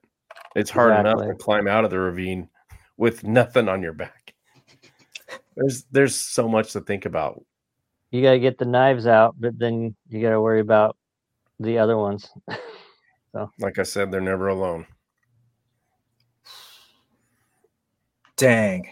It's 0.56 0.70
hard 0.70 1.00
enough 1.00 1.20
to 1.20 1.36
climb 1.36 1.68
out 1.68 1.86
of 1.86 1.92
the 1.92 2.00
ravine 2.00 2.50
with 2.98 3.24
nothing 3.24 3.70
on 3.70 3.82
your 3.82 3.94
back. 3.94 4.34
There's 5.56 5.84
there's 5.92 6.16
so 6.16 6.48
much 6.48 6.74
to 6.74 6.82
think 6.82 7.06
about. 7.06 7.44
You 8.12 8.22
got 8.22 8.32
to 8.32 8.40
get 8.40 8.58
the 8.58 8.66
knives 8.66 9.08
out, 9.08 9.36
but 9.40 9.58
then 9.58 9.96
you 10.10 10.22
got 10.22 10.32
to 10.32 10.42
worry 10.42 10.60
about 10.60 10.98
the 11.60 11.78
other 11.78 11.98
ones. 11.98 12.30
Like 13.60 13.80
I 13.80 13.84
said, 13.84 14.12
they're 14.12 14.22
never 14.22 14.48
alone. 14.48 14.86
Dang. 18.38 18.92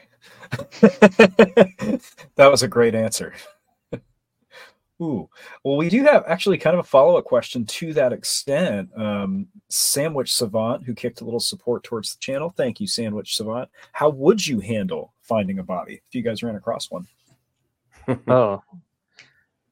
that 0.52 2.02
was 2.38 2.64
a 2.64 2.68
great 2.68 2.96
answer. 2.96 3.34
Ooh. 5.02 5.30
Well, 5.64 5.78
we 5.78 5.90
do 5.90 6.04
have 6.04 6.24
actually 6.28 6.58
kind 6.58 6.76
of 6.76 6.82
a 6.82 6.88
follow 6.88 7.18
up 7.18 7.26
question 7.26 7.66
to 7.66 7.94
that 7.94 8.14
extent. 8.14 8.90
Um, 8.96 9.48
Sandwich 9.70 10.34
Savant, 10.34 10.84
who 10.84 10.94
kicked 10.94 11.22
a 11.22 11.26
little 11.26 11.40
support 11.40 11.84
towards 11.84 12.14
the 12.14 12.20
channel. 12.20 12.54
Thank 12.56 12.80
you, 12.80 12.88
Sandwich 12.88 13.36
Savant. 13.36 13.70
How 13.94 14.10
would 14.10 14.46
you 14.46 14.60
handle 14.60 15.14
finding 15.22 15.60
a 15.60 15.64
body 15.64 16.02
if 16.08 16.16
you 16.16 16.22
guys 16.22 16.44
ran 16.44 16.56
across 16.56 16.92
one? 16.92 17.08
Oh, 18.28 18.62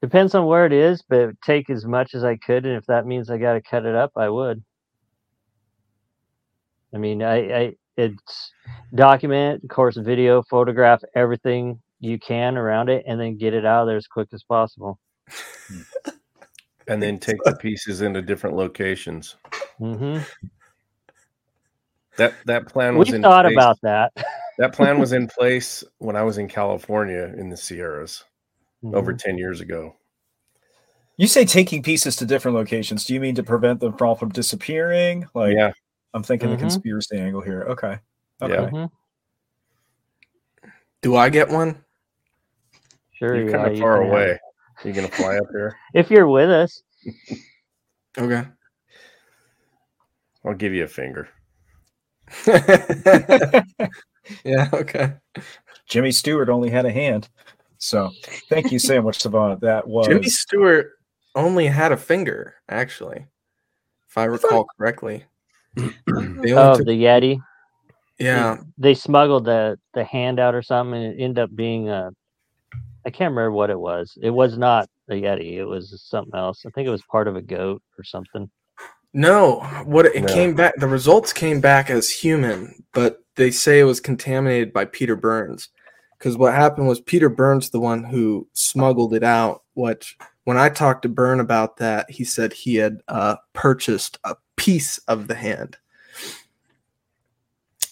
depends 0.02 0.36
on 0.36 0.46
where 0.46 0.66
it 0.66 0.74
is, 0.74 1.02
but 1.08 1.32
take 1.44 1.70
as 1.70 1.86
much 1.86 2.14
as 2.14 2.24
I 2.24 2.38
could, 2.38 2.66
and 2.66 2.76
if 2.78 2.86
that 2.86 3.06
means 3.06 3.30
I 3.30 3.38
got 3.38 3.54
to 3.54 3.62
cut 3.62 3.86
it 3.86 3.96
up, 3.96 4.12
I 4.16 4.30
would. 4.30 4.64
I 6.94 6.98
mean, 6.98 7.22
I, 7.22 7.36
I 7.62 7.76
it's 7.98 8.52
document, 8.96 9.64
of 9.64 9.70
course, 9.70 9.98
video, 9.98 10.42
photograph 10.50 11.02
everything 11.16 11.82
you 12.00 12.18
can 12.18 12.58
around 12.58 12.90
it, 12.90 13.04
and 13.08 13.20
then 13.20 13.38
get 13.38 13.54
it 13.54 13.66
out 13.66 13.82
of 13.82 13.88
there 13.88 13.98
as 13.98 14.08
quick 14.08 14.30
as 14.34 14.44
possible. 14.44 15.00
and 16.88 17.04
then 17.04 17.20
take 17.20 17.44
the 17.44 17.56
pieces 17.56 18.02
into 18.02 18.22
different 18.22 18.56
locations. 18.56 19.36
hmm 19.78 20.20
That 22.18 22.34
that 22.46 22.68
plan 22.68 22.94
We 22.94 23.00
was 23.00 23.14
in 23.14 23.22
thought 23.22 23.46
place- 23.46 23.54
about 23.54 23.78
that. 23.84 24.12
that 24.58 24.74
plan 24.74 24.98
was 25.00 25.12
in 25.14 25.28
place 25.28 25.84
when 26.00 26.16
I 26.16 26.24
was 26.24 26.38
in 26.38 26.48
California 26.48 27.34
in 27.38 27.50
the 27.50 27.58
Sierras 27.58 28.24
over 28.84 29.14
Mhm. 29.14 29.18
10 29.20 29.38
years 29.38 29.62
ago. 29.62 29.96
You 31.18 31.28
say 31.28 31.44
taking 31.46 31.84
pieces 31.84 32.16
to 32.18 32.26
different 32.26 32.56
locations. 32.56 33.04
Do 33.06 33.14
you 33.14 33.20
mean 33.20 33.36
to 33.36 33.44
prevent 33.44 33.82
them 33.82 33.98
from, 33.98 34.16
from 34.16 34.30
disappearing? 34.30 35.28
Like, 35.34 35.54
yeah, 35.56 35.72
I'm 36.14 36.24
thinking 36.24 36.50
the 36.50 36.56
Mhm. 36.56 36.60
conspiracy 36.62 37.18
angle 37.18 37.42
here. 37.42 37.64
Okay. 37.64 38.00
Okay. 38.42 38.54
Yeah. 38.54 38.70
Mhm. 38.70 38.90
Do 41.02 41.16
I 41.18 41.30
get 41.30 41.50
one? 41.50 41.84
Sure, 43.12 43.36
you're 43.36 43.50
yeah, 43.50 43.58
kind 43.58 43.74
of 43.74 43.80
far 43.80 43.98
can 43.98 44.04
have 44.06 44.12
away. 44.14 44.30
it. 44.32 44.40
You 44.86 44.94
gonna 44.94 45.10
fly 45.10 45.36
up 45.38 45.48
here 45.52 45.76
If 45.94 46.10
you're 46.10 46.28
with 46.28 46.50
us, 46.50 46.84
Okay. 48.18 48.48
I'll 50.46 50.54
give 50.54 50.74
you 50.74 50.86
a 50.86 50.88
finger. 50.88 51.28
yeah, 54.44 54.70
okay. 54.74 55.14
Jimmy 55.88 56.12
Stewart 56.12 56.48
only 56.50 56.70
had 56.70 56.86
a 56.86 56.92
hand. 56.92 57.28
So 57.80 58.12
thank 58.50 58.72
you, 58.72 58.78
Sandwich 58.80 59.20
Savant. 59.20 59.62
That 59.62 59.88
was 59.88 60.08
Jimmy 60.08 60.28
Stewart 60.30 60.92
only 61.36 61.66
had 61.66 61.92
a 61.92 61.98
finger, 61.98 62.56
actually, 62.70 63.26
if 64.10 64.18
I 64.18 64.26
recall 64.26 64.66
correctly. 64.78 65.24
They 65.76 66.54
Oh, 66.54 66.76
took- 66.78 66.86
the 66.86 66.92
Yeti. 67.04 67.40
yeah, 68.20 68.58
They 68.78 68.94
smuggled 68.94 69.46
the 69.46 69.80
the 69.94 70.04
hand 70.04 70.40
out 70.40 70.56
or 70.56 70.62
something, 70.62 71.02
and 71.02 71.14
it 71.20 71.24
ended 71.24 71.40
up 71.44 71.56
being 71.56 71.90
a. 71.90 72.12
I 73.06 73.12
can't 73.12 73.32
remember 73.32 73.52
what 73.54 73.70
it 73.70 73.80
was. 73.80 74.18
It 74.22 74.30
was 74.32 74.58
not 74.58 74.90
a 75.10 75.14
Yeti. 75.14 75.54
It 75.54 75.64
was 75.66 76.02
something 76.06 76.38
else. 76.38 76.66
I 76.66 76.70
think 76.72 76.86
it 76.88 76.92
was 76.92 77.02
part 77.04 77.28
of 77.30 77.36
a 77.38 77.42
goat 77.42 77.82
or 77.98 78.04
something. 78.04 78.50
no. 79.14 79.62
What 79.86 80.06
it, 80.08 80.16
it 80.16 80.22
No. 80.24 80.34
came 80.34 80.54
back, 80.54 80.74
the 80.78 80.88
results 80.88 81.32
came 81.32 81.62
back 81.62 81.90
as 81.90 82.10
human, 82.10 82.84
but 82.94 83.24
they 83.36 83.52
say 83.52 83.80
it 83.80 83.86
was 83.86 84.02
contaminated 84.02 84.74
by 84.74 84.84
Peter 84.86 85.16
Burns. 85.16 85.70
Because 86.20 86.38
what 86.38 86.54
happened 86.54 86.88
was 86.88 87.00
Peter 87.00 87.30
Burns, 87.30 87.70
the 87.70 87.80
one 87.80 88.04
who 88.04 88.46
smuggled 88.54 89.14
it 89.14 89.24
out. 89.24 89.64
Which, 89.74 90.18
when 90.44 90.58
I 90.58 90.68
talked 90.70 91.04
to 91.04 91.10
Byrne 91.10 91.40
about 91.40 91.78
that, 91.78 92.12
he 92.12 92.26
said 92.26 92.52
he 92.52 92.76
had 92.76 93.02
uh, 93.08 93.38
purchased 93.54 94.20
a 94.26 94.36
piece 94.58 94.98
of 95.08 95.28
the 95.28 95.36
hand. 95.36 95.78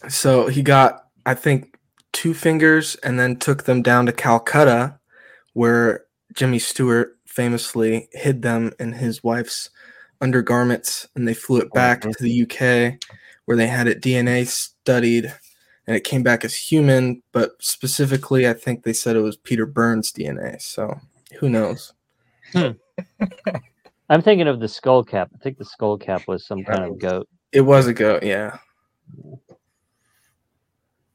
So 0.10 0.48
he 0.48 0.62
got, 0.62 1.06
I 1.26 1.34
think, 1.34 1.80
two 2.12 2.34
fingers 2.34 2.96
and 2.98 3.20
then 3.20 3.38
took 3.38 3.64
them 3.64 3.82
down 3.82 4.06
to 4.06 4.12
Calcutta, 4.12 5.00
where 5.54 6.06
Jimmy 6.34 6.60
Stewart 6.60 7.18
famously 7.26 8.10
hid 8.12 8.42
them 8.42 8.74
in 8.80 8.92
his 8.94 9.24
wife's 9.24 9.70
undergarments. 10.20 11.08
And 11.16 11.28
they 11.28 11.34
flew 11.34 11.60
it 11.60 11.72
back 11.74 12.02
Mhm. 12.02 12.16
to 12.16 12.24
the 12.24 12.32
UK, 12.32 13.00
where 13.46 13.56
they 13.56 13.68
had 13.68 13.88
it 13.88 14.02
DNA 14.02 14.46
studied 14.46 15.34
and 15.88 15.96
it 15.96 16.04
came 16.04 16.22
back 16.24 16.44
as 16.46 16.56
human. 16.56 17.24
But 17.32 17.52
specifically, 17.60 18.48
I 18.48 18.54
think 18.54 18.84
they 18.84 18.94
said 18.94 19.16
it 19.16 19.22
was 19.22 19.38
Peter 19.38 19.66
Burns' 19.66 20.12
DNA. 20.12 20.62
So 20.62 21.00
who 21.40 21.50
knows? 21.50 21.94
Hmm. 22.54 22.72
I'm 24.10 24.22
thinking 24.22 24.48
of 24.48 24.60
the 24.60 24.68
skull 24.68 25.04
cap. 25.04 25.30
I 25.34 25.38
think 25.40 25.58
the 25.58 25.66
skull 25.66 25.98
cap 25.98 26.28
was 26.28 26.46
some 26.46 26.64
kind 26.64 26.84
of 26.86 26.98
goat. 27.00 27.28
It 27.52 27.62
was 27.62 27.88
a 27.88 27.94
goat, 27.94 28.24
yeah. 28.24 28.58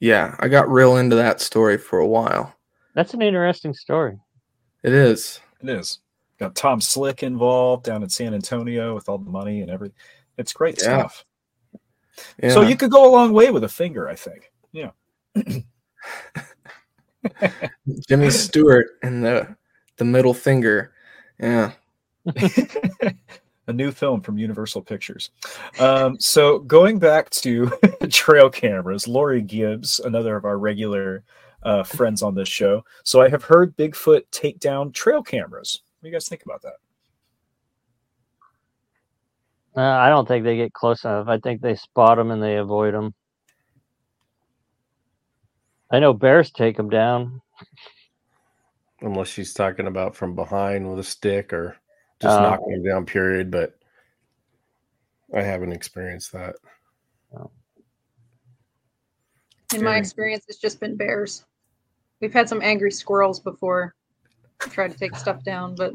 Yeah, 0.00 0.34
I 0.40 0.48
got 0.48 0.68
real 0.68 0.96
into 0.96 1.16
that 1.16 1.40
story 1.40 1.78
for 1.78 2.00
a 2.00 2.06
while. 2.06 2.54
That's 2.94 3.14
an 3.14 3.22
interesting 3.22 3.72
story. 3.72 4.18
It 4.82 4.92
is. 4.92 5.40
It 5.62 5.70
is. 5.70 6.00
Got 6.38 6.54
Tom 6.56 6.80
Slick 6.80 7.22
involved 7.22 7.84
down 7.84 8.02
in 8.02 8.08
San 8.08 8.34
Antonio 8.34 8.94
with 8.94 9.08
all 9.08 9.18
the 9.18 9.30
money 9.30 9.60
and 9.62 9.70
everything. 9.70 9.96
It's 10.36 10.52
great 10.52 10.76
Yeah. 10.82 10.98
stuff. 10.98 11.24
Yeah. 12.42 12.50
So 12.50 12.62
you 12.62 12.76
could 12.76 12.90
go 12.90 13.08
a 13.08 13.12
long 13.12 13.32
way 13.32 13.50
with 13.50 13.64
a 13.64 13.68
finger, 13.68 14.08
I 14.08 14.16
think. 14.16 14.51
Yeah. 14.72 14.90
Jimmy 18.08 18.30
Stewart 18.30 18.86
and 19.02 19.24
the 19.24 19.56
the 19.96 20.04
middle 20.04 20.34
finger. 20.34 20.92
Yeah. 21.38 21.72
a 23.66 23.72
new 23.72 23.90
film 23.90 24.20
from 24.20 24.38
Universal 24.38 24.82
Pictures. 24.82 25.30
Um, 25.78 26.18
so 26.18 26.58
going 26.60 26.98
back 26.98 27.30
to 27.30 27.70
trail 28.10 28.50
cameras, 28.50 29.06
Lori 29.06 29.42
Gibbs, 29.42 30.00
another 30.00 30.36
of 30.36 30.44
our 30.44 30.58
regular 30.58 31.24
uh, 31.62 31.82
friends 31.82 32.22
on 32.22 32.34
this 32.34 32.48
show. 32.48 32.84
So 33.04 33.20
I 33.20 33.28
have 33.28 33.44
heard 33.44 33.76
Bigfoot 33.76 34.22
take 34.30 34.58
down 34.58 34.92
trail 34.92 35.22
cameras. 35.22 35.82
What 36.00 36.06
do 36.06 36.10
you 36.10 36.14
guys 36.14 36.28
think 36.28 36.44
about 36.44 36.62
that? 36.62 36.74
Uh, 39.74 39.80
I 39.80 40.08
don't 40.10 40.28
think 40.28 40.44
they 40.44 40.56
get 40.56 40.72
close 40.72 41.04
enough. 41.04 41.28
I 41.28 41.38
think 41.38 41.62
they 41.62 41.76
spot 41.76 42.18
them 42.18 42.30
and 42.30 42.42
they 42.42 42.56
avoid 42.56 42.94
them. 42.94 43.14
I 45.92 46.00
know 46.00 46.12
bears 46.14 46.50
take 46.50 46.76
them 46.76 46.90
down. 46.90 47.40
unless 49.02 49.26
she's 49.28 49.52
talking 49.52 49.88
about 49.88 50.14
from 50.14 50.36
behind 50.36 50.88
with 50.88 51.00
a 51.00 51.02
stick 51.02 51.52
or 51.52 51.76
just 52.20 52.38
Oh. 52.38 52.42
knocking 52.42 52.70
them 52.70 52.82
down. 52.84 53.04
Period. 53.04 53.50
But 53.50 53.76
I 55.34 55.42
haven't 55.42 55.72
experienced 55.72 56.30
that. 56.32 56.54
Oh. 57.36 57.50
In 59.74 59.82
my 59.82 59.96
experience, 59.96 60.44
it's 60.48 60.60
just 60.60 60.78
been 60.78 60.96
bears. 60.96 61.44
We've 62.20 62.32
had 62.32 62.48
some 62.48 62.62
angry 62.62 62.92
squirrels 62.92 63.40
before 63.40 63.94
try 64.60 64.86
to 64.86 64.96
take 64.96 65.16
stuff 65.16 65.42
down, 65.42 65.74
but 65.74 65.94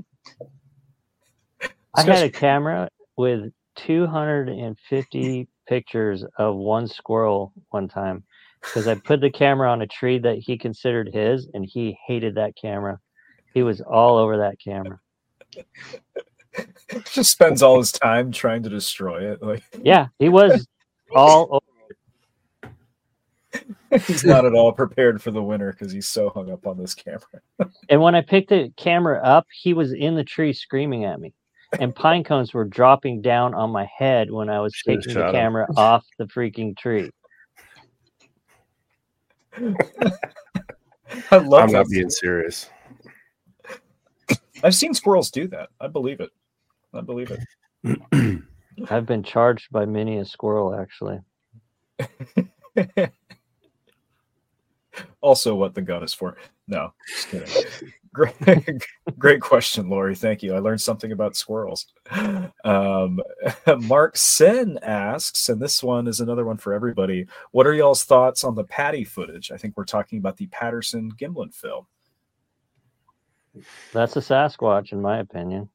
I 1.95 2.02
had 2.04 2.24
a 2.26 2.30
camera 2.30 2.89
with 3.16 3.54
250 3.78 5.48
pictures 5.66 6.26
of 6.38 6.56
one 6.58 6.88
squirrel 6.89 7.54
one 7.70 7.88
time 7.88 8.26
because 8.62 8.88
I 8.88 8.95
put 8.95 9.22
the 9.22 9.30
camera 9.30 9.72
on 9.72 9.82
a 9.82 9.88
tree 9.88 10.20
that 10.20 10.38
he 10.38 10.58
considered 10.58 11.10
his 11.14 11.47
and 11.53 11.66
he 11.66 11.97
hated 12.05 12.36
that 12.36 12.55
camera. 12.55 12.99
He 13.53 13.64
was 13.64 13.82
all 13.82 14.18
over 14.18 14.38
that 14.38 14.60
camera. 14.60 14.99
Just 17.12 17.32
spends 17.32 17.62
all 17.62 17.78
his 17.78 17.91
time 17.91 18.32
trying 18.32 18.64
to 18.64 18.70
destroy 18.70 19.32
it. 19.32 19.41
Like 19.41 19.64
Yeah, 19.82 20.08
he 20.20 20.30
was 20.30 20.68
all 21.16 21.47
over. 21.51 21.64
It. 23.91 24.03
he's 24.08 24.26
not 24.26 24.45
at 24.45 24.53
all 24.53 24.72
prepared 24.72 25.22
for 25.22 25.32
the 25.32 25.41
winter 25.41 25.72
because 25.72 25.91
he's 25.91 26.08
so 26.08 26.30
hung 26.30 26.51
up 26.51 26.68
on 26.68 26.78
this 26.78 26.93
camera. 26.93 27.41
And 27.89 28.01
when 28.01 28.16
I 28.16 28.22
picked 28.22 28.49
the 28.49 28.72
camera 28.76 29.22
up, 29.24 29.47
he 29.51 29.74
was 29.74 29.93
in 29.93 30.16
the 30.16 30.24
tree 30.24 30.53
screaming 30.53 31.05
at 31.05 31.20
me. 31.20 31.34
And 31.80 31.93
pine 31.93 32.24
cones 32.24 32.53
were 32.53 32.66
dropping 32.66 33.22
down 33.22 33.53
on 33.53 33.72
my 33.72 33.89
head 33.97 34.32
when 34.32 34.49
I 34.49 34.60
was 34.60 34.74
Should've 34.74 35.01
taking 35.01 35.14
the 35.14 35.20
shot 35.22 35.30
him. 35.30 35.36
camera 35.36 35.68
off 35.76 36.05
the 36.18 36.26
freaking 36.26 36.78
tree. 36.78 37.10
I 41.32 41.38
love 41.38 41.64
I'm 41.64 41.72
not 41.72 41.86
that. 41.86 41.89
being 41.89 42.10
serious. 42.10 42.70
I've 44.64 44.76
seen 44.76 44.93
squirrels 44.93 45.32
do 45.32 45.47
that. 45.47 45.70
I 45.80 45.88
believe 45.88 46.20
it. 46.20 46.30
I 46.93 47.01
believe 47.01 47.32
it. 47.32 48.41
I've 48.89 49.05
been 49.05 49.24
charged 49.24 49.72
by 49.72 49.86
many 49.86 50.18
a 50.18 50.26
squirrel 50.26 50.76
actually. 50.76 51.20
also 55.22 55.55
what 55.55 55.74
the 55.74 55.82
gun 55.82 56.03
is 56.03 56.14
for. 56.14 56.38
No, 56.68 56.93
just 57.08 57.30
kidding. 57.30 57.91
great, 58.18 58.65
great 59.20 59.41
question, 59.41 59.89
Lori. 59.89 60.15
Thank 60.15 60.41
you. 60.41 60.53
I 60.55 60.59
learned 60.59 60.82
something 60.82 61.11
about 61.11 61.36
squirrels. 61.36 61.86
Um, 62.63 63.22
Mark 63.82 64.18
Sen 64.18 64.80
asks, 64.82 65.49
and 65.49 65.61
this 65.61 65.84
one 65.84 66.07
is 66.07 66.20
another 66.20 66.45
one 66.45 66.57
for 66.57 66.74
everybody. 66.74 67.28
What 67.51 67.68
are 67.68 67.74
y'all's 67.74 68.03
thoughts 68.03 68.43
on 68.43 68.55
the 68.55 68.63
Patty 68.63 69.03
footage? 69.03 69.51
I 69.51 69.57
think 69.57 69.76
we're 69.78 69.86
talking 69.86 70.20
about 70.20 70.38
the 70.38 70.47
Patterson 70.47 71.11
Gimlin 71.11 71.53
film. 71.53 71.86
That's 73.93 74.15
a 74.15 74.20
Sasquatch, 74.20 74.91
in 74.91 75.01
my 75.01 75.20
opinion. 75.20 75.70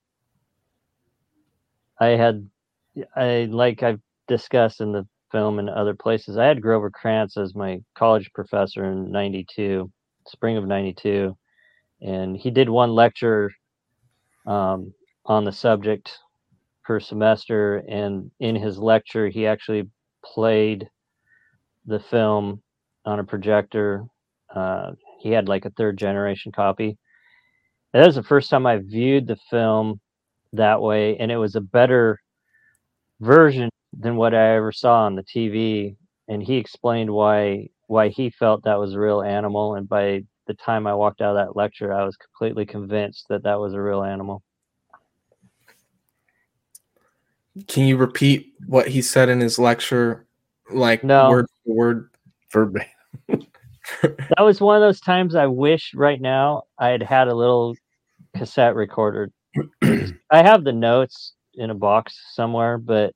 I 2.01 2.09
had, 2.09 2.49
I 3.17 3.49
like 3.51 3.83
I've 3.83 4.01
discussed 4.29 4.81
in 4.81 4.93
the 4.93 5.07
film 5.31 5.59
and 5.59 5.71
other 5.71 5.95
places. 5.95 6.37
I 6.37 6.47
had 6.47 6.63
Grover 6.63 6.91
Krantz 6.91 7.37
as 7.37 7.55
my 7.55 7.81
college 7.95 8.31
professor 8.35 8.85
in 8.85 9.11
'92, 9.11 9.91
spring 10.27 10.57
of 10.57 10.67
'92, 10.67 11.37
and 12.03 12.37
he 12.37 12.51
did 12.51 12.69
one 12.69 12.95
lecture 12.95 13.51
um, 14.47 14.93
on 15.27 15.45
the 15.45 15.53
subject 15.53 16.19
per 16.85 17.01
semester. 17.01 17.77
And 17.89 18.31
in 18.41 18.57
his 18.57 18.79
lecture, 18.79 19.29
he 19.29 19.47
actually 19.47 19.89
played 20.25 20.89
the 21.87 22.01
film 22.01 22.63
on 23.05 23.21
a 23.21 23.25
projector. 23.25 24.05
Uh, 24.55 24.93
he 25.21 25.31
had 25.31 25.49
like 25.49 25.65
a 25.65 25.71
third 25.71 25.97
generation 25.99 26.53
copy 26.53 26.99
that 27.93 28.07
was 28.07 28.15
the 28.15 28.23
first 28.23 28.51
time 28.51 28.67
I 28.67 28.79
viewed 28.79 29.27
the 29.27 29.37
film 29.51 30.01
that 30.55 30.81
way, 30.81 31.17
and 31.19 31.31
it 31.31 31.37
was 31.37 31.57
a 31.57 31.61
better 31.61 32.21
version 33.21 33.69
than 33.93 34.17
what 34.17 34.35
I 34.35 34.57
ever 34.57 34.73
saw 34.73 35.05
on 35.05 35.15
the 35.15 35.23
TV. 35.23 35.97
And 36.29 36.43
he 36.43 36.57
explained 36.57 37.11
why 37.11 37.69
why 37.89 38.09
he 38.09 38.31
felt 38.31 38.65
that 38.65 38.79
was 38.79 38.95
a 38.95 39.01
real 39.01 39.23
animal. 39.23 39.75
And 39.75 39.89
by 39.89 40.23
the 40.47 40.55
time 40.55 40.87
I 40.87 40.95
walked 40.95 41.21
out 41.21 41.37
of 41.37 41.47
that 41.47 41.57
lecture, 41.57 41.93
I 41.93 42.05
was 42.05 42.17
completely 42.17 42.67
convinced 42.67 43.27
that 43.29 43.43
that 43.45 43.59
was 43.59 43.75
a 43.75 43.81
real 43.81 44.03
animal. 44.03 44.43
Can 47.69 47.87
you 47.87 47.97
repeat 47.97 48.55
what 48.67 48.89
he 48.89 49.03
said 49.03 49.29
in 49.29 49.41
his 49.41 49.59
lecture, 49.59 50.27
like 50.71 51.05
No. 51.05 51.31
word 51.31 51.47
for 51.65 51.75
word? 51.75 52.09
Verbatim. 52.53 52.89
That 54.37 54.45
was 54.45 54.61
one 54.61 54.77
of 54.77 54.81
those 54.81 55.01
times 55.01 55.35
I 55.35 55.47
wish 55.47 55.93
right 55.95 56.21
now 56.21 56.63
I 56.79 56.89
had 56.89 57.03
had 57.03 57.29
a 57.29 57.35
little 57.35 57.75
cassette 58.35 58.75
recorder. 58.75 59.31
I 59.83 60.43
have 60.43 60.65
the 60.65 60.73
notes 60.73 61.35
in 61.55 61.69
a 61.69 61.75
box 61.75 62.19
somewhere, 62.33 62.79
but 62.79 63.15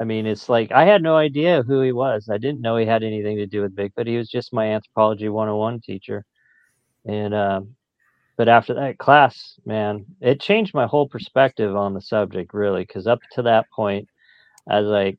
I 0.00 0.04
mean, 0.04 0.26
it's 0.26 0.48
like 0.48 0.72
I 0.72 0.84
had 0.84 1.02
no 1.02 1.16
idea 1.16 1.62
who 1.62 1.80
he 1.80 1.92
was. 1.92 2.28
I 2.28 2.38
didn't 2.38 2.60
know 2.60 2.76
he 2.76 2.86
had 2.86 3.02
anything 3.04 3.36
to 3.36 3.46
do 3.46 3.62
with 3.62 3.76
Bigfoot. 3.76 4.08
He 4.08 4.16
was 4.16 4.28
just 4.28 4.52
my 4.52 4.66
anthropology 4.66 5.28
101 5.28 5.80
teacher. 5.80 6.24
And, 7.06 7.34
um, 7.34 7.76
but 8.36 8.48
after 8.48 8.74
that 8.74 8.98
class, 8.98 9.58
man, 9.66 10.06
it 10.20 10.40
changed 10.40 10.74
my 10.74 10.86
whole 10.86 11.08
perspective 11.08 11.76
on 11.76 11.94
the 11.94 12.00
subject, 12.00 12.54
really. 12.54 12.82
Because 12.82 13.06
up 13.06 13.20
to 13.32 13.42
that 13.42 13.66
point, 13.74 14.08
I 14.68 14.80
was 14.80 14.88
like, 14.88 15.18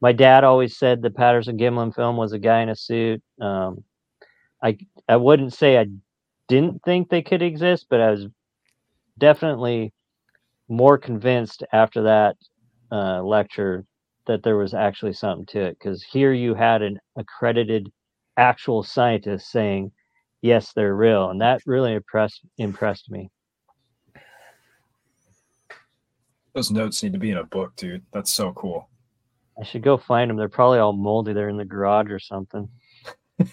my 0.00 0.12
dad 0.12 0.44
always 0.44 0.76
said 0.78 1.02
the 1.02 1.10
Patterson 1.10 1.58
Gimlin 1.58 1.94
film 1.94 2.16
was 2.16 2.32
a 2.32 2.38
guy 2.38 2.62
in 2.62 2.70
a 2.70 2.76
suit. 2.76 3.22
Um, 3.40 3.84
I 4.62 4.78
I 5.08 5.16
wouldn't 5.16 5.52
say 5.52 5.78
I 5.78 5.86
didn't 6.48 6.82
think 6.84 7.08
they 7.08 7.22
could 7.22 7.42
exist, 7.42 7.86
but 7.90 8.00
I 8.00 8.10
was 8.10 8.26
definitely 9.18 9.92
more 10.68 10.98
convinced 10.98 11.64
after 11.72 12.02
that 12.02 12.36
uh, 12.92 13.22
lecture 13.22 13.84
that 14.26 14.42
there 14.42 14.56
was 14.56 14.74
actually 14.74 15.12
something 15.12 15.46
to 15.46 15.60
it 15.60 15.76
because 15.78 16.02
here 16.02 16.32
you 16.32 16.54
had 16.54 16.82
an 16.82 16.98
accredited 17.16 17.88
actual 18.36 18.82
scientist 18.82 19.50
saying 19.50 19.90
yes 20.42 20.72
they're 20.74 20.94
real 20.96 21.30
and 21.30 21.40
that 21.40 21.60
really 21.66 21.92
impressed 21.94 22.40
impressed 22.58 23.10
me 23.10 23.28
Those 26.52 26.70
notes 26.72 27.00
need 27.02 27.12
to 27.12 27.18
be 27.18 27.30
in 27.30 27.36
a 27.36 27.44
book, 27.44 27.76
dude. 27.76 28.02
That's 28.12 28.32
so 28.32 28.52
cool. 28.52 28.88
i 29.60 29.64
should 29.64 29.82
go 29.82 29.96
find 29.96 30.28
them 30.28 30.36
they're 30.36 30.48
probably 30.48 30.78
all 30.78 30.92
moldy 30.92 31.32
they're 31.32 31.48
in 31.48 31.56
the 31.56 31.64
garage 31.64 32.10
or 32.10 32.18
something 32.18 32.68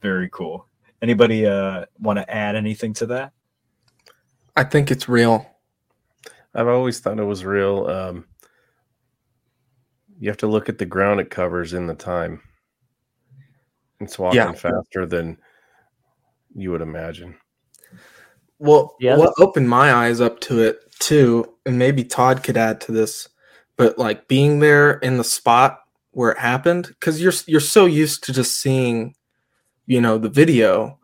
Very 0.00 0.28
cool. 0.30 0.66
Anybody 1.00 1.46
uh, 1.46 1.86
want 1.98 2.18
to 2.18 2.30
add 2.30 2.56
anything 2.56 2.92
to 2.94 3.06
that? 3.06 3.32
I 4.54 4.62
think 4.64 4.90
it's 4.90 5.08
real. 5.08 5.46
I've 6.54 6.68
always 6.68 7.00
thought 7.00 7.18
it 7.18 7.24
was 7.24 7.44
real. 7.44 7.86
Um, 7.86 8.26
you 10.18 10.28
have 10.30 10.36
to 10.38 10.46
look 10.46 10.68
at 10.68 10.78
the 10.78 10.86
ground 10.86 11.20
it 11.20 11.30
covers 11.30 11.72
in 11.72 11.86
the 11.86 11.94
time. 11.94 12.40
It's 14.00 14.18
walking 14.18 14.38
Yeah. 14.38 14.52
faster 14.52 15.06
than 15.06 15.38
you 16.54 16.70
would 16.70 16.82
imagine. 16.82 17.36
Well, 18.58 18.94
Yeah, 19.00 19.16
what 19.16 19.34
opened 19.38 19.68
my 19.68 19.92
eyes 19.92 20.20
up 20.20 20.40
to 20.42 20.62
it 20.62 20.78
too, 21.00 21.56
and 21.66 21.78
maybe 21.78 22.04
Todd 22.04 22.44
could 22.44 22.56
add 22.56 22.80
to 22.82 22.92
this, 22.92 23.28
but 23.76 23.98
like 23.98 24.28
being 24.28 24.60
there 24.60 24.92
in 24.98 25.18
the 25.18 25.24
spot 25.24 25.80
where 26.12 26.30
it 26.30 26.38
happened, 26.38 26.86
because 26.88 27.20
you're 27.20 27.32
you're 27.46 27.60
so 27.60 27.86
used 27.86 28.22
to 28.24 28.32
just 28.32 28.60
seeing, 28.60 29.16
you 29.86 30.00
know, 30.00 30.16
the 30.18 30.28
video, 30.28 30.98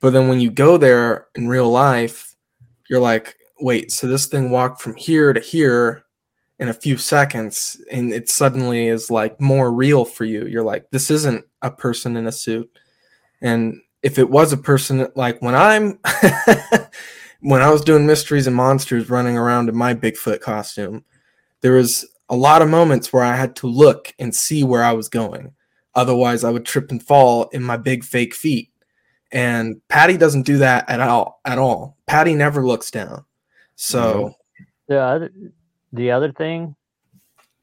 but 0.00 0.10
then 0.12 0.28
when 0.28 0.40
you 0.40 0.50
go 0.50 0.76
there 0.76 1.28
in 1.34 1.48
real 1.48 1.70
life, 1.70 2.36
you're 2.90 3.00
like, 3.00 3.36
wait, 3.60 3.92
so 3.92 4.06
this 4.06 4.26
thing 4.26 4.50
walked 4.50 4.80
from 4.80 4.94
here 4.96 5.32
to 5.32 5.40
here 5.40 6.04
in 6.58 6.68
a 6.68 6.74
few 6.74 6.96
seconds, 6.96 7.80
and 7.90 8.12
it 8.12 8.28
suddenly 8.28 8.88
is 8.88 9.10
like 9.10 9.40
more 9.40 9.72
real 9.72 10.04
for 10.04 10.24
you. 10.24 10.46
You're 10.46 10.64
like, 10.64 10.90
this 10.90 11.10
isn't 11.10 11.44
a 11.62 11.70
person 11.70 12.16
in 12.16 12.26
a 12.26 12.32
suit, 12.32 12.70
and 13.40 13.80
if 14.02 14.18
it 14.18 14.30
was 14.30 14.52
a 14.52 14.56
person 14.56 15.06
like 15.14 15.40
when 15.42 15.54
I'm 15.54 15.98
when 17.40 17.62
I 17.62 17.70
was 17.70 17.82
doing 17.82 18.06
mysteries 18.06 18.46
and 18.46 18.56
monsters 18.56 19.10
running 19.10 19.36
around 19.36 19.68
in 19.68 19.76
my 19.76 19.94
Bigfoot 19.94 20.40
costume, 20.40 21.04
there 21.60 21.72
was 21.72 22.06
a 22.28 22.36
lot 22.36 22.62
of 22.62 22.68
moments 22.68 23.12
where 23.12 23.24
I 23.24 23.36
had 23.36 23.56
to 23.56 23.66
look 23.66 24.14
and 24.18 24.34
see 24.34 24.62
where 24.62 24.84
I 24.84 24.92
was 24.92 25.08
going. 25.08 25.52
Otherwise, 25.94 26.44
I 26.44 26.50
would 26.50 26.64
trip 26.64 26.90
and 26.90 27.02
fall 27.02 27.48
in 27.48 27.62
my 27.62 27.76
big 27.76 28.04
fake 28.04 28.34
feet. 28.34 28.70
And 29.32 29.80
Patty 29.88 30.16
doesn't 30.16 30.46
do 30.46 30.58
that 30.58 30.88
at 30.88 31.00
all. 31.00 31.40
At 31.44 31.58
all. 31.58 31.96
Patty 32.06 32.34
never 32.34 32.64
looks 32.64 32.90
down. 32.90 33.24
So 33.80 34.34
the 34.88 35.00
other 35.00 35.30
the 35.92 36.10
other 36.10 36.32
thing 36.32 36.76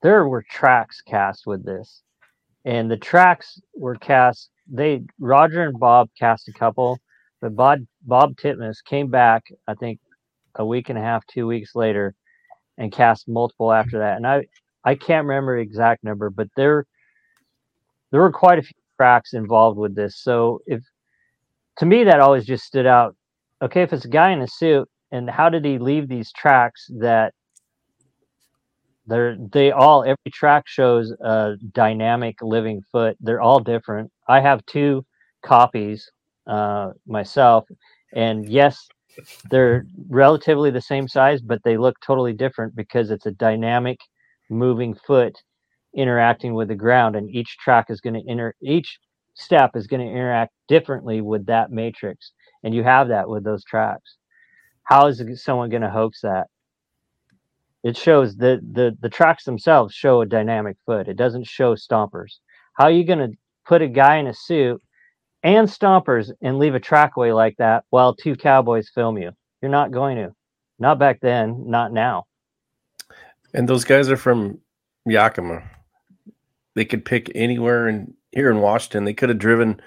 there 0.02 0.28
were 0.28 0.44
tracks 0.50 1.00
cast 1.02 1.46
with 1.46 1.64
this. 1.64 2.02
And 2.66 2.90
the 2.90 2.98
tracks 2.98 3.62
were 3.76 3.96
cast 3.96 4.50
they 4.68 5.04
roger 5.20 5.62
and 5.64 5.80
bob 5.80 6.10
cast 6.18 6.48
a 6.48 6.54
couple 6.54 7.00
but 7.40 7.56
bob 7.56 7.82
bob 8.02 8.36
titmus 8.36 8.84
came 8.84 9.10
back 9.10 9.44
i 9.68 9.74
think 9.76 10.00
a 10.56 10.66
week 10.66 10.90
and 10.90 10.98
a 10.98 11.02
half 11.02 11.26
two 11.28 11.48
weeks 11.48 11.74
later 11.76 12.14
and 12.78 12.92
cast 12.92 13.30
multiple 13.30 13.72
after 13.72 14.00
that. 14.00 14.18
And 14.18 14.26
i 14.26 14.44
i 14.84 14.96
can't 14.96 15.28
remember 15.28 15.56
the 15.56 15.62
exact 15.62 16.04
number 16.04 16.32
but 16.32 16.48
there 16.58 16.86
there 18.10 18.22
were 18.22 18.32
quite 18.32 18.58
a 18.58 18.64
few 18.64 18.74
tracks 18.98 19.34
involved 19.34 19.78
with 19.78 19.96
this. 19.96 20.18
So 20.18 20.62
if 20.66 20.82
to 21.78 21.86
me 21.86 22.04
that 22.06 22.20
always 22.20 22.46
just 22.46 22.66
stood 22.66 22.88
out. 22.88 23.16
Okay 23.62 23.84
if 23.84 23.94
it's 23.94 24.06
a 24.06 24.10
guy 24.10 24.32
in 24.32 24.42
a 24.42 24.48
suit 24.48 24.90
and 25.12 25.30
how 25.30 25.50
did 25.50 25.66
he 25.66 25.78
leave 25.78 26.08
these 26.08 26.32
tracks 26.32 26.88
that 27.00 27.34
they're 29.08 29.38
they 29.54 29.72
all 29.72 30.04
every 30.04 30.32
track 30.32 30.66
shows 30.68 31.12
a 31.22 31.56
dynamic 31.72 32.36
living 32.42 32.82
foot. 32.92 33.18
They're 33.22 33.42
all 33.42 33.60
different. 33.60 34.12
I 34.28 34.42
have 34.42 34.66
two 34.66 35.06
copies 35.44 36.10
uh 36.48 36.92
myself 37.06 37.66
and 38.14 38.48
yes 38.50 38.88
they're 39.50 39.86
relatively 40.10 40.72
the 40.72 40.82
same 40.82 41.08
size 41.08 41.42
but 41.42 41.62
they 41.64 41.78
look 41.78 41.96
totally 42.06 42.34
different 42.34 42.76
because 42.76 43.12
it's 43.12 43.26
a 43.26 43.32
dynamic 43.32 43.98
moving 44.50 44.96
foot 44.96 45.36
interacting 45.96 46.54
with 46.54 46.70
the 46.70 46.76
ground 46.76 47.16
and 47.16 47.30
each 47.30 47.58
track 47.64 47.88
is 47.90 48.02
going 48.02 48.14
to 48.14 48.30
enter 48.30 48.56
each 48.62 48.98
step 49.36 49.72
is 49.76 49.88
going 49.88 50.02
to 50.06 50.12
interact 50.12 50.52
differently 50.68 51.22
with 51.22 51.46
that 51.46 51.72
matrix 51.72 52.32
and 52.64 52.74
you 52.74 52.84
have 52.84 53.08
that 53.10 53.30
with 53.30 53.44
those 53.44 53.64
tracks 53.66 54.17
how 54.88 55.08
is 55.08 55.22
someone 55.44 55.70
going 55.70 55.82
to 55.82 55.90
hoax 55.90 56.22
that? 56.22 56.48
It 57.84 57.98
shows 57.98 58.36
the 58.36 58.60
the 59.00 59.10
tracks 59.10 59.44
themselves 59.44 59.94
show 59.94 60.22
a 60.22 60.26
dynamic 60.26 60.78
foot. 60.86 61.08
It 61.08 61.18
doesn't 61.18 61.46
show 61.46 61.76
stompers. 61.76 62.40
How 62.74 62.86
are 62.86 62.92
you 62.92 63.04
going 63.04 63.20
to 63.20 63.38
put 63.66 63.82
a 63.82 63.88
guy 63.88 64.18
in 64.18 64.28
a 64.28 64.34
suit 64.34 64.82
and 65.44 65.68
stompers 65.68 66.32
and 66.42 66.58
leave 66.58 66.74
a 66.74 66.80
trackway 66.80 67.32
like 67.32 67.58
that 67.58 67.84
while 67.90 68.16
two 68.16 68.36
cowboys 68.36 68.90
film 68.90 69.18
you? 69.18 69.32
You're 69.62 69.72
not 69.72 69.92
going 69.92 70.18
to. 70.18 70.34
Not 70.80 71.00
back 71.00 71.20
then. 71.22 71.66
Not 71.68 71.92
now. 71.92 72.26
And 73.54 73.68
those 73.68 73.84
guys 73.84 74.10
are 74.10 74.18
from 74.18 74.60
Yakima. 75.06 75.64
They 76.76 76.86
could 76.86 77.04
pick 77.04 77.32
anywhere 77.36 77.90
in 77.90 78.14
here 78.32 78.52
in 78.52 78.60
Washington. 78.60 79.04
They 79.04 79.14
could 79.14 79.30
have 79.30 79.40
driven 79.40 79.82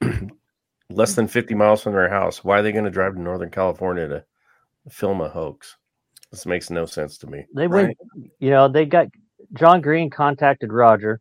less 0.90 1.14
than 1.14 1.28
50 1.28 1.54
miles 1.54 1.82
from 1.82 1.92
their 1.92 2.08
house. 2.08 2.42
Why 2.42 2.58
are 2.58 2.62
they 2.62 2.72
going 2.72 2.84
to 2.84 2.90
drive 2.90 3.14
to 3.14 3.20
Northern 3.20 3.50
California 3.50 4.08
to 4.08 4.24
film 4.90 5.20
a 5.20 5.28
hoax? 5.28 5.76
This 6.30 6.46
makes 6.46 6.70
no 6.70 6.86
sense 6.86 7.18
to 7.18 7.26
me. 7.26 7.44
they 7.54 7.66
went 7.66 7.96
you 8.40 8.50
know 8.50 8.66
they 8.68 8.86
got 8.86 9.06
john 9.54 9.82
green 9.82 10.08
contacted 10.08 10.72
roger 10.72 11.20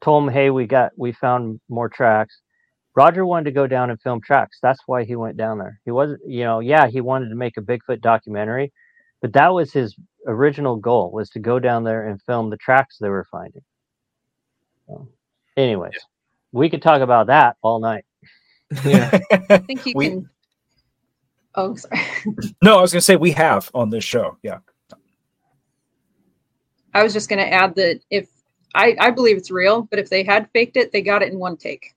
told 0.00 0.24
him 0.24 0.32
hey 0.32 0.50
we 0.50 0.66
got 0.66 0.90
we 0.96 1.12
found 1.12 1.60
more 1.68 1.88
tracks 1.88 2.40
roger 2.96 3.24
wanted 3.24 3.44
to 3.44 3.52
go 3.52 3.68
down 3.68 3.90
and 3.90 4.00
film 4.02 4.20
tracks 4.20 4.58
that's 4.60 4.80
why 4.86 5.04
he 5.04 5.14
went 5.14 5.36
down 5.36 5.58
there 5.58 5.78
he 5.84 5.92
wasn't 5.92 6.20
you 6.26 6.42
know 6.42 6.58
yeah 6.58 6.88
he 6.88 7.00
wanted 7.00 7.28
to 7.28 7.36
make 7.36 7.56
a 7.56 7.60
bigfoot 7.62 8.00
documentary 8.00 8.72
but 9.22 9.32
that 9.32 9.52
was 9.54 9.72
his 9.72 9.94
original 10.26 10.74
goal 10.74 11.12
was 11.12 11.30
to 11.30 11.38
go 11.38 11.60
down 11.60 11.84
there 11.84 12.08
and 12.08 12.20
film 12.22 12.50
the 12.50 12.56
tracks 12.56 12.98
they 12.98 13.08
were 13.08 13.26
finding 13.30 13.62
so, 14.88 15.08
anyways 15.56 15.94
we 16.50 16.68
could 16.68 16.82
talk 16.82 17.00
about 17.00 17.28
that 17.28 17.54
all 17.62 17.78
night 17.78 18.04
yeah. 18.84 19.18
I 19.50 19.58
think 19.58 19.86
you 19.86 19.92
We- 19.94 20.08
can. 20.10 20.30
Oh, 21.58 21.74
sorry. 21.74 22.00
No, 22.62 22.78
I 22.78 22.80
was 22.80 22.92
going 22.92 23.00
to 23.00 23.04
say 23.04 23.16
we 23.16 23.32
have 23.32 23.68
on 23.74 23.90
this 23.90 24.04
show. 24.04 24.38
Yeah. 24.42 24.58
I 26.94 27.02
was 27.02 27.12
just 27.12 27.28
going 27.28 27.40
to 27.40 27.52
add 27.52 27.74
that 27.74 28.00
if 28.10 28.28
I, 28.74 28.96
I 29.00 29.10
believe 29.10 29.36
it's 29.36 29.50
real, 29.50 29.82
but 29.82 29.98
if 29.98 30.08
they 30.08 30.22
had 30.22 30.48
faked 30.52 30.76
it, 30.76 30.92
they 30.92 31.02
got 31.02 31.22
it 31.22 31.32
in 31.32 31.38
one 31.38 31.56
take 31.56 31.96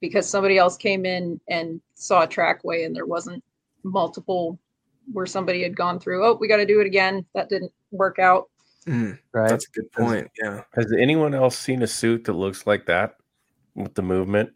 because 0.00 0.28
somebody 0.28 0.58
else 0.58 0.76
came 0.76 1.04
in 1.04 1.40
and 1.48 1.80
saw 1.94 2.22
a 2.22 2.26
trackway 2.26 2.84
and 2.84 2.94
there 2.94 3.06
wasn't 3.06 3.42
multiple 3.82 4.58
where 5.12 5.26
somebody 5.26 5.62
had 5.62 5.76
gone 5.76 5.98
through. 5.98 6.24
Oh, 6.24 6.36
we 6.40 6.46
got 6.46 6.58
to 6.58 6.66
do 6.66 6.80
it 6.80 6.86
again. 6.86 7.26
That 7.34 7.48
didn't 7.48 7.72
work 7.90 8.20
out. 8.20 8.48
Mm, 8.86 9.18
right 9.32 9.48
that's 9.50 9.66
a 9.66 9.70
good 9.72 9.90
point. 9.90 10.30
Yeah. 10.40 10.62
Has 10.74 10.92
anyone 10.92 11.34
else 11.34 11.58
seen 11.58 11.82
a 11.82 11.86
suit 11.86 12.24
that 12.24 12.34
looks 12.34 12.64
like 12.64 12.86
that 12.86 13.16
with 13.74 13.94
the 13.94 14.02
movement? 14.02 14.50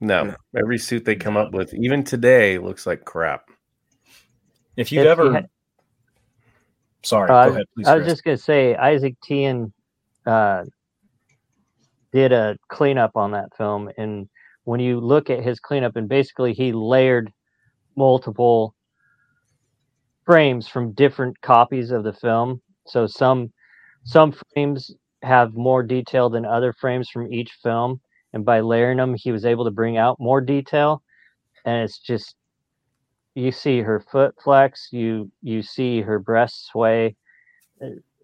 No. 0.00 0.24
No. 0.24 0.36
Every 0.56 0.78
suit 0.78 1.04
they 1.04 1.16
come 1.16 1.36
up 1.36 1.52
with, 1.52 1.74
even 1.74 2.04
today, 2.04 2.58
looks 2.58 2.86
like 2.86 3.04
crap. 3.04 3.50
If 4.76 4.92
you've 4.92 5.00
If 5.00 5.06
you 5.06 5.10
ever. 5.10 5.32
had- 5.32 5.48
Sorry, 7.02 7.30
Uh, 7.30 7.46
go 7.46 7.52
ahead, 7.54 7.66
please. 7.74 7.86
I 7.88 7.94
was 7.94 8.02
Chris. 8.02 8.12
just 8.14 8.24
gonna 8.24 8.36
say 8.38 8.74
Isaac 8.76 9.14
Tian 9.22 9.72
uh, 10.26 10.64
did 12.12 12.32
a 12.32 12.56
cleanup 12.68 13.16
on 13.16 13.30
that 13.32 13.54
film, 13.56 13.90
and 13.96 14.28
when 14.64 14.80
you 14.80 15.00
look 15.00 15.30
at 15.30 15.42
his 15.42 15.58
cleanup, 15.60 15.96
and 15.96 16.08
basically 16.08 16.52
he 16.52 16.72
layered 16.72 17.32
multiple 17.96 18.74
frames 20.24 20.68
from 20.68 20.92
different 20.92 21.40
copies 21.40 21.90
of 21.90 22.04
the 22.04 22.12
film. 22.12 22.60
So 22.86 23.06
some 23.06 23.52
some 24.04 24.32
frames 24.52 24.94
have 25.22 25.54
more 25.54 25.82
detail 25.82 26.28
than 26.30 26.44
other 26.44 26.72
frames 26.72 27.08
from 27.10 27.32
each 27.32 27.52
film, 27.62 28.00
and 28.32 28.44
by 28.44 28.60
layering 28.60 28.98
them, 28.98 29.14
he 29.14 29.32
was 29.32 29.44
able 29.44 29.64
to 29.64 29.70
bring 29.70 29.96
out 29.96 30.20
more 30.20 30.40
detail. 30.40 31.02
And 31.64 31.82
it's 31.82 31.98
just 31.98 32.34
you 33.34 33.52
see 33.52 33.80
her 33.80 34.00
foot 34.00 34.34
flex, 34.42 34.88
you 34.90 35.30
you 35.42 35.62
see 35.62 36.00
her 36.00 36.18
breast 36.18 36.66
sway 36.66 37.16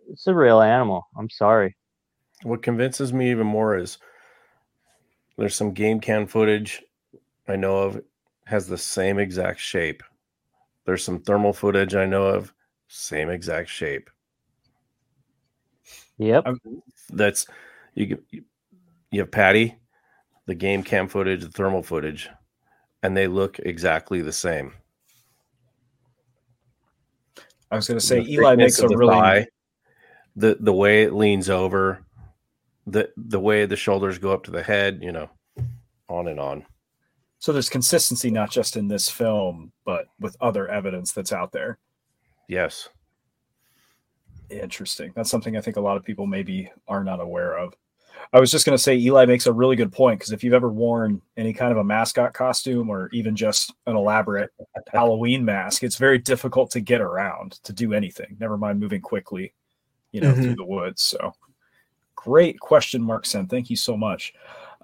it's 0.08 0.26
a 0.26 0.34
real 0.34 0.60
animal. 0.60 1.06
I'm 1.16 1.30
sorry. 1.30 1.76
What 2.42 2.62
convinces 2.62 3.12
me 3.12 3.30
even 3.30 3.46
more 3.46 3.76
is 3.76 3.98
there's 5.36 5.54
some 5.54 5.72
game 5.72 6.00
cam 6.00 6.26
footage 6.26 6.82
I 7.48 7.56
know 7.56 7.78
of 7.78 8.02
has 8.44 8.66
the 8.66 8.78
same 8.78 9.18
exact 9.18 9.60
shape. 9.60 10.02
There's 10.84 11.04
some 11.04 11.20
thermal 11.20 11.52
footage 11.52 11.94
I 11.94 12.04
know 12.04 12.26
of, 12.26 12.52
same 12.88 13.30
exact 13.30 13.70
shape. 13.70 14.10
Yep. 16.18 16.46
Um, 16.46 16.60
That's. 17.10 17.46
You 17.94 18.20
you 19.10 19.20
have 19.20 19.30
Patty, 19.30 19.76
the 20.46 20.54
game 20.54 20.82
cam 20.82 21.08
footage, 21.08 21.42
the 21.42 21.48
thermal 21.48 21.82
footage, 21.82 22.28
and 23.02 23.16
they 23.16 23.26
look 23.26 23.58
exactly 23.60 24.22
the 24.22 24.32
same. 24.32 24.72
I 27.70 27.76
was 27.76 27.88
going 27.88 27.98
to 27.98 28.04
say 28.06 28.20
the 28.22 28.32
Eli 28.32 28.54
makes 28.56 28.78
a 28.78 28.86
the 28.86 28.96
really 28.96 29.14
thigh, 29.14 29.46
the 30.36 30.56
the 30.60 30.72
way 30.72 31.02
it 31.02 31.12
leans 31.12 31.48
over, 31.50 32.04
the 32.86 33.10
the 33.16 33.40
way 33.40 33.66
the 33.66 33.76
shoulders 33.76 34.18
go 34.18 34.32
up 34.32 34.44
to 34.44 34.50
the 34.50 34.62
head, 34.62 35.00
you 35.02 35.12
know, 35.12 35.30
on 36.08 36.28
and 36.28 36.38
on. 36.38 36.64
so 37.38 37.52
there's 37.52 37.68
consistency 37.68 38.30
not 38.30 38.50
just 38.50 38.76
in 38.76 38.88
this 38.88 39.08
film 39.08 39.72
but 39.84 40.06
with 40.20 40.36
other 40.40 40.68
evidence 40.68 41.12
that's 41.12 41.32
out 41.32 41.52
there. 41.52 41.78
Yes. 42.48 42.88
Interesting. 44.50 45.12
That's 45.16 45.30
something 45.30 45.56
I 45.56 45.60
think 45.60 45.76
a 45.76 45.80
lot 45.80 45.96
of 45.96 46.04
people 46.04 46.26
maybe 46.26 46.70
are 46.86 47.02
not 47.02 47.20
aware 47.20 47.56
of. 47.58 47.74
I 48.32 48.40
was 48.40 48.50
just 48.50 48.66
going 48.66 48.76
to 48.76 48.82
say 48.82 48.96
Eli 48.96 49.26
makes 49.26 49.46
a 49.46 49.52
really 49.52 49.76
good 49.76 49.92
point 49.92 50.18
because 50.18 50.32
if 50.32 50.42
you've 50.42 50.54
ever 50.54 50.70
worn 50.70 51.20
any 51.36 51.52
kind 51.52 51.70
of 51.72 51.78
a 51.78 51.84
mascot 51.84 52.32
costume 52.34 52.90
or 52.90 53.08
even 53.12 53.36
just 53.36 53.72
an 53.86 53.96
elaborate 53.96 54.50
Halloween 54.92 55.44
mask, 55.44 55.82
it's 55.82 55.96
very 55.96 56.18
difficult 56.18 56.70
to 56.72 56.80
get 56.80 57.00
around 57.00 57.52
to 57.64 57.72
do 57.72 57.92
anything. 57.92 58.36
Never 58.40 58.56
mind 58.56 58.80
moving 58.80 59.00
quickly, 59.00 59.52
you 60.12 60.20
know, 60.20 60.34
through 60.34 60.54
Mhm. 60.54 60.56
the 60.56 60.64
woods. 60.64 61.02
So 61.02 61.32
great 62.16 62.58
question, 62.58 63.02
Mark 63.02 63.26
sent. 63.26 63.50
Thank 63.50 63.70
you 63.70 63.76
so 63.76 63.96
much. 63.96 64.32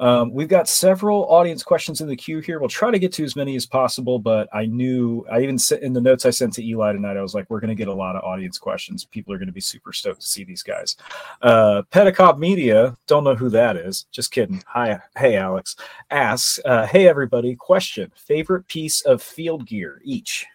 Um, 0.01 0.33
we've 0.33 0.49
got 0.49 0.67
several 0.67 1.27
audience 1.31 1.63
questions 1.63 2.01
in 2.01 2.09
the 2.09 2.17
queue 2.17 2.41
here. 2.41 2.59
We'll 2.59 2.71
try 2.71 2.91
to 2.91 2.99
get 2.99 3.13
to 3.13 3.25
as 3.25 3.37
many 3.37 3.55
as 3.55 3.67
possible, 3.67 4.19
but 4.19 4.49
I 4.53 4.65
knew 4.65 5.27
I 5.31 5.43
even 5.43 5.59
sent 5.59 5.83
in 5.83 5.93
the 5.93 6.01
notes 6.01 6.25
I 6.25 6.31
sent 6.31 6.55
to 6.55 6.67
Eli 6.67 6.93
tonight. 6.93 7.19
I 7.19 7.23
was 7.23 7.35
like, 7.35 7.49
we're 7.51 7.61
going 7.61 7.69
to 7.69 7.75
get 7.75 7.89
a 7.89 7.95
lot 7.95 8.17
of 8.17 8.25
audience 8.25 8.59
questions. 8.59 9.05
People 9.05 9.35
are 9.35 9.39
going 9.39 9.49
to 9.49 9.53
be 9.53 9.61
super 9.61 9.93
stoked 9.93 10.23
to 10.23 10.27
see 10.27 10.43
these 10.43 10.63
guys. 10.63 10.97
Uh, 11.43 11.83
Petticoat 11.91 12.39
Media, 12.39 12.97
don't 13.07 13.25
know 13.25 13.35
who 13.35 13.51
that 13.51 13.77
is. 13.77 14.07
Just 14.11 14.33
kidding. 14.33 14.63
Hi, 14.67 14.99
hey 15.19 15.37
Alex. 15.37 15.77
Asks, 16.11 16.59
uh, 16.65 16.87
hey 16.87 17.07
everybody, 17.07 17.55
question: 17.55 18.11
favorite 18.17 18.67
piece 18.69 19.03
of 19.03 19.23
field 19.23 19.67
gear 19.67 20.01
each? 20.03 20.47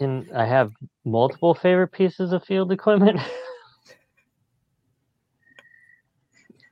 I 0.00 0.44
have 0.44 0.72
multiple 1.04 1.54
favorite 1.54 1.88
pieces 1.88 2.32
of 2.32 2.44
field 2.44 2.70
equipment? 2.70 3.20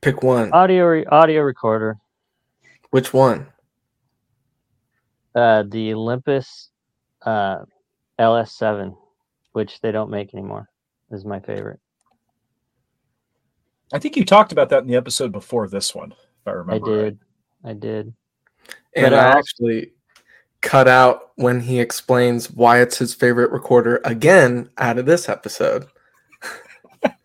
Pick 0.03 0.23
one. 0.23 0.53
audio 0.53 0.85
re- 0.85 1.07
audio 1.07 1.43
recorder. 1.43 1.99
Which 2.91 3.13
one? 3.13 3.47
Uh, 5.35 5.65
the 5.69 5.93
Olympus 5.95 6.71
uh, 7.25 7.59
LS7, 8.19 8.97
which 9.53 9.81
they 9.81 9.93
don't 9.93 10.11
make 10.11 10.33
anymore, 10.35 10.69
is 11.11 11.25
my 11.25 11.41
favorite. 11.41 11.81
I 13.93 13.99
think 13.99 14.17
you 14.17 14.25
talked 14.25 14.53
about 14.53 14.69
that 14.71 14.83
in 14.83 14.89
the 14.89 14.97
episode 14.97 15.33
before 15.33 15.69
this 15.69 15.95
one, 15.95 16.13
if 16.13 16.47
I 16.47 16.51
remember. 16.53 16.87
I 16.91 16.95
did. 17.05 17.19
right. 17.63 17.71
I 17.71 17.75
did. 17.75 18.15
And 18.95 19.05
But 19.11 19.15
I 19.15 19.19
I 19.19 19.27
also- 19.27 19.39
actually 19.39 19.93
cut 20.63 20.89
out 20.89 21.31
when 21.37 21.61
he 21.61 21.79
explains 21.81 22.51
why 22.51 22.81
it's 22.81 22.99
his 22.99 23.15
favorite 23.15 23.51
recorder 23.53 24.01
again 24.05 24.71
out 24.79 24.99
of 24.99 25.07
this 25.07 25.29
episode. 25.29 25.87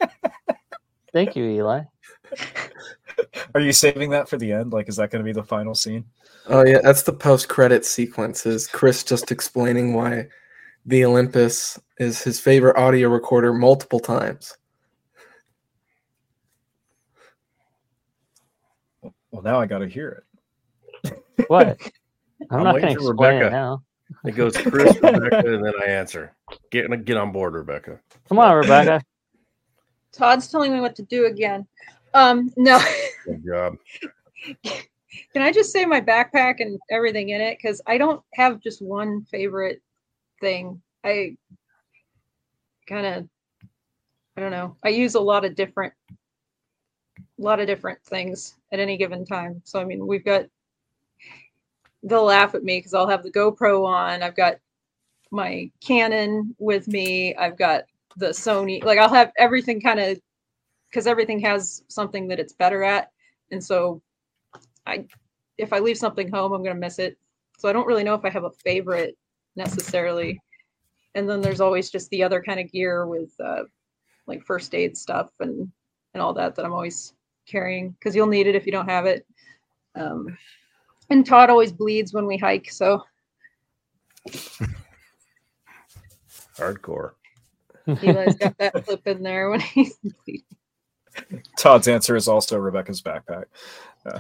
Thank 1.14 1.36
you, 1.36 1.46
Eli. 1.46 1.84
Are 3.56 3.62
you 3.62 3.72
saving 3.72 4.10
that 4.12 4.30
for 4.30 4.38
the 4.38 4.52
end? 4.52 4.74
Like, 4.74 4.90
is 4.90 4.96
that 4.96 5.12
going 5.12 5.24
to 5.24 5.26
be 5.26 5.34
the 5.34 5.44
final 5.44 5.76
scene? 5.76 6.06
Oh 6.48 6.66
yeah, 6.66 6.80
that's 6.82 7.04
the 7.04 7.14
post-credit 7.14 7.86
sequence. 7.86 8.46
Is 8.46 8.68
Chris 8.68 9.04
just 9.04 9.32
explaining 9.32 9.94
why 9.94 10.28
the 10.86 11.06
Olympus 11.06 11.80
is 12.00 12.24
his 12.24 12.40
favorite 12.40 12.78
audio 12.78 13.10
recorder 13.10 13.54
multiple 13.54 14.00
times? 14.00 14.58
Well, 19.32 19.44
now 19.44 19.60
I 19.60 19.66
got 19.66 19.80
to 19.80 19.88
hear 19.88 20.24
it. 21.04 21.24
What? 21.48 21.78
I'm, 22.50 22.58
I'm 22.58 22.64
not 22.64 22.76
waiting 22.76 22.96
going 22.96 22.98
to 22.98 23.04
for 23.04 23.12
explain 23.12 23.34
Rebekah. 23.36 23.48
it 23.48 23.52
now. 23.52 23.84
It 24.26 24.32
goes 24.32 24.58
Chris, 24.58 24.96
Rebekah, 25.02 25.54
and 25.54 25.66
then 25.66 25.74
I 25.82 25.86
answer. 25.86 26.36
Get 26.70 27.06
get 27.06 27.18
on 27.18 27.32
board, 27.32 27.54
Rebekah. 27.54 28.00
Come 28.28 28.40
on, 28.40 28.56
Rebekah. 28.56 29.02
Todd's 30.12 30.50
telling 30.50 30.74
me 30.74 30.82
what 30.82 30.96
to 30.98 31.04
do 31.04 31.28
again. 31.28 31.66
Um, 32.14 32.52
no. 32.58 32.80
Good 33.26 33.44
job. 33.46 33.78
Can 35.34 35.42
I 35.42 35.52
just 35.52 35.72
say 35.72 35.86
my 35.86 36.02
backpack 36.02 36.56
and 36.60 36.80
everything 36.90 37.30
in 37.30 37.42
it? 37.42 37.58
Because 37.58 37.82
I 37.88 37.98
don't 37.98 38.22
have 38.34 38.62
just 38.62 38.82
one 38.82 39.24
favorite 39.26 39.82
thing. 40.40 40.82
I 41.04 41.38
kind 42.88 43.06
of, 43.06 43.30
I 44.38 44.42
don't 44.42 44.52
know. 44.52 44.76
I 44.84 44.90
use 44.90 45.16
a 45.16 45.20
lot 45.20 45.46
of 45.46 45.56
different, 45.56 45.94
a 46.10 46.14
lot 47.38 47.60
of 47.60 47.68
different 47.68 48.04
things 48.04 48.56
at 48.72 48.80
any 48.80 48.98
given 48.98 49.26
time. 49.26 49.62
So 49.64 49.80
I 49.80 49.86
mean, 49.86 50.06
we've 50.06 50.26
got. 50.26 50.46
They'll 52.04 52.24
laugh 52.24 52.56
at 52.56 52.64
me 52.64 52.80
because 52.80 52.96
I'll 52.96 53.08
have 53.08 53.22
the 53.22 53.32
GoPro 53.32 53.86
on. 53.86 54.24
I've 54.24 54.36
got 54.36 54.56
my 55.30 55.70
Canon 55.82 56.56
with 56.58 56.88
me. 56.88 57.36
I've 57.36 57.58
got 57.58 57.84
the 58.18 58.30
Sony. 58.30 58.84
Like 58.84 58.98
I'll 59.00 59.14
have 59.14 59.32
everything 59.38 59.80
kind 59.80 60.00
of, 60.00 60.20
because 60.92 61.08
everything 61.08 61.40
has 61.40 61.84
something 61.88 62.28
that 62.28 62.40
it's 62.40 62.54
better 62.54 62.84
at, 62.84 63.12
and 63.52 63.64
so 63.64 64.02
I 64.86 65.06
if 65.58 65.74
I 65.74 65.80
leave 65.80 65.98
something 65.98 66.30
home, 66.30 66.52
I'm 66.52 66.64
gonna 66.64 66.76
miss 66.76 67.00
it. 67.00 67.18
So 67.58 67.70
I 67.70 67.74
don't 67.74 67.88
really 67.88 68.04
know 68.04 68.16
if 68.16 68.26
I 68.26 68.30
have 68.30 68.44
a 68.44 68.52
favorite 68.52 69.18
necessarily. 69.56 70.40
And 71.14 71.30
then 71.30 71.42
there's 71.42 71.62
always 71.62 71.92
just 71.92 72.10
the 72.10 72.24
other 72.24 72.42
kind 72.42 72.60
of 72.60 72.72
gear 72.72 73.06
with 73.06 73.32
uh, 73.40 73.64
like 74.28 74.44
first 74.44 74.74
aid 74.74 74.98
stuff 74.98 75.30
and 75.40 75.72
and 76.14 76.22
all 76.22 76.34
that 76.34 76.56
that 76.56 76.66
I'm 76.66 76.74
always 76.74 77.14
carrying 77.46 77.92
because 77.92 78.16
you'll 78.16 78.28
need 78.28 78.48
it 78.48 78.56
if 78.56 78.66
you 78.66 78.72
don't 78.72 78.90
have 78.90 79.06
it. 79.06 79.26
Um, 79.96 80.38
and 81.10 81.26
Todd 81.26 81.50
always 81.50 81.72
bleeds 81.72 82.14
when 82.14 82.26
we 82.26 82.38
hike, 82.38 82.72
so 82.72 83.04
Hardcore. 86.58 87.12
Eli's 87.88 88.36
got 88.36 88.58
that 88.60 88.74
clip 88.86 89.08
in 89.08 89.24
there 89.24 89.50
when 89.50 89.60
he's 89.60 89.98
bleeding. 90.26 90.44
Todd's 91.58 91.88
answer 91.88 92.16
is 92.16 92.28
also 92.28 92.58
Rebekah's 92.58 93.02
backpack. 93.02 93.46
Uh, 94.06 94.20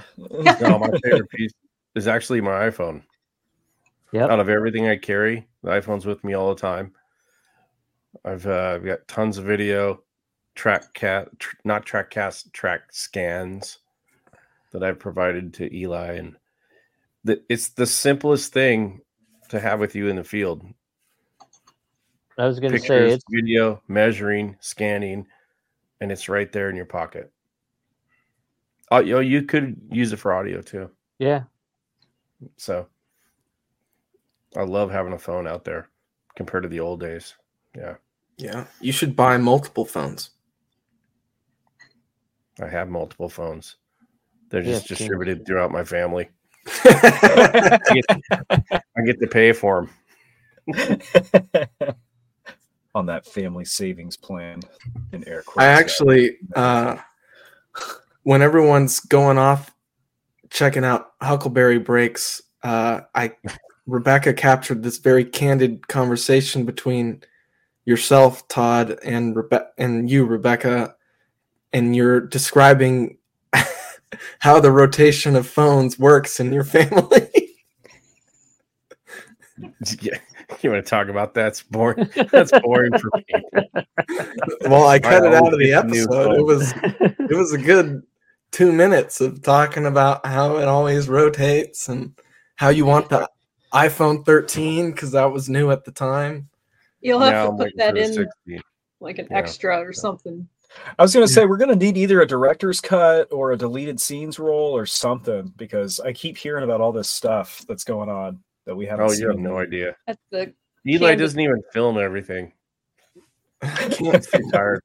No, 0.61 0.79
my 0.79 0.89
favorite 1.03 1.29
piece 1.29 1.53
is 1.95 2.07
actually 2.07 2.41
my 2.41 2.69
iPhone. 2.69 3.03
Yep. 4.11 4.29
Out 4.29 4.39
of 4.39 4.49
everything 4.49 4.87
I 4.87 4.97
carry, 4.97 5.47
the 5.63 5.71
iPhone's 5.71 6.05
with 6.05 6.23
me 6.23 6.33
all 6.33 6.53
the 6.53 6.59
time. 6.59 6.93
I've 8.25 8.45
uh, 8.45 8.77
got 8.79 9.07
tons 9.07 9.37
of 9.37 9.45
video, 9.45 10.03
track 10.55 10.93
cat, 10.93 11.29
tr- 11.39 11.55
not 11.63 11.85
track 11.85 12.09
cast, 12.09 12.51
track 12.53 12.91
scans 12.91 13.79
that 14.71 14.83
I've 14.83 14.99
provided 14.99 15.53
to 15.55 15.73
Eli, 15.73 16.13
and 16.13 16.35
the, 17.23 17.41
it's 17.47 17.69
the 17.69 17.85
simplest 17.85 18.51
thing 18.51 19.01
to 19.49 19.59
have 19.59 19.79
with 19.79 19.95
you 19.95 20.07
in 20.09 20.17
the 20.17 20.23
field. 20.23 20.65
I 22.37 22.45
was 22.45 22.59
going 22.59 22.73
to 22.73 22.79
say 22.79 23.11
it's 23.11 23.23
video, 23.29 23.81
measuring, 23.87 24.57
scanning, 24.59 25.27
and 26.01 26.11
it's 26.11 26.27
right 26.27 26.51
there 26.51 26.69
in 26.69 26.75
your 26.75 26.85
pocket. 26.85 27.31
Uh, 28.91 28.95
oh, 28.95 28.99
you, 28.99 29.13
know, 29.13 29.19
you 29.21 29.43
could 29.43 29.79
use 29.89 30.11
it 30.11 30.17
for 30.17 30.33
audio 30.33 30.61
too. 30.61 30.89
yeah. 31.19 31.43
So 32.57 32.87
I 34.57 34.63
love 34.63 34.91
having 34.91 35.13
a 35.13 35.19
phone 35.19 35.47
out 35.47 35.63
there 35.63 35.89
compared 36.35 36.63
to 36.63 36.69
the 36.69 36.79
old 36.79 36.99
days. 36.99 37.35
Yeah, 37.77 37.95
Yeah, 38.37 38.65
you 38.81 38.91
should 38.91 39.15
buy 39.15 39.37
multiple 39.37 39.85
phones. 39.85 40.31
I 42.59 42.67
have 42.67 42.89
multiple 42.89 43.29
phones. 43.29 43.77
They're 44.49 44.63
just 44.63 44.87
same. 44.87 44.97
distributed 44.97 45.45
throughout 45.45 45.71
my 45.71 45.83
family. 45.83 46.29
I 46.83 47.79
get 49.05 49.19
to 49.19 49.27
pay 49.27 49.53
for 49.53 49.87
them. 50.67 50.99
on 52.93 53.05
that 53.05 53.25
family 53.25 53.65
savings 53.65 54.17
plan 54.17 54.59
in 55.13 55.27
air 55.27 55.41
quotes. 55.43 55.63
I 55.63 55.67
actually, 55.67 56.37
uh, 56.55 56.97
when 58.23 58.41
everyone's 58.41 58.99
going 58.99 59.37
off 59.37 59.73
checking 60.49 60.83
out 60.83 61.13
Huckleberry 61.21 61.79
Breaks, 61.79 62.41
uh, 62.63 63.01
I 63.15 63.33
Rebekah 63.87 64.33
captured 64.33 64.83
this 64.83 64.97
very 64.97 65.25
candid 65.25 65.87
conversation 65.87 66.65
between 66.65 67.23
yourself, 67.85 68.47
Todd, 68.47 68.99
and 69.03 69.35
Rebe- 69.35 69.67
and 69.77 70.09
you, 70.09 70.25
Rebekah, 70.25 70.95
and 71.73 71.95
you're 71.95 72.21
describing 72.21 73.17
how 74.39 74.59
the 74.59 74.71
rotation 74.71 75.35
of 75.35 75.47
phones 75.47 75.97
works 75.97 76.39
in 76.39 76.53
your 76.53 76.63
family. 76.63 77.29
Yeah, 80.01 80.17
you 80.61 80.71
want 80.71 80.85
to 80.85 80.89
talk 80.89 81.07
about 81.07 81.33
that? 81.35 81.47
It's 81.47 81.63
boring. 81.63 82.09
That's 82.31 82.51
boring 82.59 82.97
for 82.97 83.09
me. 83.15 83.23
well, 84.61 84.87
I 84.87 84.99
cut 84.99 85.23
it 85.23 85.33
out 85.33 85.53
of 85.53 85.59
the 85.59 85.73
always 85.73 85.87
get 85.87 85.87
the 85.87 85.93
new 85.93 86.03
episode. 86.03 86.37
It 86.37 86.45
was 86.45 86.73
it 87.31 87.35
was 87.35 87.53
a 87.53 87.57
good 87.57 88.03
two 88.51 88.71
minutes 88.71 89.21
of 89.21 89.41
talking 89.41 89.85
about 89.85 90.25
how 90.25 90.57
it 90.57 90.67
always 90.67 91.07
rotates 91.07 91.89
and 91.89 92.13
how 92.55 92.69
you 92.69 92.85
want 92.85 93.09
the 93.09 93.29
iPhone 93.73 94.25
13 94.25 94.91
because 94.91 95.11
that 95.11 95.31
was 95.31 95.47
new 95.49 95.71
at 95.71 95.85
the 95.85 95.91
time. 95.91 96.49
You'll 96.99 97.19
have 97.19 97.33
Now 97.33 97.43
to 97.45 97.49
I'm 97.51 97.57
put 97.57 97.71
that 97.77 97.97
in 97.97 98.13
16. 98.13 98.61
like 98.99 99.19
an 99.19 99.27
Yeah. 99.31 99.37
extra 99.37 99.79
or 99.79 99.93
something. 99.93 100.47
I 100.97 101.01
was 101.01 101.13
going 101.13 101.25
to 101.25 101.31
say 101.31 101.45
we're 101.45 101.57
going 101.57 101.77
to 101.77 101.85
need 101.85 101.97
either 101.97 102.21
a 102.21 102.27
director's 102.27 102.79
cut 102.79 103.27
or 103.31 103.51
a 103.51 103.57
deleted 103.57 103.99
scenes 103.99 104.39
roll 104.39 104.75
or 104.75 104.85
something 104.85 105.53
because 105.57 105.99
I 105.99 106.13
keep 106.13 106.37
hearing 106.37 106.63
about 106.63 106.79
all 106.79 106.91
this 106.93 107.09
stuff 107.09 107.65
that's 107.67 107.83
going 107.83 108.09
on 108.09 108.39
that 108.65 108.75
we 108.75 108.85
haven't 108.85 109.05
Oh, 109.05 109.09
seen. 109.09 109.21
you 109.21 109.27
have 109.29 109.39
no 109.39 109.57
idea. 109.59 109.95
That's 110.07 110.21
the 110.31 110.53
Eli 110.87 111.09
Candy- 111.09 111.23
doesn't 111.23 111.39
even 111.39 111.61
film 111.73 111.97
everything. 111.97 112.53
I 113.61 113.67
can't 113.91 114.23
Too 114.23 114.49
tired. 114.51 114.83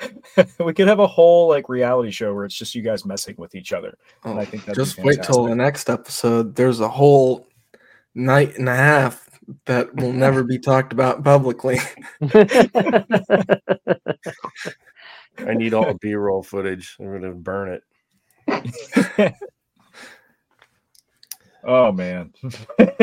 we 0.60 0.72
could 0.74 0.86
have 0.88 1.00
a 1.00 1.06
whole 1.06 1.48
like 1.48 1.68
reality 1.68 2.10
show 2.10 2.32
where 2.32 2.44
it's 2.44 2.54
just 2.54 2.74
you 2.74 2.82
guys 2.82 3.04
messing 3.04 3.34
with 3.36 3.54
each 3.54 3.72
other. 3.72 3.98
Oh, 4.24 4.38
I 4.38 4.44
think 4.44 4.64
that'd 4.64 4.76
just 4.82 4.98
wait 4.98 5.22
till 5.22 5.44
the 5.44 5.54
next 5.54 5.90
episode. 5.90 6.54
There's 6.54 6.80
a 6.80 6.88
whole 6.88 7.46
night 8.14 8.56
and 8.58 8.68
a 8.68 8.76
half 8.76 9.28
that 9.66 9.94
will 9.96 10.12
never 10.12 10.44
be 10.44 10.58
talked 10.58 10.92
about 10.92 11.24
publicly. 11.24 11.78
I 15.40 15.54
need 15.54 15.72
all 15.74 15.86
the 15.86 15.98
B-roll 16.00 16.42
footage. 16.42 16.96
I'm 17.00 17.12
gonna 17.12 17.32
burn 17.34 17.80
it. 18.48 19.34
Oh 21.68 21.92
man. 21.92 22.32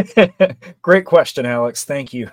Great 0.82 1.06
question, 1.06 1.46
Alex. 1.46 1.86
Thank 1.86 2.14
you. 2.14 2.32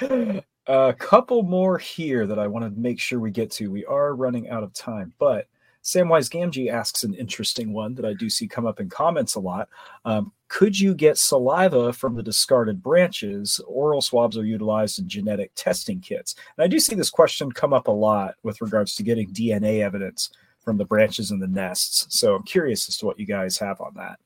A 0.68 0.94
couple 0.96 1.42
more 1.42 1.78
here 1.78 2.28
that 2.28 2.38
I 2.38 2.46
want 2.46 2.64
to 2.64 2.80
make 2.80 3.00
sure 3.00 3.18
we 3.18 3.32
get 3.32 3.50
to. 3.52 3.72
We 3.72 3.84
are 3.86 4.14
running 4.14 4.48
out 4.48 4.62
of 4.62 4.72
time, 4.72 5.12
but 5.18 5.48
Samwise 5.82 6.30
Gamgee 6.30 6.70
asks 6.70 7.02
an 7.02 7.12
interesting 7.14 7.72
one 7.72 7.96
that 7.96 8.04
I 8.04 8.12
do 8.12 8.30
see 8.30 8.46
come 8.46 8.64
up 8.64 8.78
in 8.78 8.88
comments 8.88 9.34
a 9.34 9.40
lot. 9.40 9.68
Um, 10.04 10.30
could 10.46 10.78
you 10.78 10.94
get 10.94 11.18
saliva 11.18 11.92
from 11.92 12.14
the 12.14 12.22
discarded 12.22 12.80
branches? 12.84 13.60
Oral 13.66 14.00
swabs 14.00 14.38
are 14.38 14.44
utilized 14.44 15.00
in 15.00 15.08
genetic 15.08 15.50
testing 15.56 15.98
kits. 15.98 16.36
And 16.56 16.62
I 16.62 16.68
do 16.68 16.78
see 16.78 16.94
this 16.94 17.10
question 17.10 17.50
come 17.50 17.72
up 17.72 17.88
a 17.88 17.90
lot 17.92 18.36
with 18.44 18.60
regards 18.60 18.94
to 18.94 19.02
getting 19.02 19.32
DNA 19.32 19.80
evidence 19.80 20.30
from 20.60 20.76
the 20.76 20.84
branches 20.84 21.32
and 21.32 21.42
the 21.42 21.48
nests. 21.48 22.06
So 22.16 22.36
I'm 22.36 22.44
curious 22.44 22.88
as 22.88 22.96
to 22.98 23.06
what 23.06 23.18
you 23.18 23.26
guys 23.26 23.58
have 23.58 23.80
on 23.80 23.94
that. 23.96 24.20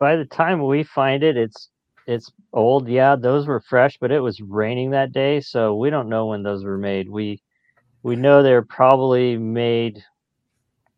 By 0.00 0.16
the 0.16 0.24
time 0.24 0.64
we 0.66 0.82
find 0.82 1.22
it, 1.22 1.36
it's 1.36 1.70
it's 2.06 2.32
old. 2.54 2.88
Yeah, 2.88 3.16
those 3.16 3.46
were 3.46 3.60
fresh, 3.60 3.98
but 4.00 4.10
it 4.10 4.20
was 4.20 4.40
raining 4.40 4.90
that 4.92 5.12
day, 5.12 5.40
so 5.40 5.76
we 5.76 5.90
don't 5.90 6.08
know 6.08 6.26
when 6.26 6.42
those 6.42 6.64
were 6.64 6.78
made. 6.78 7.08
We 7.10 7.42
we 8.02 8.16
know 8.16 8.42
they're 8.42 8.62
probably 8.62 9.36
made 9.38 10.02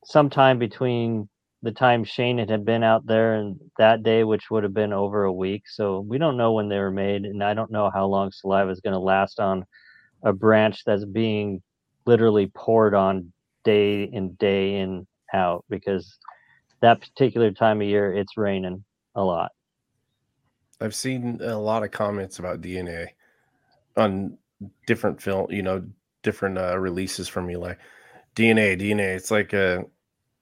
sometime 0.04 0.58
between 0.58 1.28
the 1.62 1.72
time 1.72 2.04
Shane 2.04 2.38
had 2.38 2.64
been 2.64 2.84
out 2.84 3.06
there 3.06 3.34
and 3.34 3.60
that 3.78 4.02
day, 4.04 4.24
which 4.24 4.50
would 4.50 4.64
have 4.64 4.74
been 4.74 4.92
over 4.92 5.24
a 5.24 5.32
week. 5.32 5.64
So 5.68 6.00
we 6.00 6.18
don't 6.18 6.36
know 6.36 6.52
when 6.52 6.68
they 6.68 6.78
were 6.78 6.90
made, 6.92 7.24
and 7.24 7.42
I 7.44 7.54
don't 7.54 7.70
know 7.72 7.90
how 7.92 8.06
long 8.06 8.32
saliva 8.32 8.70
is 8.70 8.80
going 8.80 8.94
to 8.94 9.00
last 9.00 9.40
on 9.40 9.64
a 10.24 10.32
branch 10.32 10.84
that's 10.84 11.04
being 11.04 11.62
literally 12.06 12.48
poured 12.54 12.94
on 12.94 13.32
day 13.64 14.04
in 14.04 14.34
day 14.34 14.76
in 14.80 15.06
out 15.34 15.64
because 15.70 16.18
that 16.82 17.00
particular 17.00 17.52
time 17.52 17.80
of 17.80 17.88
year 17.88 18.14
it's 18.14 18.36
raining 18.36 18.84
a 19.14 19.22
lot. 19.22 19.52
I've 20.80 20.94
seen 20.94 21.40
a 21.42 21.56
lot 21.58 21.84
of 21.84 21.90
comments 21.90 22.38
about 22.38 22.60
DNA 22.60 23.08
on 23.96 24.36
different 24.86 25.20
film, 25.20 25.50
you 25.50 25.62
know, 25.62 25.84
different 26.22 26.58
uh, 26.58 26.78
releases 26.78 27.28
from 27.28 27.50
Eli. 27.50 27.74
DNA, 28.34 28.80
DNA. 28.80 29.14
It's 29.14 29.30
like 29.30 29.52
a, 29.52 29.84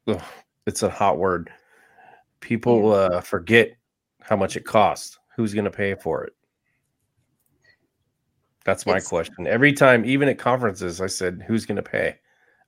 ugh, 0.07 0.23
it's 0.67 0.83
a 0.83 0.91
hot 0.91 1.19
word. 1.19 1.51
People 2.41 2.93
uh, 2.93 3.21
forget 3.21 3.73
how 4.23 4.37
much 4.37 4.57
it 4.57 4.65
costs. 4.65 5.19
Who's 5.37 5.53
going 5.53 5.65
to 5.65 5.71
pay 5.71 5.95
for 5.95 6.25
it? 6.25 6.33
That's 8.65 8.87
my 8.87 8.93
It's- 8.93 9.09
question. 9.09 9.47
Every 9.47 9.73
time, 9.73 10.05
even 10.05 10.29
at 10.29 10.39
conferences, 10.39 11.01
I 11.01 11.07
said, 11.07 11.43
"Who's 11.47 11.67
going 11.67 11.77
to 11.77 11.83
pay?" 11.83 12.17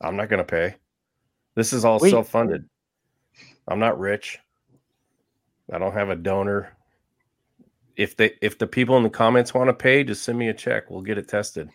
I'm 0.00 0.16
not 0.16 0.28
going 0.28 0.38
to 0.38 0.44
pay. 0.44 0.74
This 1.54 1.72
is 1.72 1.84
all 1.84 2.00
self-funded. 2.00 2.68
I'm 3.68 3.78
not 3.78 3.98
rich. 3.98 4.38
I 5.72 5.78
don't 5.78 5.94
have 5.94 6.10
a 6.10 6.16
donor 6.16 6.76
if 7.96 8.16
they 8.16 8.32
if 8.40 8.58
the 8.58 8.66
people 8.66 8.96
in 8.96 9.02
the 9.02 9.10
comments 9.10 9.54
want 9.54 9.68
to 9.68 9.74
pay, 9.74 10.04
just 10.04 10.22
send 10.22 10.38
me 10.38 10.48
a 10.48 10.54
check. 10.54 10.90
We'll 10.90 11.02
get 11.02 11.18
it 11.18 11.28
tested. 11.28 11.68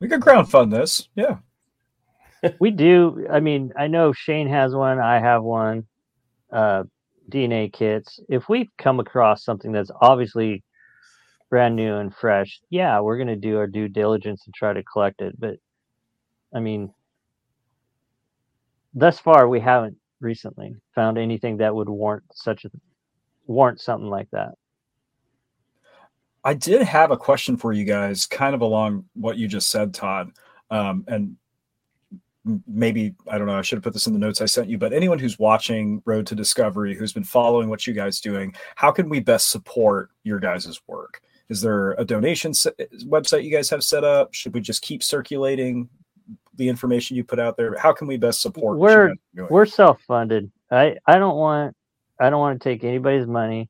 We 0.00 0.08
could 0.08 0.20
crowdfund 0.20 0.70
this. 0.70 1.08
Yeah. 1.14 1.38
we 2.60 2.70
do 2.70 3.26
i 3.30 3.40
mean 3.40 3.72
i 3.76 3.86
know 3.86 4.12
shane 4.12 4.48
has 4.48 4.74
one 4.74 4.98
i 4.98 5.18
have 5.18 5.42
one 5.42 5.86
uh 6.52 6.82
dna 7.30 7.72
kits 7.72 8.20
if 8.28 8.48
we 8.48 8.70
come 8.78 9.00
across 9.00 9.44
something 9.44 9.72
that's 9.72 9.90
obviously 10.00 10.62
brand 11.50 11.74
new 11.74 11.96
and 11.96 12.14
fresh 12.14 12.60
yeah 12.70 13.00
we're 13.00 13.16
going 13.16 13.28
to 13.28 13.36
do 13.36 13.56
our 13.56 13.66
due 13.66 13.88
diligence 13.88 14.42
and 14.44 14.54
try 14.54 14.72
to 14.72 14.82
collect 14.82 15.20
it 15.20 15.38
but 15.38 15.56
i 16.54 16.60
mean 16.60 16.92
thus 18.94 19.18
far 19.18 19.48
we 19.48 19.60
haven't 19.60 19.96
recently 20.24 20.74
found 20.94 21.18
anything 21.18 21.58
that 21.58 21.74
would 21.74 21.88
warrant 21.88 22.24
such 22.32 22.64
a 22.64 22.70
warrant 23.46 23.80
something 23.80 24.10
like 24.10 24.28
that 24.30 24.54
I 26.44 26.52
did 26.52 26.82
have 26.82 27.10
a 27.10 27.16
question 27.16 27.56
for 27.56 27.72
you 27.72 27.84
guys, 27.84 28.26
kind 28.26 28.54
of 28.54 28.60
along 28.60 29.06
what 29.14 29.38
you 29.38 29.48
just 29.48 29.70
said, 29.70 29.94
Todd. 29.94 30.30
Um, 30.70 31.04
and 31.08 31.36
maybe, 32.66 33.14
I 33.30 33.38
don't 33.38 33.46
know, 33.46 33.56
I 33.56 33.62
should 33.62 33.76
have 33.76 33.82
put 33.82 33.94
this 33.94 34.06
in 34.06 34.12
the 34.12 34.18
notes 34.18 34.42
I 34.42 34.46
sent 34.46 34.68
you, 34.68 34.76
but 34.76 34.92
anyone 34.92 35.18
who's 35.18 35.38
watching 35.38 36.02
Road 36.04 36.26
to 36.26 36.34
Discovery, 36.34 36.94
who's 36.94 37.14
been 37.14 37.24
following 37.24 37.70
what 37.70 37.86
you 37.86 37.94
guys 37.94 38.20
doing, 38.20 38.54
how 38.76 38.90
can 38.90 39.08
we 39.08 39.20
best 39.20 39.50
support 39.50 40.10
your 40.22 40.38
guys' 40.38 40.78
work? 40.86 41.22
Is 41.48 41.62
there 41.62 41.92
a 41.92 42.04
donation 42.04 42.52
website 42.52 43.44
you 43.44 43.50
guys 43.50 43.70
have 43.70 43.82
set 43.82 44.04
up? 44.04 44.34
Should 44.34 44.52
we 44.52 44.60
just 44.60 44.82
keep 44.82 45.02
circulating 45.02 45.88
the 46.56 46.68
information 46.68 47.16
you 47.16 47.24
put 47.24 47.38
out 47.38 47.56
there? 47.56 47.76
How 47.78 47.92
can 47.92 48.06
we 48.06 48.16
best 48.16 48.40
support? 48.40 48.78
We're- 48.78 49.08
guys 49.08 49.16
are 49.16 49.36
doing? 49.36 49.48
we're 49.50 49.66
self-funded 49.66 50.50
i 50.70 50.96
i 51.06 51.18
don't 51.18 51.36
want 51.36 51.76
i 52.20 52.30
don't 52.30 52.40
want 52.40 52.60
to 52.60 52.68
take 52.68 52.84
anybody's 52.84 53.26
money 53.26 53.68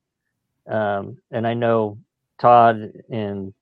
um 0.67 1.17
and 1.31 1.45
i 1.45 1.53
know 1.53 1.97
todd 2.39 2.91
and 3.09 3.53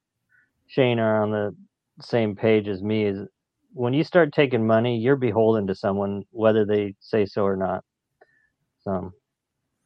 shane 0.67 0.99
are 0.99 1.23
on 1.23 1.31
the 1.31 1.55
same 2.01 2.35
page 2.35 2.67
as 2.67 2.81
me 2.81 3.05
is 3.05 3.27
when 3.73 3.93
you 3.93 4.03
start 4.03 4.31
taking 4.33 4.65
money 4.65 4.97
you're 4.97 5.15
beholden 5.15 5.65
to 5.67 5.73
someone 5.75 6.23
whether 6.31 6.65
they 6.65 6.93
say 6.99 7.25
so 7.25 7.43
or 7.43 7.55
not 7.55 7.83
so 8.83 9.11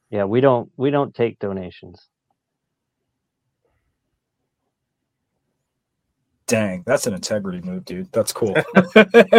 yeah 0.09 0.23
we 0.23 0.41
don't 0.41 0.69
we 0.77 0.89
don't 0.89 1.13
take 1.15 1.39
donations 1.39 2.07
Dang, 6.47 6.83
that's 6.85 7.05
an 7.07 7.13
integrity 7.13 7.59
move, 7.61 7.83
dude. 7.83 8.09
That's 8.13 8.31
cool. 8.31 8.55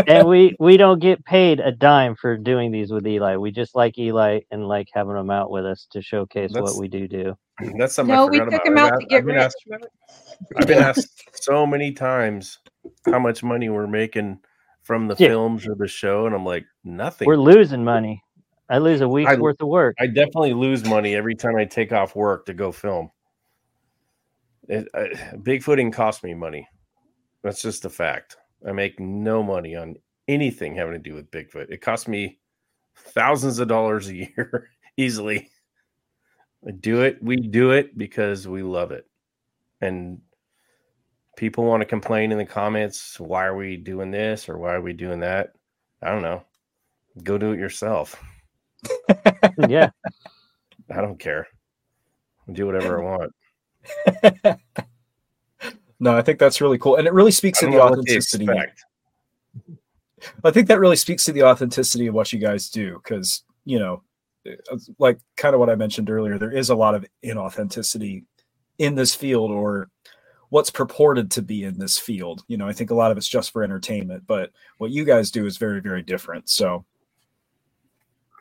and 0.07 0.29
we 0.29 0.55
we 0.61 0.77
don't 0.77 0.99
get 0.99 1.25
paid 1.25 1.59
a 1.59 1.73
dime 1.73 2.15
for 2.15 2.37
doing 2.37 2.71
these 2.71 2.93
with 2.93 3.07
eli 3.07 3.37
we 3.37 3.51
just 3.51 3.75
like 3.75 3.99
eli 3.99 4.41
and 4.51 4.69
like 4.69 4.89
having 4.93 5.15
them 5.15 5.31
out 5.31 5.51
with 5.51 5.65
us 5.65 5.87
to 5.93 6.03
showcase 6.03 6.53
That's- 6.53 6.71
what 6.75 6.79
we 6.81 6.87
do 6.87 7.09
do 7.09 7.35
That's 7.79 7.95
something 7.95 8.15
no, 8.15 8.27
I 8.27 8.31
we 8.31 8.39
forgot 8.41 8.63
took 8.63 8.67
about. 8.67 8.67
him 8.67 8.79
I've 8.79 8.93
out 8.93 9.01
to 9.01 9.07
get 9.07 9.19
I've 9.19 9.25
been 9.27 9.35
rich. 9.37 9.45
asked- 9.45 9.69
I've 10.57 10.67
been 10.67 10.79
asked 10.83 11.43
so 11.43 11.67
many 11.67 11.93
times 11.93 12.59
how 13.07 13.19
much 13.19 13.43
money 13.43 13.71
we're 13.71 13.87
making 13.87 14.39
from 14.83 15.09
the 15.09 15.17
Yeah. 15.19 15.29
films 15.29 15.67
or 15.67 15.75
the 15.75 15.89
show, 15.89 16.27
and 16.27 16.35
I'm 16.35 16.45
like, 16.45 16.65
nothing. 16.85 17.27
we're 17.27 17.37
losing 17.37 17.85
money 17.85 18.23
i 18.71 18.77
lose 18.77 19.01
a 19.01 19.09
week's 19.09 19.33
I- 19.33 19.37
worth 19.37 19.61
of 19.63 19.69
work 19.69 19.97
I 19.99 20.07
definitely 20.09 20.53
lose 20.53 20.85
money 20.85 21.15
every 21.15 21.35
time 21.35 21.57
I 21.57 21.65
take 21.65 21.91
off 21.95 22.15
work 22.15 22.45
to 22.47 22.53
go 22.55 22.71
film. 22.71 23.11
It, 24.69 24.87
I, 24.95 25.09
Bigfooting 25.37 25.91
costs 25.95 26.23
me 26.23 26.35
money. 26.35 26.69
That's 27.43 27.63
just 27.63 27.85
a 27.85 27.91
fact. 27.91 28.37
I 28.67 28.73
make 28.73 28.99
no 28.99 29.43
money 29.43 29.77
on 29.77 29.97
anything 30.27 30.75
having 30.75 30.95
to 30.95 30.99
do 30.99 31.15
with 31.15 31.31
Bigfoot. 31.31 31.71
It 31.71 31.81
costs 31.81 32.09
me 32.09 32.39
thousands 32.97 33.59
of 33.59 33.69
dollars 33.69 34.09
a 34.09 34.15
year 34.37 34.71
easily. 34.97 35.51
I 36.67 36.73
do 36.73 37.03
it. 37.03 37.23
We 37.23 37.37
do 37.37 37.71
it 37.71 37.97
because 37.97 38.49
we 38.49 38.63
love 38.63 38.91
it. 38.91 39.07
And 39.81 40.21
people 41.37 41.65
want 41.65 41.81
to 41.83 41.87
complain 41.87 42.33
in 42.33 42.39
the 42.39 42.45
comments, 42.45 43.21
why 43.21 43.47
are 43.47 43.57
we 43.57 43.77
doing 43.77 44.11
this 44.11 44.49
or 44.49 44.59
why 44.59 44.75
are 44.75 44.81
we 44.81 44.93
doing 44.93 45.21
that? 45.21 45.53
I 46.03 46.11
don't 46.11 46.23
know. 46.23 46.43
Go 47.23 47.39
do 47.39 47.53
it 47.53 47.59
yourself. 47.59 48.21
yeah 49.69 49.91
I 50.95 51.01
don't 51.01 51.19
care. 51.19 51.47
I'll 52.47 52.55
do 52.55 52.67
whatever 52.67 53.03
I 53.03 53.19
want. 54.25 54.61
no, 56.01 56.17
I 56.17 56.23
think 56.23 56.39
that's 56.39 56.61
really 56.61 56.79
cool. 56.79 56.97
And 56.97 57.07
it 57.07 57.13
really 57.13 57.33
speaks 57.33 57.61
to 57.61 57.67
the 57.67 57.73
know 57.73 57.79
what 57.79 57.95
they 57.95 58.01
authenticity. 58.01 58.49
I 60.45 60.51
think 60.51 60.69
that 60.69 60.81
really 60.81 60.97
speaks 60.97 61.25
to 61.25 61.33
the 61.33 61.45
authenticity 61.45 62.07
of 62.07 62.15
what 62.15 62.33
you 62.33 62.39
guys 62.39 62.71
do 62.71 63.01
because, 63.03 63.43
you 63.65 63.79
know, 63.79 64.03
uh, 64.47 64.53
uh, 64.71 64.79
like 64.99 65.21
kind 65.37 65.55
of 65.55 65.61
what 65.61 65.71
I 65.71 65.75
mentioned 65.75 66.11
earlier, 66.11 66.39
there 66.39 66.53
is 66.53 66.71
a 66.71 66.75
lot 66.75 66.95
of 66.95 67.07
inauthenticity 67.25 68.25
in 68.79 68.95
this 68.95 69.15
field 69.15 69.51
or 69.51 69.91
what's 70.51 70.71
purported 70.71 71.31
to 71.33 71.43
be 71.43 71.65
in 71.65 71.79
this 71.79 71.99
field. 71.99 72.43
You 72.49 72.57
know, 72.57 72.69
I 72.69 72.73
think 72.73 72.91
a 72.91 72.95
lot 72.95 73.11
of 73.11 73.17
it's 73.17 73.29
just 73.29 73.51
for 73.51 73.63
entertainment, 73.63 74.25
but 74.27 74.51
what 74.79 74.91
you 74.91 75.05
guys 75.05 75.31
do 75.31 75.47
is 75.47 75.57
very, 75.57 75.81
very 75.81 76.03
different. 76.03 76.49
So 76.49 76.85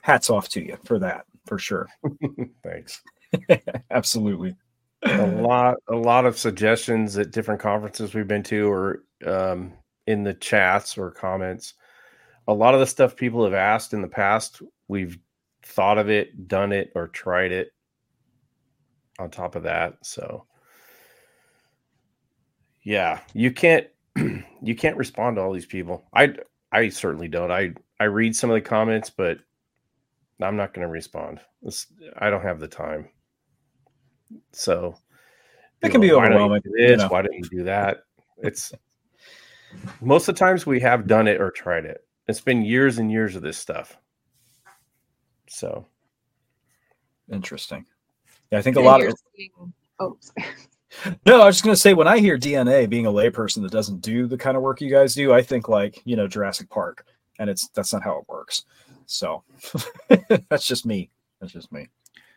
hats 0.02 0.30
off 0.30 0.48
to 0.50 0.64
you 0.64 0.78
for 0.84 1.00
that, 1.00 1.26
for 1.46 1.60
sure. 1.60 1.88
Thanks. 2.64 3.02
Absolutely. 3.92 4.56
A 5.04 5.26
lot, 5.28 5.76
a 5.90 5.96
lot 5.96 6.26
of 6.26 6.38
suggestions 6.38 7.18
at 7.18 7.32
different 7.32 7.62
conferences 7.62 8.14
we've 8.14 8.28
been 8.28 8.44
to, 8.44 8.72
or 8.72 9.04
um, 9.26 9.74
in 10.08 10.24
the 10.24 10.34
chats 10.34 10.98
or 10.98 11.12
comments. 11.12 11.74
A 12.48 12.54
lot 12.54 12.74
of 12.74 12.80
the 12.80 12.88
stuff 12.88 13.16
people 13.16 13.44
have 13.44 13.54
asked 13.54 13.94
in 13.94 14.02
the 14.02 14.08
past, 14.08 14.62
we've 14.88 15.18
thought 15.64 15.98
of 15.98 16.10
it, 16.10 16.48
done 16.48 16.72
it, 16.72 16.92
or 16.96 17.08
tried 17.10 17.52
it. 17.52 17.74
on 19.20 19.30
top 19.30 19.56
of 19.56 19.64
that. 19.64 19.98
So 20.04 20.46
yeah, 22.84 23.20
you 23.34 23.52
can't 23.52 23.88
you 24.16 24.76
can't 24.76 24.98
respond 24.98 25.36
to 25.36 25.42
all 25.42 25.54
these 25.54 25.66
people. 25.66 26.08
I 26.14 26.36
I 26.72 26.90
certainly 26.90 27.28
don't. 27.28 27.52
I 27.52 27.74
I 28.00 28.06
read 28.06 28.36
some 28.36 28.50
of 28.50 28.56
the 28.56 28.62
comments, 28.62 29.10
but 29.10 29.40
I'm 30.42 30.56
not 30.56 30.74
going 30.74 30.86
to 30.88 30.92
respond. 30.92 31.40
It's, 31.64 31.88
I 32.18 32.30
don't 32.30 32.44
have 32.44 32.60
the 32.60 32.68
time. 32.68 33.10
So 34.52 34.98
it 35.82 35.90
can 35.90 36.02
know, 36.02 36.08
be 36.08 36.14
overwhelming. 36.14 36.62
This, 36.64 36.92
you 36.92 36.98
know. 36.98 37.08
Why 37.08 37.22
didn't 37.22 37.38
you 37.38 37.60
do 37.60 37.64
that? 37.64 38.04
It's 38.38 38.74
most 40.02 40.28
of 40.28 40.36
the 40.36 40.40
times 40.40 40.66
we 40.66 40.80
have 40.80 41.08
done 41.08 41.28
it 41.28 41.42
or 41.42 41.52
tried 41.52 41.86
it. 41.86 42.06
It's 42.28 42.42
been 42.42 42.62
years 42.62 42.98
and 42.98 43.12
years 43.12 43.36
of 43.36 43.42
this 43.42 43.58
stuff. 43.58 43.98
So 45.48 45.86
interesting. 47.32 47.86
Yeah, 48.52 48.60
I 48.60 48.62
think 48.62 48.78
a 48.78 48.82
lot 48.82 49.04
of. 49.04 49.14
Oh, 50.00 50.18
no, 51.26 51.42
I 51.42 51.46
was 51.46 51.56
just 51.56 51.64
going 51.64 51.76
to 51.76 51.82
say 51.82 51.94
when 51.94 52.08
I 52.08 52.20
hear 52.20 52.38
DNA, 52.38 52.90
being 52.90 53.06
a 53.06 53.12
layperson 53.12 53.62
that 53.64 53.72
doesn't 53.72 54.02
do 54.02 54.28
the 54.28 54.38
kind 54.38 54.56
of 54.56 54.64
work 54.64 54.82
you 54.82 54.90
guys 54.90 55.16
do, 55.16 55.34
I 55.34 55.42
think 55.42 55.68
like 55.70 56.02
you 56.06 56.16
know 56.16 56.28
Jurassic 56.28 56.70
Park, 56.70 57.06
and 57.40 57.50
it's 57.50 57.68
that's 57.70 57.94
not 57.94 58.04
how 58.04 58.20
it 58.20 58.26
works. 58.28 58.66
So 59.06 59.44
that's 60.50 60.68
just 60.68 60.86
me. 60.86 61.10
That's 61.40 61.54
just 61.54 61.72
me. 61.72 61.88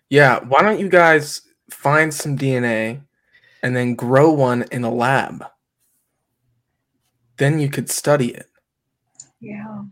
Yeah, 0.09 0.41
why 0.41 0.63
don't 0.63 0.81
you 0.81 0.89
guys 0.89 1.43
find 1.73 2.13
some 2.13 2.37
DNA 2.37 3.03
and 3.63 3.77
then 3.77 3.95
grow 3.95 4.33
one 4.33 4.65
in 4.71 4.85
a 4.85 4.93
lab? 4.93 5.45
Then 7.39 7.59
you 7.59 7.71
could 7.71 7.89
study 7.91 8.35
it. 8.35 8.47
Yeah. 9.41 9.85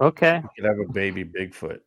Okay. 0.00 0.40
You 0.42 0.48
could 0.56 0.64
have 0.64 0.78
a 0.78 0.86
baby 0.92 1.24
Bigfoot. 1.24 1.80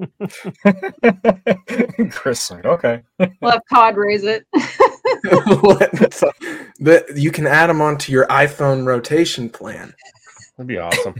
Chris 2.10 2.50
okay. 2.50 3.02
We'll 3.18 3.50
have 3.50 3.60
Todd 3.70 3.96
raise 3.96 4.24
it. 4.24 4.46
that 6.80 7.04
you 7.14 7.30
can 7.30 7.46
add 7.46 7.68
them 7.68 7.82
onto 7.82 8.10
your 8.10 8.26
iPhone 8.28 8.86
rotation 8.86 9.50
plan. 9.50 9.92
That'd 10.56 10.68
be 10.68 10.78
awesome. 10.78 11.14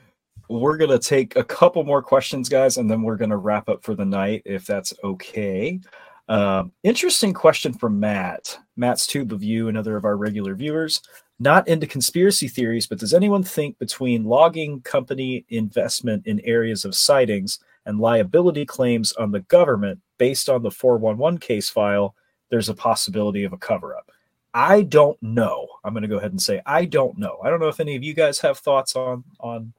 we're 0.48 0.76
gonna 0.76 0.98
take 0.98 1.36
a 1.36 1.44
couple 1.44 1.84
more 1.84 2.02
questions, 2.02 2.48
guys, 2.48 2.76
and 2.76 2.90
then 2.90 3.02
we're 3.02 3.16
gonna 3.16 3.36
wrap 3.36 3.68
up 3.68 3.82
for 3.82 3.94
the 3.94 4.04
night, 4.04 4.42
if 4.44 4.66
that's 4.66 4.92
okay. 5.04 5.80
Um, 6.28 6.72
interesting 6.82 7.32
question 7.32 7.72
from 7.72 7.98
Matt. 7.98 8.58
Matt's 8.76 9.06
Tube 9.06 9.32
of 9.32 9.42
You, 9.42 9.68
another 9.68 9.96
of 9.96 10.04
our 10.04 10.16
regular 10.16 10.54
viewers 10.54 11.00
not 11.40 11.68
into 11.68 11.86
conspiracy 11.86 12.48
theories, 12.48 12.86
but 12.86 12.98
does 12.98 13.14
anyone 13.14 13.42
think 13.42 13.78
between 13.78 14.24
logging 14.24 14.80
company 14.80 15.44
investment 15.50 16.26
in 16.26 16.40
areas 16.40 16.84
of 16.84 16.94
sightings 16.94 17.60
and 17.86 18.00
liability 18.00 18.66
claims 18.66 19.12
on 19.12 19.30
the 19.30 19.40
government 19.40 20.00
based 20.18 20.48
on 20.48 20.62
the 20.62 20.70
411 20.70 21.38
case 21.38 21.70
file, 21.70 22.14
there's 22.50 22.68
a 22.68 22.74
possibility 22.74 23.44
of 23.44 23.52
a 23.52 23.58
cover 23.58 23.96
up? 23.96 24.10
I 24.52 24.82
don't 24.82 25.22
know. 25.22 25.68
I'm 25.84 25.92
going 25.92 26.02
to 26.02 26.08
go 26.08 26.16
ahead 26.16 26.32
and 26.32 26.42
say 26.42 26.60
I 26.66 26.86
don't 26.86 27.16
know. 27.18 27.38
I 27.44 27.50
don't 27.50 27.60
know 27.60 27.68
if 27.68 27.80
any 27.80 27.94
of 27.94 28.02
you 28.02 28.14
guys 28.14 28.40
have 28.40 28.58
thoughts 28.58 28.96
on 28.96 29.22
on 29.38 29.72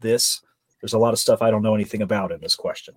this. 0.00 0.40
There's 0.80 0.94
a 0.94 0.98
lot 0.98 1.12
of 1.12 1.18
stuff 1.18 1.42
I 1.42 1.50
don't 1.50 1.62
know 1.62 1.74
anything 1.74 2.02
about 2.02 2.32
in 2.32 2.40
this 2.40 2.56
question. 2.56 2.94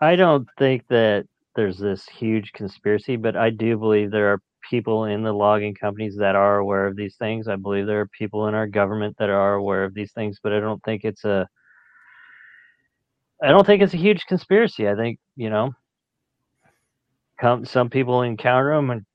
I 0.00 0.16
don't 0.16 0.48
think 0.58 0.86
that 0.88 1.26
there's 1.56 1.78
this 1.78 2.08
huge 2.08 2.52
conspiracy, 2.52 3.16
but 3.16 3.36
I 3.36 3.50
do 3.50 3.76
believe 3.76 4.10
there 4.10 4.32
are 4.32 4.40
people 4.68 5.06
in 5.06 5.22
the 5.22 5.32
logging 5.32 5.74
companies 5.74 6.16
that 6.16 6.36
are 6.36 6.58
aware 6.58 6.86
of 6.86 6.96
these 6.96 7.16
things. 7.16 7.48
I 7.48 7.56
believe 7.56 7.86
there 7.86 8.00
are 8.00 8.08
people 8.08 8.48
in 8.48 8.54
our 8.54 8.66
government 8.66 9.16
that 9.18 9.30
are 9.30 9.54
aware 9.54 9.84
of 9.84 9.94
these 9.94 10.12
things, 10.12 10.38
but 10.42 10.52
I 10.52 10.60
don't 10.60 10.82
think 10.84 11.04
it's 11.04 11.24
a 11.24 11.48
I 13.42 13.48
don't 13.48 13.64
think 13.64 13.82
it's 13.82 13.94
a 13.94 13.98
huge 13.98 14.26
conspiracy. 14.26 14.88
I 14.88 14.96
think, 14.96 15.20
you 15.36 15.48
know, 15.48 15.72
come, 17.40 17.64
some 17.64 17.88
people 17.88 18.22
encounter 18.22 18.74
them 18.74 18.90
and 18.90 19.06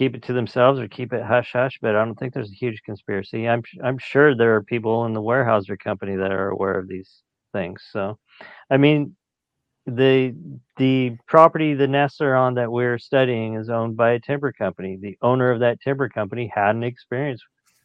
keep 0.00 0.14
it 0.14 0.22
to 0.22 0.32
themselves 0.32 0.80
or 0.80 0.88
keep 0.88 1.12
it 1.12 1.22
hush 1.22 1.52
hush, 1.52 1.78
but 1.82 1.94
I 1.94 2.02
don't 2.02 2.14
think 2.18 2.32
there's 2.32 2.50
a 2.50 2.54
huge 2.54 2.80
conspiracy. 2.86 3.46
I'm 3.46 3.62
I'm 3.84 3.98
sure 3.98 4.34
there 4.34 4.54
are 4.54 4.62
people 4.62 5.04
in 5.04 5.12
the 5.12 5.20
Weyerhaeuser 5.20 5.78
company 5.78 6.16
that 6.16 6.32
are 6.32 6.48
aware 6.48 6.78
of 6.78 6.88
these 6.88 7.22
things. 7.52 7.82
So, 7.92 8.18
I 8.70 8.78
mean, 8.78 9.14
the 9.84 10.34
the 10.78 11.18
property 11.26 11.74
the 11.74 11.86
nests 11.86 12.22
are 12.22 12.34
on 12.34 12.54
that 12.54 12.72
we're 12.72 12.98
studying 12.98 13.56
is 13.56 13.68
owned 13.68 13.98
by 13.98 14.12
a 14.12 14.20
timber 14.20 14.52
company. 14.52 14.96
The 14.98 15.18
owner 15.20 15.50
of 15.50 15.60
that 15.60 15.82
timber 15.82 16.08
company 16.08 16.50
had 16.54 16.74
an 16.76 16.82
experience 16.82 17.42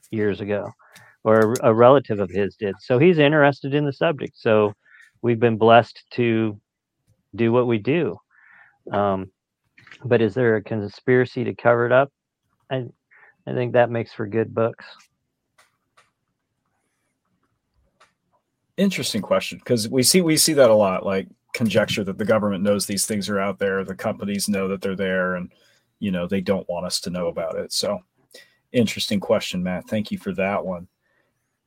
years 0.10 0.40
ago, 0.40 0.72
or 1.26 1.54
a 1.64 1.74
relative 1.74 2.22
of 2.22 2.30
his 2.30 2.56
did. 2.56 2.76
So 2.80 2.98
he's 2.98 3.18
interested 3.18 3.74
in 3.74 3.86
the 3.86 3.92
subject. 3.92 4.38
So 4.38 4.74
we've 5.22 5.42
been 5.42 5.58
blessed 5.58 6.02
to 6.12 6.62
do 7.36 7.52
what 7.52 7.68
we 7.68 7.78
do. 7.78 8.16
Um, 8.94 9.32
but 10.04 10.22
is 10.22 10.34
there 10.34 10.56
a 10.56 10.64
conspiracy 10.64 11.44
to 11.44 11.54
cover 11.54 11.86
it 11.86 11.92
up? 11.92 12.12
I 12.72 12.86
I 13.48 13.54
think 13.54 13.74
that 13.74 13.90
makes 13.90 14.14
for 14.14 14.28
good 14.28 14.54
books. 14.54 14.86
Interesting 18.78 19.22
question 19.22 19.60
because 19.60 19.88
we 19.88 20.04
see 20.04 20.22
we 20.22 20.38
see 20.38 20.54
that 20.54 20.70
a 20.70 20.76
lot. 20.76 21.06
Like 21.06 21.28
conjecture 21.56 22.04
that 22.04 22.18
the 22.18 22.26
government 22.26 22.64
knows 22.64 22.86
these 22.86 23.06
things 23.06 23.30
are 23.30 23.40
out 23.40 23.58
there 23.60 23.86
the 23.86 23.96
companies 23.96 24.50
know 24.50 24.68
that 24.68 24.82
they're 24.82 24.94
there 24.94 25.36
and 25.36 25.54
you 26.00 26.12
know 26.12 26.28
they 26.28 26.42
don't 26.42 26.68
want 26.68 26.86
us 26.86 27.00
to 27.00 27.10
know 27.10 27.28
about 27.28 27.56
it 27.56 27.72
so 27.72 27.98
interesting 28.74 29.22
question 29.22 29.64
matt 29.64 29.88
thank 29.88 30.12
you 30.12 30.18
for 30.18 30.34
that 30.34 30.66
one 30.66 30.86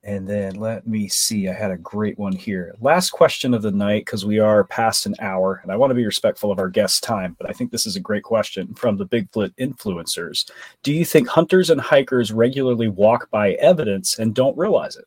and 0.03 0.27
then 0.27 0.55
let 0.55 0.87
me 0.87 1.07
see 1.07 1.49
i 1.49 1.53
had 1.53 1.71
a 1.71 1.77
great 1.77 2.17
one 2.17 2.31
here 2.31 2.73
last 2.79 3.09
question 3.09 3.53
of 3.53 3.61
the 3.61 3.71
night 3.71 4.05
because 4.05 4.25
we 4.25 4.39
are 4.39 4.63
past 4.63 5.05
an 5.05 5.15
hour 5.19 5.59
and 5.63 5.71
i 5.71 5.75
want 5.75 5.91
to 5.91 5.95
be 5.95 6.05
respectful 6.05 6.51
of 6.51 6.59
our 6.59 6.69
guests' 6.69 7.01
time 7.01 7.35
but 7.39 7.49
i 7.49 7.53
think 7.53 7.69
this 7.69 7.85
is 7.85 7.95
a 7.95 7.99
great 7.99 8.23
question 8.23 8.73
from 8.75 8.95
the 8.95 9.05
bigfoot 9.05 9.51
influencers 9.59 10.49
do 10.83 10.93
you 10.93 11.03
think 11.03 11.27
hunters 11.27 11.69
and 11.69 11.81
hikers 11.81 12.31
regularly 12.31 12.87
walk 12.87 13.29
by 13.29 13.53
evidence 13.53 14.19
and 14.19 14.33
don't 14.33 14.57
realize 14.57 14.95
it 14.95 15.05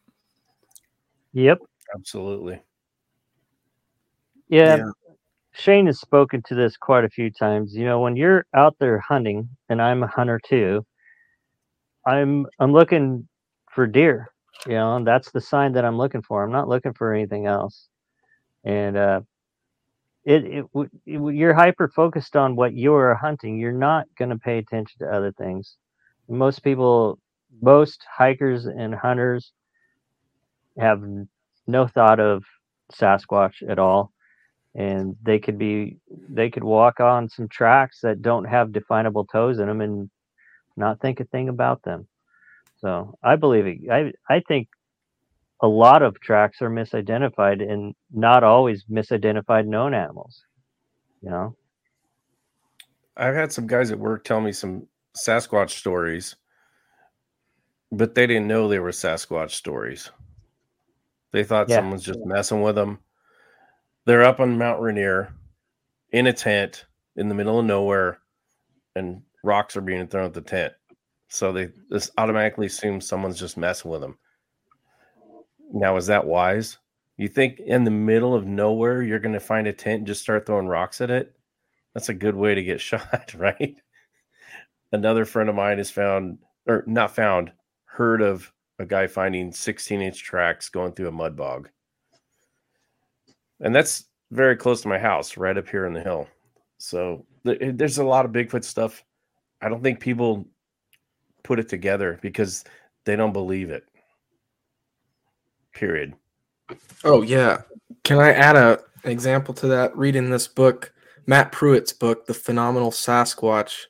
yep 1.32 1.59
absolutely 1.95 2.61
yeah, 4.53 4.76
yeah. 4.76 4.90
Shane 5.53 5.86
has 5.86 5.99
spoken 5.99 6.43
to 6.47 6.55
this 6.55 6.76
quite 6.76 7.05
a 7.05 7.11
few 7.11 7.30
times. 7.30 7.74
You 7.74 7.86
know, 7.86 8.01
when 8.01 8.16
you're 8.16 8.45
out 8.55 8.76
there 8.78 8.99
hunting, 8.99 9.49
and 9.70 9.80
I'm 9.80 10.03
a 10.03 10.07
hunter 10.07 10.38
too, 10.45 10.84
I'm 12.07 12.47
I'm 12.59 12.72
looking 12.72 13.28
for 13.70 13.86
deer. 13.86 14.32
You 14.66 14.74
know, 14.74 15.05
that's 15.05 15.30
the 15.32 15.40
sign 15.40 15.72
that 15.74 15.84
I'm 15.84 15.98
looking 15.98 16.22
for. 16.22 16.44
I'm 16.44 16.53
not 16.53 16.68
looking 16.68 16.94
for 16.94 17.12
anything 17.14 17.46
else. 17.46 17.88
And 18.64 18.96
uh, 18.96 19.20
it, 20.24 20.44
it, 20.44 20.66
it 21.07 21.34
you're 21.34 21.55
hyper 21.55 21.88
focused 21.88 22.36
on 22.36 22.57
what 22.57 22.74
you're 22.74 23.14
hunting. 23.14 23.59
You're 23.59 23.72
not 23.72 24.07
going 24.18 24.30
to 24.30 24.38
pay 24.38 24.59
attention 24.59 24.98
to 25.00 25.12
other 25.14 25.32
things. 25.32 25.76
Most 26.28 26.61
people, 26.64 27.18
most 27.61 28.05
hikers 28.11 28.66
and 28.66 28.94
hunters 28.94 29.53
have 30.78 31.03
no 31.66 31.86
thought 31.86 32.20
of 32.20 32.44
Sasquatch 32.92 33.68
at 33.68 33.78
all 33.78 34.12
and 34.74 35.16
they 35.22 35.38
could 35.38 35.59
be 35.59 35.98
they 36.30 36.50
could 36.50 36.64
walk 36.64 37.00
on 37.00 37.28
some 37.28 37.48
tracks 37.48 38.00
that 38.03 38.22
don't 38.22 38.46
have 38.46 38.72
definable 38.72 39.26
toes 39.26 39.61
in 39.61 39.68
them 39.68 39.82
and 39.82 40.11
not 40.76 41.00
think 41.00 41.20
a 41.20 41.24
thing 41.26 41.48
about 41.50 41.82
them 41.82 42.09
so 42.83 43.16
i 43.22 43.37
believe 43.37 43.66
it 43.66 43.78
i 43.91 44.12
i 44.28 44.41
think 44.47 44.68
a 45.61 45.68
lot 45.68 46.03
of 46.03 46.18
tracks 46.20 46.61
are 46.61 46.70
misidentified 46.70 47.62
and 47.62 47.95
not 48.12 48.45
always 48.45 48.85
misidentified 48.91 49.66
known 49.66 49.95
animals 49.95 50.43
you 51.22 51.30
know 51.30 51.57
i've 53.16 53.35
had 53.35 53.53
some 53.53 53.66
guys 53.66 53.91
at 53.91 53.99
work 53.99 54.24
tell 54.24 54.41
me 54.41 54.53
some 54.53 54.87
sasquatch 55.16 55.70
stories 55.70 56.37
but 57.91 58.14
they 58.14 58.26
didn't 58.26 58.49
know 58.49 58.68
they 58.68 58.78
were 58.78 58.91
sasquatch 58.91 59.53
stories 59.53 60.11
they 61.30 61.45
thought 61.45 61.68
yeah. 61.68 61.76
someone's 61.76 62.05
just 62.05 62.20
messing 62.24 62.61
with 62.61 62.74
them 62.74 62.99
they're 64.05 64.24
up 64.24 64.41
on 64.41 64.59
Mount 64.59 64.80
Rainier 64.80 65.33
in 66.11 66.26
a 66.26 66.33
tent 66.33 66.87
in 67.16 67.28
the 67.28 67.35
middle 67.35 67.59
of 67.59 67.64
nowhere, 67.64 68.18
and 68.97 69.22
rocks 69.45 69.76
are 69.76 69.80
being 69.80 70.07
thrown 70.09 70.26
at 70.26 70.35
the 70.35 70.41
tent. 70.41 70.72
So 71.33 71.53
they 71.53 71.70
this 71.89 72.11
automatically 72.18 72.66
assumes 72.66 73.07
someone's 73.07 73.39
just 73.39 73.57
messing 73.57 73.91
with 73.91 74.03
them. 74.03 74.18
Now, 75.72 75.97
is 75.97 76.07
that 76.09 76.26
wise? 76.26 76.78
You 77.16 77.28
think 77.28 77.61
in 77.61 77.85
the 77.85 77.91
middle 77.91 78.35
of 78.35 78.47
nowhere 78.47 79.03
you're 79.03 79.18
going 79.18 79.33
to 79.33 79.41
find 79.41 79.66
a 79.66 79.72
tent 79.72 79.99
and 80.01 80.07
just 80.07 80.20
start 80.20 80.45
throwing 80.45 80.66
rocks 80.66 81.01
at 81.01 81.11
it? 81.11 81.35
That's 81.95 82.11
a 82.11 82.14
good 82.14 82.35
way 82.35 82.55
to 82.55 82.62
get 82.62 82.80
shot, 82.83 83.35
right? 83.35 83.76
Another 84.93 85.24
friend 85.24 85.49
of 85.49 85.55
mine 85.55 85.78
has 85.78 85.91
found, 85.91 86.39
or 86.66 86.85
not 86.87 87.14
found, 87.14 87.51
heard 87.85 88.20
of 88.20 88.53
a 88.78 88.85
guy 88.85 89.07
finding 89.07 89.53
16 89.53 90.03
inch 90.03 90.22
tracks 90.22 90.68
going 90.68 90.93
through 90.93 91.09
a 91.09 91.12
mud 91.12 91.35
bog 91.35 91.70
and 93.62 93.74
that's 93.74 94.05
very 94.30 94.57
close 94.57 94.83
to 94.83 94.89
my 94.89 94.99
house, 94.99 95.37
right 95.37 95.57
up 95.57 95.68
here 95.68 95.87
in 95.87 95.95
the 95.95 96.03
hill. 96.03 96.28
So 96.78 97.24
th- 97.47 97.59
eh, 97.61 97.72
there's 97.74 97.99
a 97.99 98.05
lot 98.05 98.24
of 98.24 98.33
Bigfoot 98.33 98.64
stuff. 98.64 99.03
I 99.62 99.68
don't 99.68 99.83
think 99.83 100.01
people 100.01 100.47
put 101.43 101.59
it 101.59 101.68
together 101.68 102.18
because 102.22 102.64
they 103.05 103.16
don't 103.16 103.32
believe 103.32 103.70
it. 103.70 103.84
Period. 105.74 106.14
Oh 107.05 107.22
yeah. 107.22 107.62
Can 108.05 108.18
I 108.18 108.32
add 108.32 108.57
a 108.57 108.80
an 109.05 109.11
example 109.11 109.53
to 109.55 109.66
that, 109.68 109.97
reading 109.97 110.30
this 110.30 110.47
book, 110.47 110.93
Matt 111.26 111.51
Pruitt's 111.51 111.93
book, 111.93 112.26
The 112.26 112.34
Phenomenal 112.34 112.90
Sasquatch, 112.90 113.86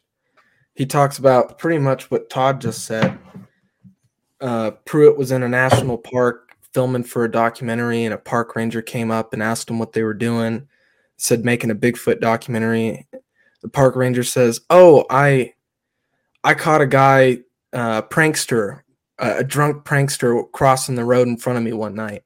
he 0.75 0.87
talks 0.87 1.19
about 1.19 1.59
pretty 1.59 1.79
much 1.79 2.11
what 2.11 2.31
Todd 2.31 2.61
just 2.61 2.85
said. 2.85 3.19
Uh, 4.41 4.73
Pruitt 4.87 5.19
was 5.19 5.31
in 5.31 5.43
a 5.43 5.49
national 5.49 5.99
park 5.99 6.57
filming 6.73 7.05
for 7.05 7.25
a 7.25 7.31
documentary, 7.31 8.05
and 8.05 8.15
a 8.15 8.19
park 8.19 8.57
ranger 8.57 8.81
came 8.81 9.11
up 9.11 9.33
and 9.33 9.43
asked 9.43 9.69
him 9.69 9.79
what 9.79 9.93
they 9.93 10.03
were 10.03 10.15
doing. 10.15 10.67
Said 11.19 11.45
making 11.45 11.71
a 11.71 11.75
Bigfoot 11.75 12.21
documentary. 12.21 13.07
The 13.61 13.69
park 13.69 13.95
ranger 13.95 14.25
says, 14.25 14.61
"Oh, 14.71 15.05
I, 15.11 15.55
I 16.45 16.55
caught 16.55 16.81
a 16.81 16.87
guy, 16.87 17.39
uh, 17.73 18.03
prankster, 18.03 18.83
uh, 19.19 19.35
a 19.39 19.45
drunk 19.45 19.85
prankster, 19.85 20.51
crossing 20.53 20.95
the 20.97 21.05
road 21.05 21.29
in 21.29 21.37
front 21.37 21.59
of 21.59 21.65
me 21.65 21.73
one 21.73 21.95
night." 21.95 22.23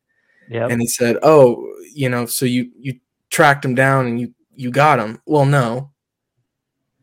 Yeah. 0.49 0.67
And 0.69 0.81
he 0.81 0.87
said, 0.87 1.19
"Oh, 1.23 1.67
you 1.95 2.09
know, 2.09 2.27
so 2.27 2.47
you 2.47 2.71
you 2.79 2.99
tracked 3.31 3.64
him 3.64 3.75
down 3.75 4.07
and 4.07 4.21
you 4.21 4.35
you 4.55 4.71
got 4.71 4.99
him." 4.99 5.21
Well, 5.27 5.47
no. 5.47 5.93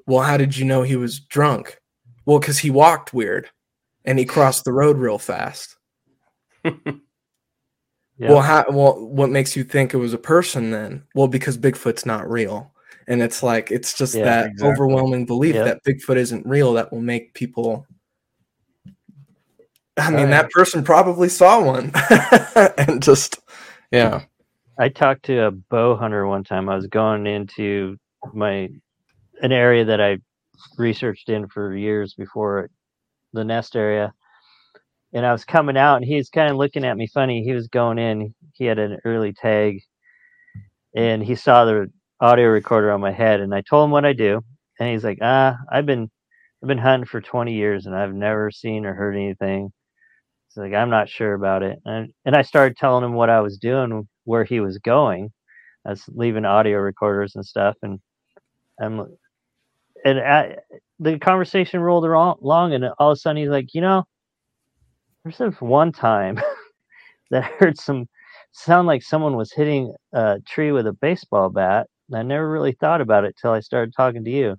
Well, 0.06 0.24
how 0.24 0.38
did 0.38 0.58
you 0.58 0.66
know 0.66 0.84
he 0.84 0.96
was 0.96 1.20
drunk? 1.20 1.80
Well, 2.26 2.40
because 2.40 2.60
he 2.60 2.70
walked 2.70 3.14
weird, 3.14 3.50
and 4.06 4.20
he 4.20 4.26
crossed 4.26 4.66
the 4.66 4.74
road 4.74 4.98
real 4.98 5.18
fast. 5.20 5.78
Yeah. 6.64 6.72
Well, 8.20 8.42
how, 8.42 8.66
well, 8.70 9.08
what 9.08 9.32
makes 9.32 9.56
you 9.56 9.64
think 9.64 9.94
it 9.94 9.98
was 9.98 10.14
a 10.14 10.20
person 10.20 10.70
then? 10.70 11.04
Well, 11.16 11.28
because 11.28 11.58
Bigfoot's 11.58 12.06
not 12.06 12.30
real, 12.30 12.72
and 13.08 13.22
it's 13.22 13.44
like 13.44 13.72
it's 13.72 13.94
just 13.98 14.16
Yeah, 14.16 14.26
that 14.26 14.46
exactly. 14.48 14.72
overwhelming 14.72 15.26
belief 15.26 15.56
Yeah. 15.56 15.64
that 15.64 15.84
Bigfoot 15.84 16.18
isn't 16.18 16.46
real 16.46 16.74
that 16.74 16.92
will 16.92 17.02
make 17.02 17.34
people. 17.34 17.86
I 19.98 20.10
mean, 20.10 20.22
Right. 20.24 20.30
that 20.32 20.52
person 20.52 20.84
probably 20.84 21.30
saw 21.30 21.64
one, 21.64 21.92
and 22.78 23.02
just 23.04 23.40
yeah, 23.92 24.24
I 24.80 24.90
talked 24.90 25.24
to 25.26 25.46
a 25.48 25.52
bow 25.52 25.96
hunter 25.96 26.26
one 26.26 26.44
time. 26.44 26.68
I 26.68 26.76
was 26.76 26.88
going 26.88 27.28
into 27.28 27.98
my 28.34 28.70
an 29.42 29.52
area 29.52 29.86
that 29.86 30.02
I 30.02 30.18
researched 30.78 31.30
in 31.30 31.48
for 31.48 31.76
years 31.76 32.14
before 32.16 32.70
the 33.34 33.44
nest 33.44 33.76
area. 33.76 34.14
And 35.14 35.26
I 35.26 35.32
was 35.32 35.46
coming 35.46 35.78
out 35.78 35.98
and 35.98 36.06
he's 36.06 36.30
kind 36.30 36.50
of 36.50 36.58
looking 36.58 36.84
at 36.86 36.98
me 36.98 37.08
funny. 37.08 37.44
He 37.44 37.52
was 37.52 37.68
going 37.68 38.00
in. 38.00 38.34
He 38.54 38.66
had 38.66 38.80
an 38.80 39.00
early 39.06 39.34
tag 39.34 39.82
and 40.96 41.22
he 41.24 41.36
saw 41.36 41.66
the 41.66 41.92
audio 42.24 42.48
recorder 42.50 42.92
on 42.92 43.02
my 43.02 43.12
head 43.12 43.42
and 43.42 43.54
I 43.54 43.62
told 43.62 43.86
him 43.86 43.92
what 43.92 44.06
I 44.06 44.14
do. 44.14 44.42
And 44.80 44.90
he's 44.90 45.04
like, 45.04 45.20
ah, 45.22 45.58
I've 45.72 45.86
been 45.86 46.10
I've 46.64 46.70
been 46.70 46.80
hunting 46.80 47.08
for 47.08 47.22
20 47.22 47.54
years 47.54 47.86
and 47.88 47.96
I've 47.96 48.14
never 48.16 48.52
seen 48.52 48.86
or 48.86 48.96
heard 48.96 49.16
anything. 49.16 49.72
He's 50.50 50.58
like, 50.62 50.74
I'm 50.74 50.90
not 50.90 51.10
sure 51.10 51.34
about 51.36 51.64
it. 51.64 51.80
And 51.86 52.14
and 52.26 52.36
I 52.36 52.44
started 52.44 52.78
telling 52.78 53.04
him 53.06 53.14
what 53.14 53.30
I 53.30 53.42
was 53.42 53.58
doing, 53.58 54.08
where 54.26 54.46
he 54.46 54.62
was 54.62 54.80
going. 54.80 55.32
I 55.86 55.92
was 55.92 56.06
leaving 56.10 56.46
audio 56.46 56.80
recorders 56.80 57.36
and 57.36 57.46
stuff, 57.46 57.76
and 57.84 58.00
I'm 58.82 59.06
and 60.06 60.20
I, 60.20 60.58
the 61.00 61.20
conversation 61.20 61.82
rolled 61.82 62.06
along, 62.06 62.74
and 62.74 62.86
all 63.00 63.12
of 63.12 63.16
a 63.16 63.18
sudden 63.18 63.38
he's 63.38 63.50
like, 63.50 63.74
you 63.74 63.82
know, 63.82 64.06
there's 65.24 65.38
this 65.38 65.62
one 65.62 65.92
time 65.92 66.42
that 67.32 67.44
I 67.44 67.48
heard 67.60 67.78
some 67.80 68.08
sound 68.54 68.88
like 68.88 69.04
someone 69.04 69.36
was 69.36 69.54
hitting 69.54 69.94
a 70.14 70.40
tree 70.48 70.72
with 70.72 70.88
a 70.88 70.94
baseball 70.94 71.50
bat. 71.50 71.88
I 72.14 72.24
never 72.24 72.50
really 72.50 72.74
thought 72.74 73.02
about 73.02 73.24
it 73.24 73.36
till 73.40 73.52
I 73.52 73.60
started 73.60 73.94
talking 73.96 74.24
to 74.24 74.32
you. 74.32 74.58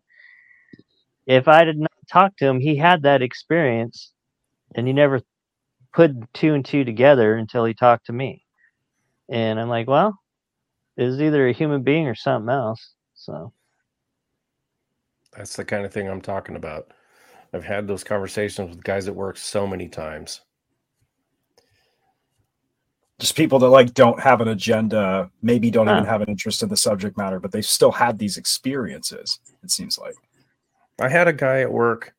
If 1.27 1.49
I 1.49 1.65
did 1.65 1.79
not 1.79 1.91
talk 2.11 2.37
to 2.37 2.47
him, 2.47 2.61
he 2.61 2.77
had 2.77 3.03
that 3.03 3.23
experience, 3.23 4.13
and 4.75 4.87
he 4.87 4.93
never 4.93 5.21
put 5.93 6.13
two 6.35 6.55
and 6.55 6.65
two 6.65 6.85
together 6.85 7.35
until 7.35 7.65
he 7.65 7.75
talked 7.75 8.07
to 8.07 8.13
me. 8.13 8.45
And 9.31 9.59
I'm 9.59 9.69
like, 9.69 9.89
well, 9.89 10.19
it 10.97 11.05
was 11.05 11.21
either 11.21 11.49
a 11.49 11.53
human 11.53 11.83
being 11.83 12.07
or 12.07 12.15
something 12.15 12.53
else. 12.53 12.95
So 13.15 13.53
That's 15.37 15.57
the 15.57 15.65
kind 15.65 15.85
of 15.85 15.93
thing 15.93 16.09
I'm 16.09 16.21
talking 16.21 16.57
about. 16.57 16.93
I've 17.53 17.65
had 17.65 17.87
those 17.87 18.05
conversations 18.05 18.71
with 18.71 18.85
guys 18.85 19.09
at 19.09 19.15
work 19.15 19.37
so 19.37 19.67
many 19.67 19.89
times. 19.89 20.41
Just 23.25 23.37
people 23.37 23.59
that 23.61 23.71
like 23.71 23.95
don't 23.95 24.21
have 24.21 24.43
an 24.43 24.49
agenda, 24.49 25.31
maybe 25.41 25.71
don't 25.71 25.89
even 25.89 26.05
have 26.05 26.21
an 26.21 26.29
interest 26.29 26.63
in 26.63 26.69
the 26.69 26.77
subject 26.77 27.17
matter, 27.17 27.41
but 27.41 27.53
they've 27.53 27.65
still 27.65 27.91
had 27.91 28.19
these 28.19 28.37
experiences. 28.37 29.39
It 29.63 29.71
seems 29.71 29.97
like. 29.97 30.15
I 31.01 31.09
had 31.09 31.27
a 31.27 31.33
guy 31.33 31.63
at 31.63 31.73
work 31.73 32.15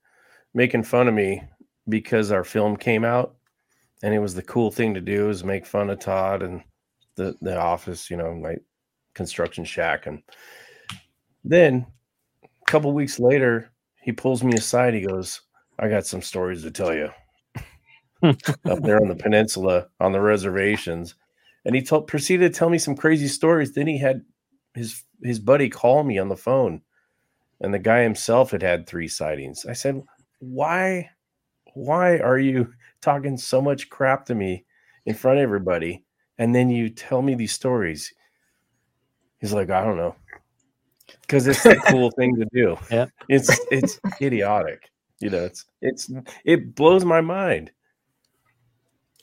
making 0.56 0.82
fun 0.82 1.08
of 1.08 1.14
me 1.14 1.44
because 1.88 2.32
our 2.32 2.44
film 2.44 2.76
came 2.76 3.06
out, 3.06 3.36
and 4.02 4.16
it 4.16 4.20
was 4.20 4.34
the 4.34 4.42
cool 4.42 4.72
thing 4.72 4.96
to 4.96 5.00
do 5.00 5.30
is 5.30 5.44
make 5.44 5.68
fun 5.68 5.92
of 5.92 6.00
Todd 6.00 6.42
and 6.42 6.64
the 7.14 7.36
the 7.40 7.56
office, 7.56 8.10
you 8.10 8.18
know, 8.18 8.34
my 8.34 8.56
construction 9.14 9.64
shack. 9.64 10.08
And 10.08 10.24
then 11.44 11.86
a 12.44 12.66
couple 12.66 12.92
weeks 12.94 13.20
later, 13.20 13.70
he 14.02 14.12
pulls 14.12 14.44
me 14.44 14.56
aside. 14.56 14.96
He 14.96 15.06
goes, 15.06 15.40
"I 15.78 15.88
got 15.88 16.08
some 16.08 16.24
stories 16.24 16.64
to 16.64 16.72
tell 16.72 16.96
you." 16.96 17.12
up 18.24 18.82
there 18.84 19.02
on 19.02 19.08
the 19.10 19.16
peninsula 19.16 19.88
on 20.00 20.12
the 20.12 20.22
reservations, 20.22 21.16
and 21.66 21.76
he 21.76 21.82
told 21.82 22.08
proceeded 22.08 22.54
to 22.54 22.58
tell 22.60 22.70
me 22.70 22.78
some 22.78 22.96
crazy 22.96 23.28
stories. 23.28 23.74
Then 23.74 23.88
he 23.88 23.98
had 24.00 24.22
his 24.74 25.04
his 25.24 25.40
buddy 25.40 25.70
call 25.70 26.04
me 26.04 26.18
on 26.20 26.30
the 26.30 26.36
phone 26.38 26.82
and 27.62 27.74
the 27.74 27.80
guy 27.80 28.02
himself 28.04 28.52
had 28.52 28.62
had 28.62 28.88
three 28.88 29.08
sightings. 29.08 29.66
I 29.66 29.74
said, 29.74 30.02
"Why, 30.40 31.10
why 31.76 32.20
are 32.20 32.40
you 32.40 32.74
talking 33.02 33.38
so 33.38 33.62
much 33.62 33.90
crap 33.90 34.26
to 34.28 34.36
me 34.36 34.66
in 35.06 35.16
front 35.16 35.40
of 35.40 35.44
everybody, 35.44 36.06
and 36.38 36.56
then 36.56 36.70
you 36.70 36.90
tell 36.90 37.22
me 37.22 37.36
these 37.36 37.54
stories?" 37.54 38.14
He's 39.40 39.54
like, 39.54 39.70
"I 39.70 39.84
don't 39.84 39.98
know, 39.98 40.16
because 41.22 41.48
it's 41.48 41.64
the 41.64 41.76
cool 41.88 42.12
thing 42.12 42.36
to 42.36 42.46
do. 42.54 42.78
Yeah. 42.92 43.08
it's 43.30 43.50
it's 43.72 44.00
idiotic. 44.22 44.90
You 45.20 45.30
know, 45.30 45.46
it's 45.46 45.66
it's 45.82 46.10
it 46.46 46.76
blows 46.76 47.06
my 47.06 47.22
mind. 47.22 47.72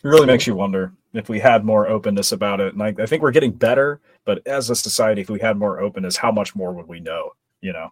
It 0.04 0.08
really 0.08 0.26
makes 0.26 0.46
you 0.46 0.54
wonder 0.54 0.92
if 1.12 1.28
we 1.28 1.38
had 1.38 1.64
more 1.64 1.86
openness 1.86 2.32
about 2.32 2.60
it. 2.60 2.74
And 2.74 2.82
I, 2.82 2.94
I 2.98 3.06
think 3.06 3.22
we're 3.22 3.30
getting 3.30 3.52
better, 3.52 4.00
but 4.24 4.44
as 4.46 4.68
a 4.70 4.74
society, 4.74 5.20
if 5.20 5.30
we 5.30 5.38
had 5.38 5.56
more 5.56 5.80
openness, 5.80 6.16
how 6.16 6.32
much 6.32 6.56
more 6.56 6.72
would 6.72 6.88
we 6.88 6.98
know? 7.00 7.30
You 7.60 7.72
know, 7.72 7.90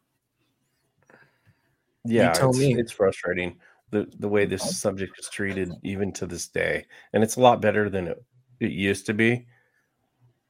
Yeah, 2.05 2.33
tell 2.33 2.51
it's, 2.51 2.59
me. 2.59 2.75
it's 2.75 2.93
frustrating 2.93 3.59
the 3.91 4.11
the 4.19 4.29
way 4.29 4.47
this 4.47 4.79
subject 4.81 5.19
is 5.19 5.29
treated 5.29 5.71
even 5.83 6.13
to 6.15 6.27
this 6.27 6.49
day, 6.49 6.87
and 7.13 7.23
it's 7.23 7.37
a 7.37 7.41
lot 7.41 7.61
better 7.61 7.89
than 7.91 8.09
it, 8.09 8.25
it 8.61 8.73
used 8.73 9.07
to 9.07 9.15
be. 9.15 9.47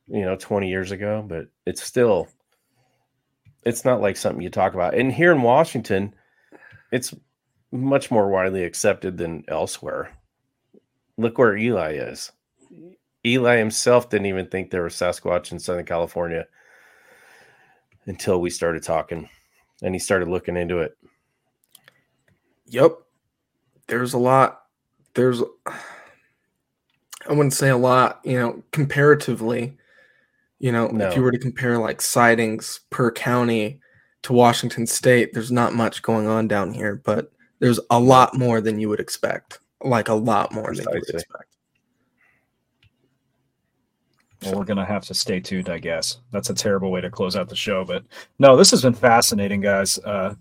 You 0.09 0.23
know, 0.23 0.37
twenty 0.37 0.69
years 0.69 0.91
ago, 0.91 1.25
but 1.27 1.47
it's 1.67 1.83
still 1.83 2.29
it's 3.65 3.85
not 3.85 4.01
like 4.01 4.17
something 4.17 4.43
you 4.43 4.51
talk 4.51 4.75
about. 4.75 4.95
And 4.95 5.13
here 5.13 5.33
in 5.33 5.43
Washington, 5.43 6.15
it's 6.93 7.15
much 7.73 8.11
more 8.11 8.29
widely 8.29 8.65
accepted 8.65 9.19
than 9.19 9.45
elsewhere. 9.49 10.17
Look 11.17 11.39
where 11.39 11.57
Eli 11.57 11.93
is. 11.95 12.33
Eli 13.27 13.57
himself 13.59 14.09
didn't 14.09 14.27
even 14.27 14.47
think 14.47 14.71
there 14.71 14.83
was 14.83 14.95
Sasquatch 14.95 15.53
in 15.53 15.59
Southern 15.59 15.85
California 15.85 16.47
until 18.07 18.41
we 18.41 18.49
started 18.49 18.83
talking 18.83 19.29
and 19.83 19.95
he 19.95 19.99
started 19.99 20.29
looking 20.29 20.57
into 20.57 20.79
it. 20.79 20.97
Yep. 22.67 22.93
There's 23.89 24.15
a 24.15 24.19
lot. 24.19 24.63
There's, 25.15 25.43
I 25.67 27.29
wouldn't 27.29 27.53
say 27.53 27.69
a 27.69 27.77
lot, 27.77 28.21
you 28.25 28.39
know, 28.39 28.63
comparatively. 28.73 29.77
You 30.59 30.73
know, 30.73 30.89
No. 30.89 31.09
if 31.09 31.17
you 31.17 31.23
were 31.23 31.33
to 31.33 31.39
compare 31.39 31.79
like 31.79 32.01
sightings 32.01 32.81
per 32.91 33.11
county 33.11 33.81
to 34.23 34.33
Washington 34.33 34.87
state, 34.87 35.33
there's 35.33 35.51
not 35.53 35.75
much 35.75 36.03
going 36.03 36.27
on 36.27 36.49
down 36.49 36.73
here, 36.73 36.97
but 37.05 37.33
there's 37.59 37.81
a 37.91 37.99
lot 37.99 38.37
more 38.39 38.61
than 38.61 38.79
you 38.79 38.89
would 38.89 39.01
expect. 39.01 39.59
Like 39.83 40.09
a 40.09 40.15
lot 40.15 40.53
more 40.53 40.75
than 40.75 40.85
you 40.85 41.01
would 41.01 41.09
expect. 41.09 41.57
well, 44.43 44.55
we're 44.57 44.65
gonna 44.65 44.87
have 44.87 45.05
to 45.07 45.15
stay 45.15 45.41
tuned, 45.41 45.69
I 45.69 45.79
guess. 45.79 46.19
That's 46.33 46.51
a 46.51 46.55
terrible 46.55 46.91
way 46.91 47.01
to 47.01 47.11
close 47.11 47.37
out 47.37 47.49
the 47.49 47.57
show, 47.57 47.85
but 47.85 48.05
no, 48.39 48.57
this 48.57 48.71
has 48.71 48.83
been 48.83 48.95
fascinating, 48.95 49.61
guys. 49.61 49.99
Uh, 49.99 50.35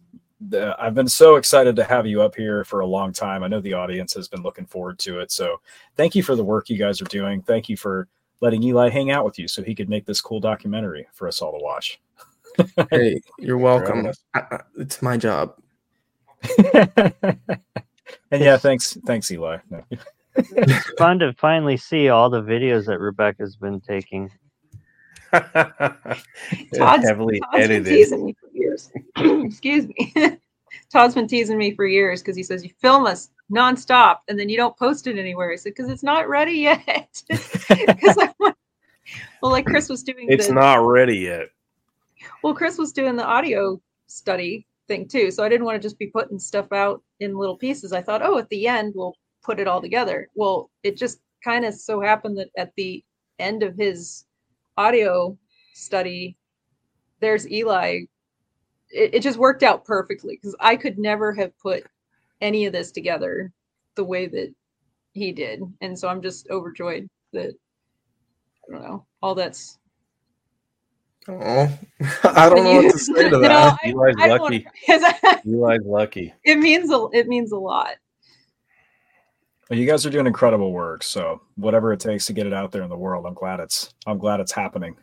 the, 0.48 0.76
I've 0.80 0.95
been 0.95 1.07
so 1.07 1.36
excited 1.36 1.76
to 1.76 1.84
have 1.84 2.07
you 2.07 2.22
up 2.22 2.36
here 2.36 2.64
for 2.64 2.80
a 2.80 2.86
long 2.86 3.11
time. 3.11 3.44
I 3.44 3.49
know 3.49 3.60
the 3.60 3.74
audience 3.74 4.14
has 4.14 4.30
been 4.30 4.41
looking 4.41 4.66
forward 4.66 4.98
to 4.99 5.20
it. 5.20 5.32
So, 5.32 5.60
thank 5.98 6.16
you 6.16 6.24
for 6.24 6.36
the 6.36 6.44
work 6.44 6.70
you 6.70 6.78
guys 6.78 7.02
are 7.02 7.06
doing. 7.06 7.41
Thank 7.41 7.68
you 7.68 7.76
for 7.76 8.07
letting 8.40 8.64
Eli 8.64 8.90
hang 8.90 9.11
out 9.11 9.26
with 9.26 9.38
you 9.38 9.49
so 9.49 9.61
he 9.61 9.76
could 9.76 9.90
make 9.90 10.06
this 10.06 10.22
cool 10.22 10.40
documentary 10.40 11.06
for 11.14 11.28
us 11.28 11.41
all 11.41 11.52
to 11.52 11.64
watch. 11.64 11.99
Hey, 12.90 13.22
you're 13.38 13.57
welcome. 13.57 14.06
us. 14.06 14.20
I, 14.34 14.40
I, 14.52 14.60
it's 14.78 15.02
my 15.02 15.18
job. 15.18 15.56
and 18.31 18.43
yeah, 18.43 18.57
thanks, 18.57 18.97
thanks, 19.06 19.31
Eli. 19.31 19.57
No. 19.69 19.84
it's 20.35 20.91
fun 20.97 21.19
to 21.19 21.34
finally 21.34 21.77
see 21.77 22.10
all 22.10 22.30
the 22.30 22.41
videos 22.41 22.85
that 22.85 22.99
Rebekah's 22.99 23.56
been 23.56 23.81
taking. 23.81 24.31
Todd's, 25.31 27.07
heavily 27.07 27.39
Todd's 27.51 27.68
been 27.68 27.84
teasing 27.84 28.26
me 28.26 28.35
for 28.39 28.49
years. 28.53 28.91
Excuse 29.15 29.88
me. 29.88 30.14
Todd's 30.91 31.15
been 31.15 31.27
teasing 31.27 31.57
me 31.57 31.76
for 31.76 31.85
years 31.85 32.22
because 32.22 32.35
he 32.35 32.43
says 32.43 32.64
you 32.64 32.72
film 32.80 33.06
us 33.06 33.30
nonstop 33.51 34.19
and 34.27 34.39
then 34.39 34.49
you 34.49 34.57
don't 34.57 34.77
post 34.77 35.07
it 35.07 35.18
anywhere. 35.18 35.51
I 35.51 35.56
said 35.56 35.73
because 35.76 35.89
it's 35.89 36.03
not 36.03 36.27
ready 36.30 36.53
yet. 36.53 37.23
Because 37.69 38.18
I 38.18 38.34
want, 38.39 38.56
well, 39.41 39.51
like 39.51 39.65
Chris 39.65 39.89
was 39.89 40.03
doing. 40.03 40.27
It's 40.30 40.47
the, 40.47 40.53
not 40.53 40.77
ready 40.77 41.18
yet. 41.18 41.49
Well, 42.43 42.53
Chris 42.53 42.77
was 42.77 42.91
doing 42.91 43.15
the 43.15 43.26
audio 43.26 43.80
study 44.07 44.65
thing 44.90 45.07
too, 45.07 45.32
so 45.32 45.44
I 45.44 45.48
didn't 45.48 45.66
want 45.66 45.82
to 45.82 45.86
just 45.86 45.98
be 45.98 46.07
putting 46.07 46.38
stuff 46.38 46.74
out 46.74 47.02
in 47.22 47.38
little 47.38 47.57
pieces. 47.57 47.94
I 47.94 48.02
thought, 48.02 48.22
oh, 48.22 48.38
at 48.38 48.49
the 48.49 48.68
end 48.68 48.94
we'll 48.95 49.16
put 49.41 49.60
it 49.60 49.68
all 49.68 49.82
together. 49.82 50.28
Well, 50.36 50.70
it 50.84 50.98
just 50.98 51.22
kind 51.41 51.64
of 51.64 51.74
so 51.74 52.02
happened 52.02 52.38
that 52.38 52.49
at 52.57 52.74
the 52.76 53.02
end 53.40 53.64
of 53.64 53.78
his 53.78 54.26
audio 54.76 55.38
study, 55.74 56.36
there's 57.22 57.49
Eli. 57.49 58.02
It, 58.90 59.16
it 59.16 59.20
just 59.22 59.40
worked 59.40 59.64
out 59.64 59.86
perfectly 59.86 60.36
because 60.36 60.56
I 60.60 60.76
could 60.76 60.99
never 60.99 61.34
have 61.34 61.57
put 61.60 61.84
any 62.41 62.66
of 62.66 62.74
this 62.74 62.91
together 62.91 63.53
the 63.95 64.03
way 64.03 64.28
that 64.28 64.53
he 65.14 65.32
did. 65.32 65.61
And 65.82 65.98
so 65.98 66.10
I'm 66.10 66.22
just 66.22 66.49
overjoyed 66.49 67.07
that 67.34 67.53
I 68.68 68.72
don't 68.72 68.84
know, 68.84 69.06
all 69.22 69.36
that's 69.36 69.78
Oh, 71.27 71.69
I 72.23 72.49
don't 72.49 72.63
know 72.63 72.75
what 72.81 72.91
to 72.93 72.97
say 72.97 73.23
to 73.23 73.29
No, 73.29 73.39
that. 73.41 73.51
I- 73.83 73.89
Eli's 73.89 74.15
I 74.19 74.27
don't 74.27 74.41
lucky. 74.41 74.65
wanna- 74.87 75.41
Eli's 75.45 75.85
lucky. 75.85 76.33
it 76.43 76.57
means 76.59 76.91
a 76.91 77.07
it 77.13 77.27
means 77.27 77.51
a 77.51 77.57
lot. 77.57 77.95
Well, 79.69 79.77
you 79.77 79.85
guys 79.85 80.03
are 80.05 80.09
doing 80.09 80.25
incredible 80.25 80.71
work. 80.71 81.03
So 81.03 81.41
whatever 81.55 81.93
it 81.93 81.99
takes 81.99 82.25
to 82.27 82.33
get 82.33 82.47
it 82.47 82.53
out 82.53 82.71
there 82.71 82.81
in 82.81 82.89
the 82.89 82.97
world, 82.97 83.25
I'm 83.27 83.35
glad 83.35 83.59
it's 83.59 83.93
I'm 84.07 84.17
glad 84.17 84.39
it's 84.39 84.51
happening. 84.51 84.95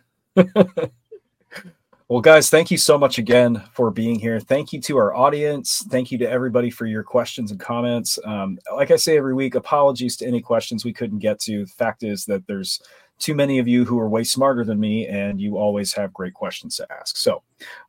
well, 2.08 2.20
guys, 2.20 2.50
thank 2.50 2.70
you 2.70 2.76
so 2.76 2.98
much 2.98 3.18
again 3.18 3.62
for 3.72 3.90
being 3.90 4.18
here. 4.18 4.38
Thank 4.40 4.72
you 4.72 4.80
to 4.82 4.96
our 4.96 5.14
audience. 5.14 5.84
Thank 5.88 6.10
you 6.10 6.18
to 6.18 6.28
everybody 6.30 6.70
for 6.70 6.86
your 6.86 7.02
questions 7.02 7.50
and 7.52 7.60
comments. 7.60 8.18
Um, 8.24 8.58
like 8.74 8.90
I 8.90 8.96
say 8.96 9.16
every 9.16 9.34
week, 9.34 9.54
apologies 9.54 10.16
to 10.18 10.26
any 10.26 10.40
questions 10.40 10.84
we 10.84 10.92
couldn't 10.92 11.18
get 11.20 11.38
to. 11.40 11.64
The 11.64 11.70
fact 11.72 12.02
is 12.02 12.24
that 12.26 12.46
there's 12.46 12.80
too 13.18 13.34
many 13.34 13.58
of 13.58 13.66
you 13.66 13.84
who 13.84 13.98
are 13.98 14.08
way 14.08 14.24
smarter 14.24 14.64
than 14.64 14.78
me, 14.78 15.06
and 15.06 15.40
you 15.40 15.56
always 15.56 15.92
have 15.94 16.12
great 16.12 16.34
questions 16.34 16.76
to 16.76 16.86
ask. 16.92 17.16
So 17.16 17.42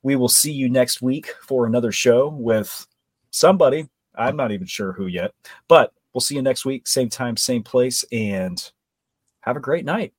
we 0.03 0.15
will 0.15 0.29
see 0.29 0.51
you 0.51 0.69
next 0.69 1.01
week 1.01 1.33
for 1.41 1.65
another 1.65 1.91
show 1.91 2.29
with 2.29 2.87
somebody. 3.31 3.89
I'm 4.15 4.35
not 4.35 4.51
even 4.51 4.67
sure 4.67 4.93
who 4.93 5.07
yet, 5.07 5.33
but 5.67 5.93
we'll 6.13 6.21
see 6.21 6.35
you 6.35 6.41
next 6.41 6.65
week, 6.65 6.87
same 6.87 7.09
time, 7.09 7.37
same 7.37 7.63
place, 7.63 8.03
and 8.11 8.71
have 9.41 9.57
a 9.57 9.61
great 9.61 9.85
night. 9.85 10.13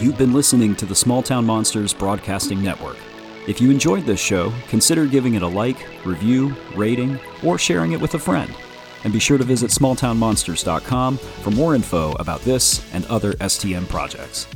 You've 0.00 0.18
been 0.18 0.34
listening 0.34 0.76
to 0.76 0.86
the 0.86 0.94
Small 0.94 1.22
Town 1.22 1.46
Monsters 1.46 1.94
Broadcasting 1.94 2.62
Network. 2.62 2.98
If 3.46 3.60
you 3.60 3.70
enjoyed 3.70 4.04
this 4.04 4.20
show, 4.20 4.52
consider 4.68 5.06
giving 5.06 5.34
it 5.34 5.42
a 5.42 5.46
like, 5.46 5.88
review, 6.04 6.54
rating, 6.74 7.18
or 7.42 7.58
sharing 7.58 7.92
it 7.92 8.00
with 8.00 8.14
a 8.14 8.18
friend. 8.18 8.54
And 9.04 9.12
be 9.12 9.18
sure 9.18 9.38
to 9.38 9.44
visit 9.44 9.70
smalltownmonsters.com 9.70 11.18
for 11.18 11.50
more 11.50 11.74
info 11.74 12.12
about 12.12 12.40
this 12.40 12.84
and 12.92 13.06
other 13.06 13.34
STM 13.34 13.88
projects. 13.88 14.46